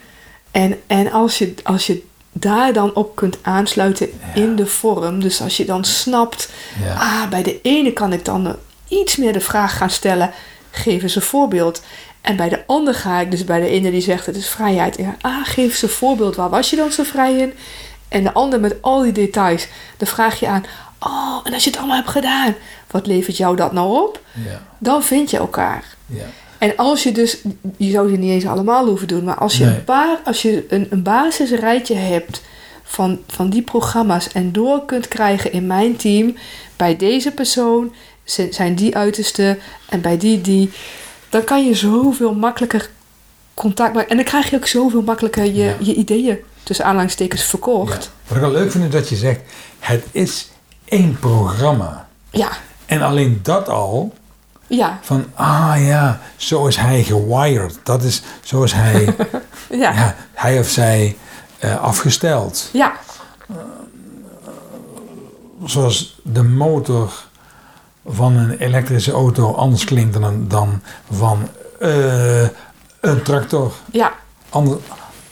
En, 0.50 0.80
en 0.86 1.12
als, 1.12 1.38
je, 1.38 1.54
als 1.62 1.86
je 1.86 2.02
daar 2.32 2.72
dan 2.72 2.94
op 2.94 3.16
kunt 3.16 3.38
aansluiten 3.42 4.08
Ja. 4.34 4.40
in 4.42 4.56
de 4.56 4.66
vorm. 4.66 5.20
Dus 5.20 5.40
als 5.40 5.56
je 5.56 5.64
dan 5.64 5.84
snapt. 5.84 6.50
Ah, 6.96 7.28
bij 7.28 7.42
de 7.42 7.60
ene 7.62 7.92
kan 7.92 8.12
ik 8.12 8.24
dan 8.24 8.56
iets 8.90 9.16
meer 9.16 9.32
de 9.32 9.40
vraag 9.40 9.76
gaan 9.76 9.90
stellen. 9.90 10.30
Geef 10.70 11.02
eens 11.02 11.16
een 11.16 11.22
voorbeeld. 11.22 11.82
En 12.20 12.36
bij 12.36 12.48
de 12.48 12.66
ander 12.66 12.94
ga 12.94 13.20
ik 13.20 13.30
dus 13.30 13.44
bij 13.44 13.60
de 13.60 13.68
ene 13.68 13.90
die 13.90 14.00
zegt 14.00 14.26
het 14.26 14.36
is 14.36 14.48
vrijheid. 14.48 14.96
Ja, 14.96 15.16
ah, 15.20 15.36
geef 15.44 15.70
eens 15.70 15.82
een 15.82 15.88
voorbeeld. 15.88 16.36
Waar 16.36 16.50
was 16.50 16.70
je 16.70 16.76
dan 16.76 16.92
zo 16.92 17.02
vrij 17.02 17.34
in? 17.36 17.52
En 18.08 18.22
de 18.22 18.32
ander 18.32 18.60
met 18.60 18.76
al 18.80 19.02
die 19.02 19.12
details. 19.12 19.66
Dan 19.96 20.08
vraag 20.08 20.40
je 20.40 20.46
aan. 20.48 20.64
Oh, 20.98 21.40
en 21.44 21.54
als 21.54 21.64
je 21.64 21.70
het 21.70 21.78
allemaal 21.78 21.96
hebt 21.96 22.08
gedaan. 22.08 22.54
Wat 22.90 23.06
levert 23.06 23.36
jou 23.36 23.56
dat 23.56 23.72
nou 23.72 24.02
op? 24.08 24.20
Ja. 24.44 24.62
Dan 24.78 25.02
vind 25.02 25.30
je 25.30 25.36
elkaar. 25.36 25.84
Ja. 26.06 26.24
En 26.58 26.76
als 26.76 27.02
je 27.02 27.12
dus, 27.12 27.38
je 27.76 27.90
zou 27.90 28.08
die 28.08 28.18
niet 28.18 28.30
eens 28.30 28.46
allemaal 28.46 28.86
hoeven 28.86 29.08
doen, 29.08 29.24
maar 29.24 29.34
als 29.38 29.56
je 29.58 29.64
Nee. 29.64 29.74
een 29.74 29.84
paar, 29.84 30.18
als 30.24 30.42
je 30.42 30.64
een, 30.68 30.86
een 30.90 31.02
basisrijtje 31.02 31.94
hebt 31.94 32.42
van, 32.82 33.18
van 33.26 33.50
die 33.50 33.62
programma's 33.62 34.32
en 34.32 34.52
door 34.52 34.84
kunt 34.84 35.08
krijgen 35.08 35.52
in 35.52 35.66
mijn 35.66 35.96
team, 35.96 36.36
bij 36.76 36.96
deze 36.96 37.30
persoon 37.30 37.94
zijn 38.50 38.74
die 38.74 38.96
uiterste 38.96 39.58
en 39.88 40.00
bij 40.00 40.16
die 40.18 40.40
die, 40.40 40.72
dan 41.28 41.44
kan 41.44 41.66
je 41.66 41.74
zoveel 41.74 42.34
makkelijker 42.34 42.90
contact 43.54 43.94
maken. 43.94 44.10
En 44.10 44.16
dan 44.16 44.24
krijg 44.24 44.50
je 44.50 44.56
ook 44.56 44.66
zoveel 44.66 45.02
makkelijker 45.02 45.44
je, 45.44 45.52
Ja. 45.52 45.74
je 45.78 45.94
ideeën 45.94 46.38
tussen 46.62 46.84
aanhalingstekens 46.84 47.42
verkocht. 47.42 48.04
Ja. 48.04 48.10
Wat 48.26 48.36
ik 48.36 48.42
wel 48.42 48.52
leuk 48.52 48.70
vind 48.70 48.84
is 48.84 48.90
dat 48.90 49.08
je 49.08 49.16
zegt, 49.16 49.40
het 49.78 50.04
is 50.10 50.50
één 50.84 51.18
programma. 51.18 52.08
Ja, 52.30 52.48
En 52.86 53.02
alleen 53.02 53.40
dat 53.42 53.68
al, 53.68 54.12
ja, 54.66 54.98
van 55.02 55.24
ah 55.34 55.74
ja, 55.78 56.20
zo 56.36 56.66
is 56.66 56.76
hij 56.76 57.02
gewired. 57.02 57.78
Dat 57.82 58.02
is, 58.02 58.22
zo 58.44 58.62
is 58.62 58.72
hij, 58.72 59.04
ja, 59.04 59.12
ja. 59.82 59.92
ja, 59.92 60.16
hij 60.34 60.58
of 60.58 60.68
zij 60.68 61.16
eh, 61.58 61.82
afgesteld. 61.82 62.68
ja. 62.72 62.92
Zoals 65.64 66.20
de 66.22 66.42
motor 66.42 67.12
van 68.06 68.36
een 68.36 68.50
elektrische 68.58 69.12
auto 69.12 69.54
anders 69.54 69.84
klinkt 69.84 70.20
dan, 70.20 70.44
dan 70.48 70.82
van 71.10 71.48
eh, 71.80 72.42
een 73.00 73.22
tractor. 73.22 73.72
ja, 73.92 74.12
Ander, 74.48 74.78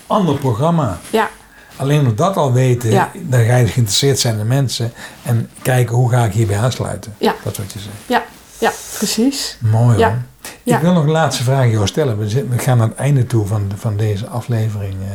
ander 0.07 0.35
programma. 0.35 0.99
ja. 1.11 1.29
Alleen 1.77 2.05
door 2.05 2.15
dat 2.15 2.37
al 2.37 2.53
weten, 2.53 2.91
Ja. 2.91 3.11
dan 3.15 3.45
ga 3.45 3.57
je 3.57 3.67
geïnteresseerd 3.67 4.19
zijn 4.19 4.39
in 4.39 4.47
mensen 4.47 4.93
en 5.23 5.51
kijken 5.63 5.95
hoe 5.97 6.11
ga 6.11 6.25
ik 6.25 6.33
hierbij 6.33 6.59
aansluiten. 6.59 7.15
Ja. 7.19 7.35
Dat 7.45 7.53
is 7.53 7.59
wat 7.59 7.73
je 7.73 7.79
zegt. 7.79 7.95
ja, 8.07 8.23
ja, 8.59 8.71
precies. 8.97 9.57
Mooi 9.61 9.99
Ja. 9.99 10.09
hoor. 10.09 10.19
Ja. 10.63 10.77
Ik 10.77 10.83
wil 10.83 10.93
nog 10.93 11.03
een 11.05 11.11
laatste 11.11 11.43
vraag 11.43 11.59
aan 11.61 11.71
jou 11.71 11.87
stellen. 11.87 12.19
We, 12.19 12.59
gaan 12.59 12.81
aan 12.81 12.89
het 12.89 12.99
einde 12.99 13.27
toe 13.27 13.47
van, 13.47 13.73
van 13.77 13.97
deze 13.97 14.27
aflevering, 14.27 14.95
eh, 15.01 15.09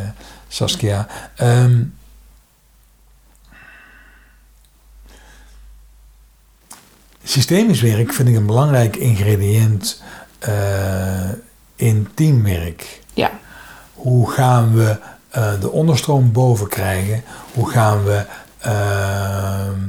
Saskia. 0.47 1.07
Ehm, 1.35 1.81
Systemisch 7.24 7.82
werk 7.82 8.13
vind 8.13 8.30
ik 8.30 8.36
een 8.36 8.45
belangrijk 8.45 8.95
ingrediënt 8.95 10.01
eh, 10.39 11.30
in 11.76 12.07
teamwerk. 12.13 13.01
Ja. 13.13 13.32
Hoe 13.93 14.32
gaan 14.32 14.76
we 14.76 14.97
eh, 15.30 15.59
de 15.59 15.71
onderstroom 15.71 16.32
boven 16.32 16.67
krijgen? 16.67 17.24
Hoe 17.53 17.69
gaan 17.69 18.03
we 18.03 18.26
ehm, 18.57 19.80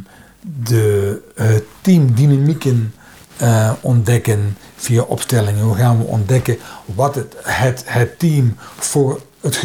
de 0.41 1.21
uh, 1.37 1.47
teamdynamieken 1.81 2.95
uh, 3.43 3.73
ontdekken 3.81 4.57
via 4.77 5.03
opstellingen? 5.03 5.63
Hoe 5.63 5.77
gaan 5.77 5.99
we 5.99 6.05
ontdekken 6.05 6.59
wat 6.85 7.15
het, 7.15 7.35
het, 7.43 7.83
het 7.87 8.19
team 8.19 8.57
voor 8.77 9.21
het, 9.41 9.65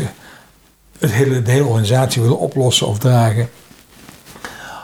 het 0.99 1.11
hele, 1.11 1.41
de 1.41 1.51
hele 1.51 1.65
organisatie 1.65 2.21
wil 2.21 2.35
oplossen 2.35 2.87
of 2.87 2.99
dragen? 2.99 3.49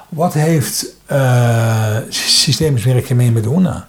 Wat 0.10 0.34
heeft 0.34 0.95
uh, 1.12 1.97
systemisch 2.10 2.84
werk 2.84 3.06
gemeen 3.06 3.34
met 3.34 3.45
HUNA? 3.45 3.88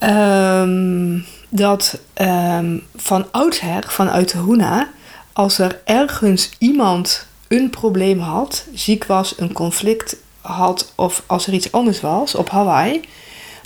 Um, 0.00 1.24
dat 1.48 1.98
um, 2.20 2.82
van 2.96 3.26
oudsher, 3.30 3.84
vanuit 3.86 4.32
de 4.32 4.38
HUNA, 4.38 4.88
als 5.32 5.58
er 5.58 5.80
ergens 5.84 6.50
iemand 6.58 7.26
een 7.48 7.70
probleem 7.70 8.18
had, 8.18 8.66
ziek 8.74 9.04
was, 9.04 9.34
een 9.38 9.52
conflict 9.52 10.16
had 10.40 10.92
of 10.94 11.22
als 11.26 11.46
er 11.46 11.52
iets 11.52 11.72
anders 11.72 12.00
was 12.00 12.34
op 12.34 12.50
Hawaii, 12.50 13.00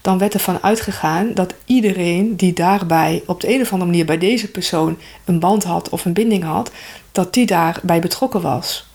dan 0.02 0.18
werd 0.18 0.34
er 0.34 0.40
van 0.40 0.62
uitgegaan 0.62 1.34
dat 1.34 1.54
iedereen 1.64 2.36
die 2.36 2.52
daarbij 2.52 3.22
op 3.26 3.40
de 3.40 3.54
een 3.54 3.60
of 3.60 3.72
andere 3.72 3.90
manier 3.90 4.06
bij 4.06 4.18
deze 4.18 4.50
persoon 4.50 4.98
een 5.24 5.38
band 5.38 5.64
had 5.64 5.88
of 5.88 6.04
een 6.04 6.12
binding 6.12 6.44
had, 6.44 6.70
dat 7.12 7.32
die 7.32 7.46
daarbij 7.46 8.00
betrokken 8.00 8.40
was. 8.40 8.86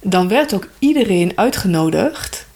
Dan 0.00 0.28
werd 0.28 0.54
ook 0.54 0.68
iedereen 0.78 1.32
uitgenodigd 1.34 2.46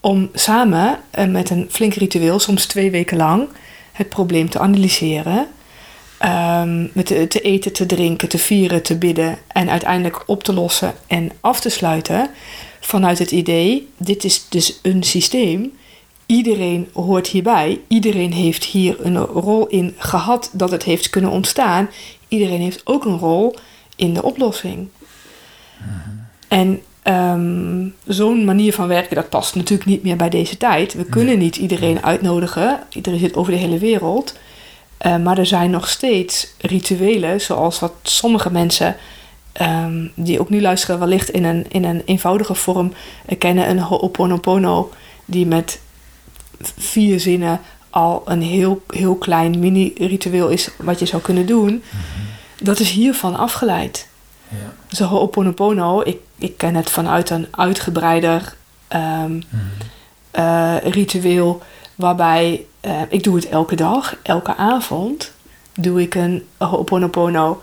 om 0.00 0.30
samen 0.34 0.98
eh, 1.10 1.26
met 1.26 1.50
een 1.50 1.66
flink 1.70 1.94
ritueel, 1.94 2.38
soms 2.38 2.66
twee 2.66 2.90
weken 2.90 3.16
lang, 3.16 3.48
het 3.92 4.08
probleem 4.08 4.50
te 4.50 4.58
analyseren. 4.58 5.46
Um, 6.24 6.92
te, 7.04 7.26
te 7.28 7.40
eten, 7.40 7.72
te 7.72 7.86
drinken, 7.86 8.28
te 8.28 8.38
vieren, 8.38 8.82
te 8.82 8.98
bidden 8.98 9.38
en 9.46 9.70
uiteindelijk 9.70 10.22
op 10.26 10.44
te 10.44 10.52
lossen 10.52 10.94
en 11.06 11.30
af 11.40 11.60
te 11.60 11.68
sluiten 11.68 12.30
vanuit 12.80 13.18
het 13.18 13.30
idee: 13.30 13.88
dit 13.96 14.24
is 14.24 14.48
dus 14.48 14.78
een 14.82 15.02
systeem. 15.02 15.72
Iedereen 16.26 16.88
hoort 16.92 17.26
hierbij. 17.26 17.80
Iedereen 17.88 18.32
heeft 18.32 18.64
hier 18.64 19.06
een 19.06 19.18
rol 19.18 19.66
in 19.66 19.94
gehad 19.98 20.50
dat 20.52 20.70
het 20.70 20.82
heeft 20.82 21.10
kunnen 21.10 21.30
ontstaan. 21.30 21.90
Iedereen 22.28 22.60
heeft 22.60 22.80
ook 22.84 23.04
een 23.04 23.18
rol 23.18 23.56
in 23.96 24.14
de 24.14 24.22
oplossing. 24.22 24.88
En 26.52 26.82
um, 27.04 27.94
zo'n 28.06 28.44
manier 28.44 28.72
van 28.72 28.88
werken, 28.88 29.16
dat 29.16 29.28
past 29.28 29.54
natuurlijk 29.54 29.88
niet 29.88 30.02
meer 30.02 30.16
bij 30.16 30.28
deze 30.28 30.56
tijd. 30.56 30.94
We 30.94 31.04
kunnen 31.04 31.38
niet 31.38 31.56
iedereen 31.56 32.02
uitnodigen. 32.02 32.80
Iedereen 32.90 33.18
zit 33.18 33.36
over 33.36 33.52
de 33.52 33.58
hele 33.58 33.78
wereld. 33.78 34.38
Uh, 35.06 35.16
maar 35.16 35.38
er 35.38 35.46
zijn 35.46 35.70
nog 35.70 35.88
steeds 35.88 36.54
rituelen, 36.58 37.40
zoals 37.40 37.78
wat 37.78 37.92
sommige 38.02 38.50
mensen 38.50 38.96
um, 39.60 40.12
die 40.14 40.40
ook 40.40 40.50
nu 40.50 40.60
luisteren, 40.60 40.98
wellicht 40.98 41.30
in 41.30 41.44
een, 41.44 41.66
in 41.68 41.84
een 41.84 42.02
eenvoudige 42.04 42.54
vorm 42.54 42.92
uh, 43.28 43.38
kennen. 43.38 43.70
Een 43.70 43.80
Ho'oponopono, 43.80 44.90
die 45.24 45.46
met 45.46 45.80
vier 46.76 47.20
zinnen 47.20 47.60
al 47.90 48.22
een 48.24 48.42
heel, 48.42 48.82
heel 48.88 49.14
klein 49.14 49.58
mini-ritueel 49.58 50.48
is 50.48 50.70
wat 50.78 50.98
je 50.98 51.06
zou 51.06 51.22
kunnen 51.22 51.46
doen. 51.46 51.70
Mm 51.70 51.82
-hmm. 51.90 52.66
Dat 52.66 52.78
is 52.78 52.90
hiervan 52.90 53.36
afgeleid. 53.36 54.10
Ja. 54.48 54.72
Dus 54.88 54.98
Ho'oponopono, 54.98 56.00
ik, 56.04 56.18
ik 56.42 56.56
ken 56.56 56.74
het 56.74 56.90
vanuit 56.90 57.30
een 57.30 57.46
uitgebreider 57.50 58.54
um, 58.88 59.00
mm 59.00 59.42
-hmm. 59.48 59.68
uh, 60.36 60.76
ritueel, 60.78 61.62
waarbij 61.94 62.64
uh, 62.80 63.00
ik 63.08 63.24
doe 63.24 63.36
het 63.36 63.48
elke 63.48 63.74
dag, 63.74 64.16
elke 64.22 64.56
avond 64.56 65.32
doe 65.74 66.00
ik 66.00 66.14
een 66.14 66.46
Ho'oponopono. 66.56 67.62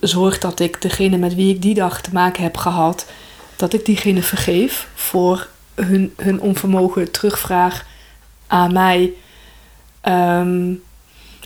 Zorg 0.00 0.38
dat 0.38 0.60
ik 0.60 0.82
degene 0.82 1.16
met 1.16 1.34
wie 1.34 1.54
ik 1.54 1.62
die 1.62 1.74
dag 1.74 2.00
te 2.00 2.10
maken 2.12 2.42
heb 2.42 2.56
gehad, 2.56 3.06
dat 3.56 3.72
ik 3.72 3.84
diegene 3.84 4.22
vergeef 4.22 4.88
voor 4.94 5.48
hun, 5.74 6.14
hun 6.16 6.40
onvermogen 6.40 7.10
terugvraag 7.10 7.86
aan 8.46 8.72
mij. 8.72 9.12
Um, 10.02 10.82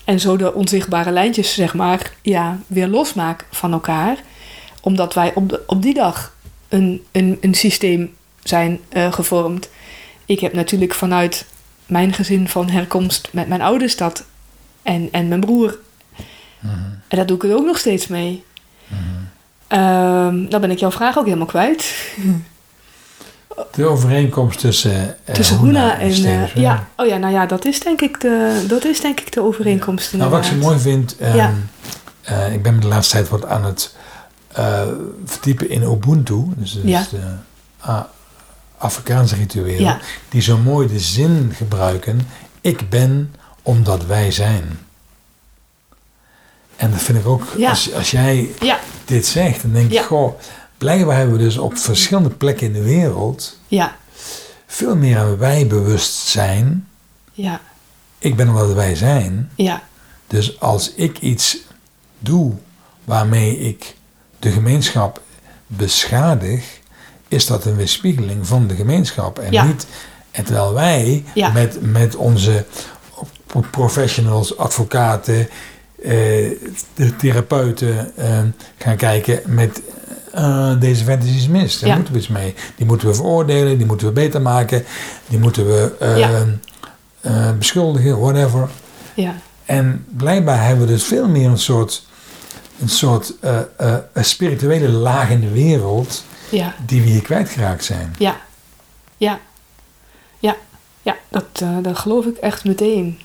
en 0.05 0.21
zo 0.21 0.37
de 0.37 0.55
onzichtbare 0.55 1.11
lijntjes, 1.11 1.55
zeg 1.55 1.75
maar, 1.75 2.13
ja, 2.23 2.59
weer 2.67 2.89
losmaak 2.89 3.47
van 3.51 3.73
elkaar. 3.73 4.17
Omdat 4.81 5.15
wij 5.15 5.35
op, 5.35 5.49
de, 5.49 5.63
op 5.67 5.83
die 5.83 5.95
dag 5.95 6.33
een, 6.73 7.05
een, 7.13 7.39
een 7.41 7.55
systeem 7.55 8.15
zijn 8.43 8.81
uh, 8.93 9.13
gevormd. 9.13 9.69
Ik 10.27 10.41
heb 10.41 10.53
natuurlijk 10.53 10.95
vanuit 10.95 11.45
mijn 11.87 12.13
gezin 12.13 12.49
van 12.49 12.69
herkomst 12.69 13.29
met 13.33 13.49
mijn 13.49 13.63
ouders 13.63 13.97
dat 13.97 14.25
en, 14.83 15.09
en 15.11 15.29
mijn 15.29 15.41
broer. 15.41 15.79
Mm-hmm. 16.61 17.01
En 17.09 17.19
dat 17.19 17.29
doe 17.29 17.37
ik 17.37 17.45
er 17.45 17.57
ook 17.57 17.67
nog 17.67 17.79
steeds 17.79 18.07
mee. 18.07 18.45
Um, 19.69 20.49
dan 20.51 20.61
ben 20.61 20.71
ik 20.71 20.79
jouw 20.79 20.91
vraag 20.91 21.19
ook 21.19 21.25
helemaal 21.25 21.47
kwijt. 21.47 21.95
De 23.75 23.85
overeenkomst 23.85 24.59
tussen, 24.59 25.17
uh, 25.29 25.35
tussen 25.35 25.57
Hoena 25.57 25.99
en, 25.99 26.11
en 26.11 26.23
uh, 26.25 26.55
ja, 26.55 26.89
oh 26.97 27.07
ja, 27.07 27.17
nou 27.17 27.33
ja, 27.33 27.47
dat 27.47 27.65
is 27.65 27.81
denk 27.81 28.01
ik 28.01 28.21
de, 28.21 28.65
dat 28.69 28.85
is 28.85 29.01
denk 29.01 29.21
ik 29.21 29.33
de 29.33 29.41
overeenkomst. 29.41 30.13
Ja. 30.13 30.19
Nou, 30.19 30.31
wat 30.31 30.45
ik 30.45 30.51
zo 30.51 30.57
mooi 30.57 30.79
vind, 30.79 31.17
um, 31.23 31.35
ja. 31.35 31.53
uh, 32.31 32.53
ik 32.53 32.63
ben 32.63 32.75
me 32.75 32.81
de 32.81 32.87
laatste 32.87 33.15
tijd 33.15 33.29
wat 33.29 33.45
aan 33.45 33.65
het 33.65 33.95
verdiepen 35.25 35.71
in 35.71 35.83
Ubuntu, 35.83 36.45
dus, 36.57 36.73
dus 36.73 36.83
ja. 36.85 37.07
de 37.11 38.05
Afrikaanse 38.79 39.35
ritueel, 39.35 39.81
ja. 39.81 40.01
die 40.29 40.43
zo 40.43 40.59
mooi 40.59 40.89
de 40.89 41.01
zin 41.01 41.53
gebruiken: 41.55 42.21
ik 42.61 42.89
ben 42.91 43.35
omdat 43.63 44.07
wij 44.07 44.31
zijn. 44.31 44.79
En 46.77 46.91
dat 46.91 47.03
vind 47.03 47.19
ik 47.19 47.27
ook, 47.27 47.47
als, 47.67 47.93
als 47.93 48.11
jij 48.11 48.51
dit 49.05 49.27
zegt, 49.27 49.63
dan 49.63 49.73
denk 49.73 49.93
ik, 49.93 50.01
goh 50.01 50.39
blijkbaar 50.83 51.17
hebben 51.17 51.37
we 51.37 51.43
dus 51.43 51.59
op 51.59 51.77
verschillende 51.77 52.31
plekken 52.31 52.67
in 52.67 52.73
de 52.73 52.83
wereld 52.83 53.59
ja. 53.69 53.97
veel 54.67 54.97
meer 54.97 55.19
aan 55.19 55.37
wijbewustzijn. 55.37 56.89
Ja. 57.33 57.61
Ik 58.19 58.37
ben 58.37 58.49
omdat 58.49 58.73
wij 58.73 58.95
zijn. 58.95 59.51
Ja. 59.55 59.83
Dus 60.27 60.61
als 60.61 60.93
ik 60.95 61.19
iets 61.19 61.59
doe 62.19 62.53
waarmee 63.05 63.59
ik 63.59 63.97
de 64.43 64.51
gemeenschap 64.51 65.21
beschadig, 65.67 66.65
is 67.29 67.47
dat 67.47 67.65
een 67.65 67.77
weerspiegeling 67.77 68.47
van 68.47 68.67
de 68.67 68.75
gemeenschap. 68.75 69.39
En 69.39 69.53
ja. 69.53 69.65
niet. 69.65 69.87
En 70.31 70.45
terwijl 70.45 70.73
wij 70.75 71.25
ja. 71.35 71.51
met, 71.51 71.79
met 71.81 72.17
onze 72.17 72.65
professionals, 73.71 74.57
advocaten, 74.57 75.49
eh, 76.03 76.11
de 76.95 77.17
therapeuten 77.19 78.17
eh, 78.17 78.39
gaan 78.79 78.97
kijken 78.97 79.41
met 79.47 79.83
uh, 80.35 80.81
deze 80.81 81.05
vent 81.05 81.25
is 81.25 81.35
iets 81.35 81.49
mis. 81.49 81.79
Daar 81.79 81.89
Ja. 81.89 81.95
moeten 81.97 82.13
we 82.13 82.19
iets 82.19 82.29
mee. 82.29 82.55
Die 82.77 82.87
moeten 82.87 83.09
we 83.09 83.15
veroordelen, 83.15 83.77
die 83.79 83.87
moeten 83.87 84.07
we 84.07 84.13
beter 84.13 84.43
maken, 84.43 84.85
die 85.29 85.39
moeten 85.39 85.67
we 85.67 85.93
eh, 86.01 86.19
Ja. 86.19 86.47
eh, 87.21 87.51
beschuldigen, 87.59 88.21
whatever. 88.21 88.69
Ja. 89.15 89.35
En 89.65 90.05
blijkbaar 90.17 90.67
hebben 90.67 90.87
we 90.87 90.93
dus 90.93 91.05
veel 91.05 91.29
meer 91.29 91.49
een 91.49 91.59
soort, 91.59 92.07
een 92.83 92.89
soort 92.89 93.33
eh, 93.41 93.59
eh, 93.77 93.95
een 94.13 94.25
spirituele 94.25 94.89
laag 94.89 95.31
in 95.31 95.41
de 95.41 95.51
wereld 95.51 96.25
Ja. 96.49 96.75
die 96.87 97.01
we 97.03 97.09
hier 97.09 97.23
kwijtgeraakt 97.23 97.85
zijn. 97.85 98.15
Ja. 98.19 98.41
Ja. 99.17 99.39
Ja. 100.39 100.57
Ja. 101.03 101.17
Dat, 101.29 101.45
eh, 101.53 101.77
dat 101.83 101.99
geloof 101.99 102.25
ik 102.27 102.37
echt 102.37 102.65
meteen. 102.65 103.19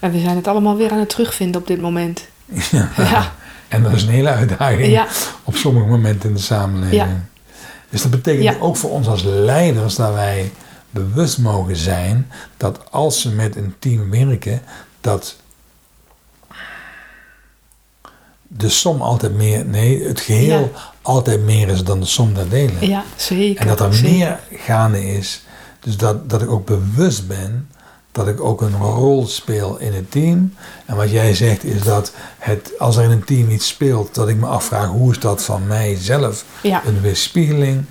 En 0.00 0.10
we 0.12 0.20
zijn 0.20 0.36
het 0.36 0.46
allemaal 0.48 0.76
weer 0.76 0.90
aan 0.90 0.98
het 0.98 1.08
terugvinden 1.08 1.60
op 1.60 1.66
dit 1.66 1.80
moment. 1.80 2.26
Ja. 2.70 2.90
Ja. 2.96 3.32
En 3.68 3.82
dat 3.82 3.92
is 3.92 4.02
een 4.02 4.08
hele 4.08 4.28
uitdaging 4.28 4.86
Ja. 4.92 5.06
op 5.44 5.56
sommige 5.56 5.86
momenten 5.86 6.28
in 6.28 6.34
de 6.34 6.40
samenleving. 6.42 7.00
Ja. 7.02 7.24
Dus 7.90 8.02
dat 8.02 8.10
betekent 8.10 8.60
ook 8.60 8.76
voor 8.76 8.90
ons 8.90 9.06
als 9.08 9.22
leiders 9.22 9.94
dat 9.94 10.14
wij 10.14 10.52
bewust 10.90 11.38
mogen 11.38 11.76
zijn 11.76 12.30
dat 12.56 12.90
als 12.90 13.24
we 13.24 13.30
met 13.30 13.56
een 13.56 13.74
team 13.78 14.10
werken, 14.10 14.62
dat 15.00 15.36
de 18.48 18.68
som 18.68 19.00
altijd 19.02 19.34
meer, 19.34 19.64
nee, 19.64 20.02
het 20.04 20.20
geheel 20.20 20.60
Ja. 20.74 20.80
altijd 21.02 21.40
meer 21.44 21.68
is 21.68 21.84
dan 21.84 22.00
de 22.00 22.06
som 22.06 22.34
der 22.34 22.48
delen. 22.48 22.88
Ja, 22.88 23.04
zeker. 23.16 23.60
En 23.60 23.66
dat 23.66 23.80
er 23.80 23.94
zeker. 23.94 24.10
meer 24.10 24.38
gaande 24.52 25.06
is. 25.12 25.42
Dus 25.80 25.96
dat, 25.96 26.30
dat 26.30 26.42
ik 26.42 26.50
ook 26.50 26.66
bewust 26.66 27.26
ben 27.28 27.68
dat 28.12 28.28
ik 28.28 28.40
ook 28.40 28.60
een 28.60 28.76
rol 28.76 29.26
speel 29.26 29.76
in 29.78 29.92
het 29.94 30.10
team. 30.10 30.54
En 30.86 30.96
wat 30.96 31.10
jij 31.10 31.34
zegt 31.34 31.64
is 31.64 31.82
dat 31.82 32.12
het, 32.38 32.72
als 32.78 32.96
er 32.96 33.04
in 33.04 33.10
een 33.10 33.24
team 33.24 33.50
iets 33.50 33.66
speelt, 33.66 34.14
dat 34.14 34.28
ik 34.28 34.36
me 34.36 34.46
afvraag 34.46 34.86
hoe 34.88 35.10
is 35.12 35.18
dat 35.20 35.42
van 35.42 35.66
mijzelf 35.66 36.44
Ja. 36.62 36.82
een 36.86 37.00
weerspiegeling. 37.00 37.84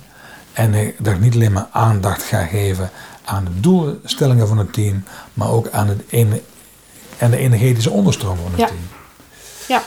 En 0.52 0.94
dat 0.98 1.12
ik 1.14 1.20
niet 1.20 1.34
alleen 1.34 1.52
maar 1.52 1.68
aandacht 1.72 2.22
ga 2.22 2.44
geven 2.44 2.90
aan 3.24 3.44
de 3.44 3.60
doelstellingen 3.60 4.48
van 4.48 4.58
het 4.58 4.72
team, 4.72 5.04
maar 5.34 5.50
ook 5.50 5.68
aan, 5.70 5.88
het 5.88 6.02
aan 7.18 7.30
de 7.30 7.36
energetische 7.36 7.90
onderstroom 7.90 8.36
van 8.42 8.50
het 8.50 8.60
Ja. 8.60 8.66
team. 8.66 8.78
Ja, 9.68 9.82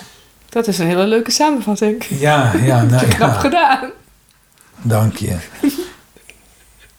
dat 0.52 0.68
is 0.68 0.80
een 0.80 0.88
hele 0.88 1.08
leuke 1.08 1.32
samenvatting. 1.32 2.06
Ja, 2.10 2.54
ja, 2.64 2.82
nou 2.92 3.08
Knap 3.08 3.34
ja. 3.34 3.40
gedaan. 3.40 3.92
Dank 4.82 5.16
je. 5.16 5.38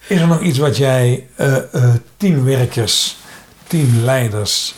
Is 0.06 0.20
er 0.20 0.26
nog 0.26 0.40
iets 0.40 0.58
wat 0.58 0.76
jij 0.76 1.26
eh, 1.36 1.74
eh, 1.74 1.94
teamwerkers, 2.16 3.16
teamleiders 3.66 4.74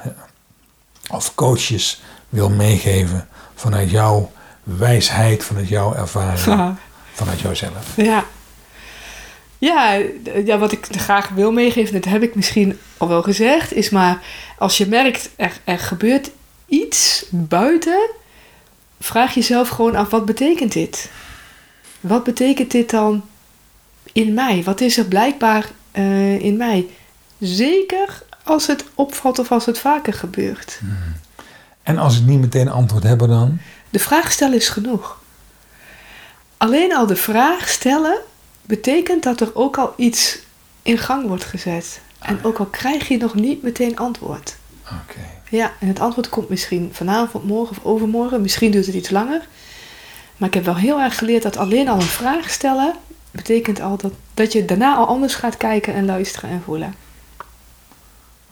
eh, 0.00 0.06
of 1.08 1.34
coaches 1.34 2.02
wil 2.28 2.50
meegeven 2.50 3.28
vanuit 3.54 3.90
jouw 3.90 4.32
wijsheid, 4.62 5.44
vanuit 5.44 5.68
jouw 5.68 5.94
ervaring, 5.94 6.76
vanuit 7.12 7.40
jouzelf? 7.40 7.96
Ja. 7.96 8.24
Ja, 9.58 9.98
ja, 10.44 10.58
wat 10.58 10.72
ik 10.72 10.86
graag 10.90 11.28
wil 11.28 11.52
meegeven, 11.52 11.92
dat 11.92 12.04
heb 12.04 12.22
ik 12.22 12.34
misschien 12.34 12.78
al 12.96 13.08
wel 13.08 13.22
gezegd, 13.22 13.72
is 13.72 13.90
maar 13.90 14.22
als 14.58 14.78
je 14.78 14.86
merkt 14.86 15.30
er, 15.36 15.52
er 15.64 15.78
gebeurt 15.78 16.30
iets 16.74 17.24
buiten, 17.30 18.10
vraag 19.00 19.34
jezelf 19.34 19.68
gewoon 19.68 19.96
af, 19.96 20.10
wat 20.10 20.24
betekent 20.24 20.72
dit? 20.72 21.10
Wat 22.00 22.24
betekent 22.24 22.70
dit 22.70 22.90
dan 22.90 23.24
in 24.12 24.34
mij? 24.34 24.62
Wat 24.64 24.80
is 24.80 24.96
er 24.96 25.04
blijkbaar 25.04 25.70
eh, 25.90 26.40
in 26.40 26.56
mij? 26.56 26.86
Zeker 27.38 28.22
als 28.42 28.66
het 28.66 28.84
opvalt 28.94 29.38
of 29.38 29.52
als 29.52 29.66
het 29.66 29.78
vaker 29.78 30.12
gebeurt. 30.12 30.80
En 31.82 31.98
als 31.98 32.18
ik 32.18 32.24
niet 32.24 32.40
meteen 32.40 32.68
antwoord 32.68 33.02
heb 33.02 33.18
dan? 33.18 33.58
De 33.90 33.98
vraag 33.98 34.32
stellen 34.32 34.56
is 34.56 34.68
genoeg. 34.68 35.22
Alleen 36.56 36.96
al 36.96 37.06
de 37.06 37.16
vraag 37.16 37.68
stellen 37.68 38.18
betekent 38.62 39.22
dat 39.22 39.40
er 39.40 39.54
ook 39.54 39.78
al 39.78 39.94
iets 39.96 40.38
in 40.82 40.98
gang 40.98 41.26
wordt 41.26 41.44
gezet. 41.44 42.00
En 42.18 42.44
ook 42.44 42.58
al 42.58 42.66
krijg 42.66 43.08
je 43.08 43.16
nog 43.16 43.34
niet 43.34 43.62
meteen 43.62 43.96
antwoord. 43.96 44.56
Oké. 44.84 45.33
Ja, 45.54 45.72
en 45.80 45.88
het 45.88 46.00
antwoord 46.00 46.28
komt 46.28 46.48
misschien 46.48 46.90
vanavond, 46.92 47.44
morgen 47.44 47.76
of 47.76 47.84
overmorgen. 47.84 48.40
Misschien 48.40 48.70
duurt 48.70 48.86
het 48.86 48.94
iets 48.94 49.10
langer. 49.10 49.46
Maar 50.36 50.48
ik 50.48 50.54
heb 50.54 50.64
wel 50.64 50.76
heel 50.76 51.00
erg 51.00 51.18
geleerd 51.18 51.42
dat 51.42 51.56
alleen 51.56 51.88
al 51.88 51.96
een 51.96 52.02
vraag 52.02 52.50
stellen 52.50 52.94
betekent 53.30 53.80
al 53.80 53.96
dat, 53.96 54.12
dat 54.34 54.52
je 54.52 54.64
daarna 54.64 54.96
al 54.96 55.06
anders 55.06 55.34
gaat 55.34 55.56
kijken 55.56 55.94
en 55.94 56.04
luisteren 56.04 56.50
en 56.50 56.62
voelen. 56.64 56.94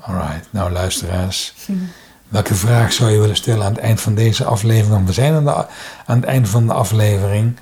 Alright, 0.00 0.48
nou 0.50 0.72
luisteraars. 0.72 1.55
Welke 2.28 2.55
vraag 2.55 2.92
zou 2.92 3.11
je 3.11 3.18
willen 3.18 3.36
stellen 3.36 3.66
aan 3.66 3.72
het 3.72 3.82
eind 3.82 4.00
van 4.00 4.14
deze 4.14 4.44
aflevering? 4.44 4.94
Want 4.94 5.07
we 5.07 5.12
zijn 5.12 5.34
aan, 5.34 5.44
de, 5.44 5.66
aan 6.07 6.16
het 6.16 6.24
eind 6.24 6.48
van 6.48 6.66
de 6.66 6.72
aflevering. 6.72 7.57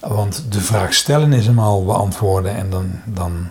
Want 0.00 0.52
de 0.52 0.60
vraag 0.60 0.94
stellen 0.94 1.32
is 1.32 1.46
hem 1.46 1.58
al 1.58 1.84
beantwoorden. 1.84 2.56
En 2.56 2.70
dan, 2.70 3.00
dan 3.04 3.48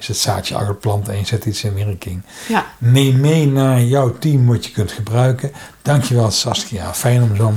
is 0.00 0.08
het 0.08 0.16
zaadje 0.16 0.54
al 0.54 0.64
geplant 0.64 1.08
en 1.08 1.18
je 1.18 1.24
zet 1.24 1.44
iets 1.44 1.64
in 1.64 1.74
werking. 1.74 2.22
Ja, 2.48 2.66
Neem 2.78 3.20
mee 3.20 3.46
naar 3.46 3.82
jouw 3.82 4.18
team 4.18 4.46
wat 4.46 4.64
je 4.64 4.72
kunt 4.72 4.92
gebruiken. 4.92 5.52
Dankjewel 5.82 6.30
Saskia. 6.30 6.94
Fijn 6.94 7.22
om 7.22 7.36
zo 7.36 7.52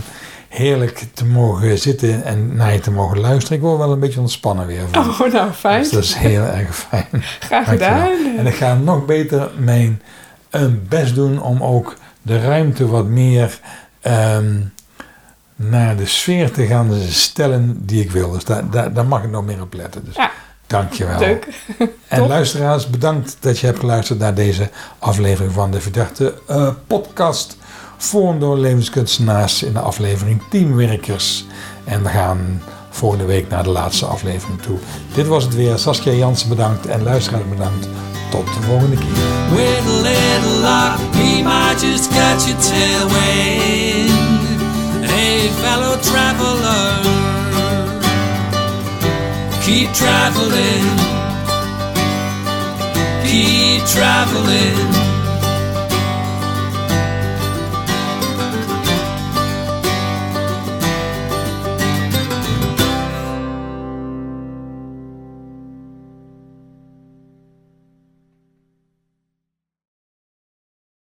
heerlijk 0.47 1.05
te 1.13 1.25
mogen 1.25 1.77
zitten 1.79 2.23
en 2.23 2.55
naar 2.55 2.73
je 2.73 2.79
te 2.79 2.91
mogen 2.91 3.19
luisteren. 3.19 3.57
Ik 3.57 3.63
word 3.63 3.77
wel 3.77 3.91
een 3.91 3.99
beetje 3.99 4.19
ontspannen 4.19 4.67
weer. 4.67 4.81
Van. 4.91 5.09
oh 5.09 5.33
nou 5.33 5.51
fijn. 5.51 5.81
Dus 5.81 5.91
dat 5.91 6.03
is 6.03 6.13
heel 6.13 6.43
erg 6.43 6.75
fijn. 6.75 7.07
Graag 7.39 7.67
gedaan. 7.67 8.37
En 8.37 8.47
ik 8.47 8.55
ga 8.55 8.73
nog 8.73 9.05
beter 9.05 9.51
mijn 9.57 10.01
eh, 10.49 10.61
best 10.87 11.15
doen 11.15 11.41
om 11.41 11.63
ook 11.63 11.95
de 12.21 12.41
ruimte 12.41 12.87
wat 12.87 13.05
meer 13.05 13.59
ehm, 14.01 14.59
naar 15.55 15.95
de 15.95 16.05
sfeer 16.05 16.51
te 16.51 16.65
gaan 16.65 16.91
stellen 17.09 17.85
die 17.85 18.01
ik 18.01 18.11
wil. 18.11 18.31
Dus 18.31 18.43
daar, 18.45 18.69
daar, 18.69 18.93
daar 18.93 19.05
mag 19.05 19.23
ik 19.23 19.29
nog 19.29 19.45
meer 19.45 19.61
op 19.61 19.73
letten. 19.73 20.05
Dus 20.05 20.15
Ja. 20.15 20.31
Dankjewel. 20.67 21.19
Leuk. 21.19 21.47
En 22.07 22.19
Top. 22.19 22.27
luisteraars, 22.27 22.87
bedankt 22.87 23.37
dat 23.39 23.59
je 23.59 23.65
hebt 23.65 23.79
geluisterd 23.79 24.19
naar 24.19 24.33
deze 24.33 24.69
aflevering 24.99 25.53
van 25.53 25.71
de 25.71 25.81
Verdachte 25.81 26.33
eh, 26.47 26.67
podcast. 26.87 27.57
Voor 27.97 28.39
door 28.39 28.57
levenskunstenaars 28.57 29.63
in 29.63 29.73
de 29.73 29.79
aflevering 29.79 30.41
Teamwerkers. 30.49 31.45
En 31.83 32.03
we 32.03 32.09
gaan 32.09 32.61
volgende 32.89 33.25
week 33.25 33.49
naar 33.49 33.63
de 33.63 33.69
laatste 33.69 34.05
aflevering 34.05 34.61
toe. 34.61 34.77
Dit 35.13 35.27
was 35.27 35.43
het 35.43 35.55
weer. 35.55 35.77
Saskia 35.77 36.11
Jansen 36.13 36.49
bedankt 36.49 36.85
en 36.85 37.03
luisteraars 37.03 37.49
bedankt. 37.49 37.87
Tot 38.31 38.45
de 38.45 38.61
volgende 38.61 38.95
keer. 38.95 39.07
With 39.55 39.85
a 39.87 40.01
little 40.01 40.59
luck, 40.61 40.97
we 41.11 41.41
might 41.43 41.81
just 41.81 42.07
catch 42.09 42.47
a 42.49 42.55
tailwind. 42.59 44.11
Hey, 45.11 45.49
fellow 45.61 46.01
traveler, 46.01 47.12
keep 49.65 49.89
traveling, 49.93 50.83
keep 53.25 53.81
traveling. 53.85 55.12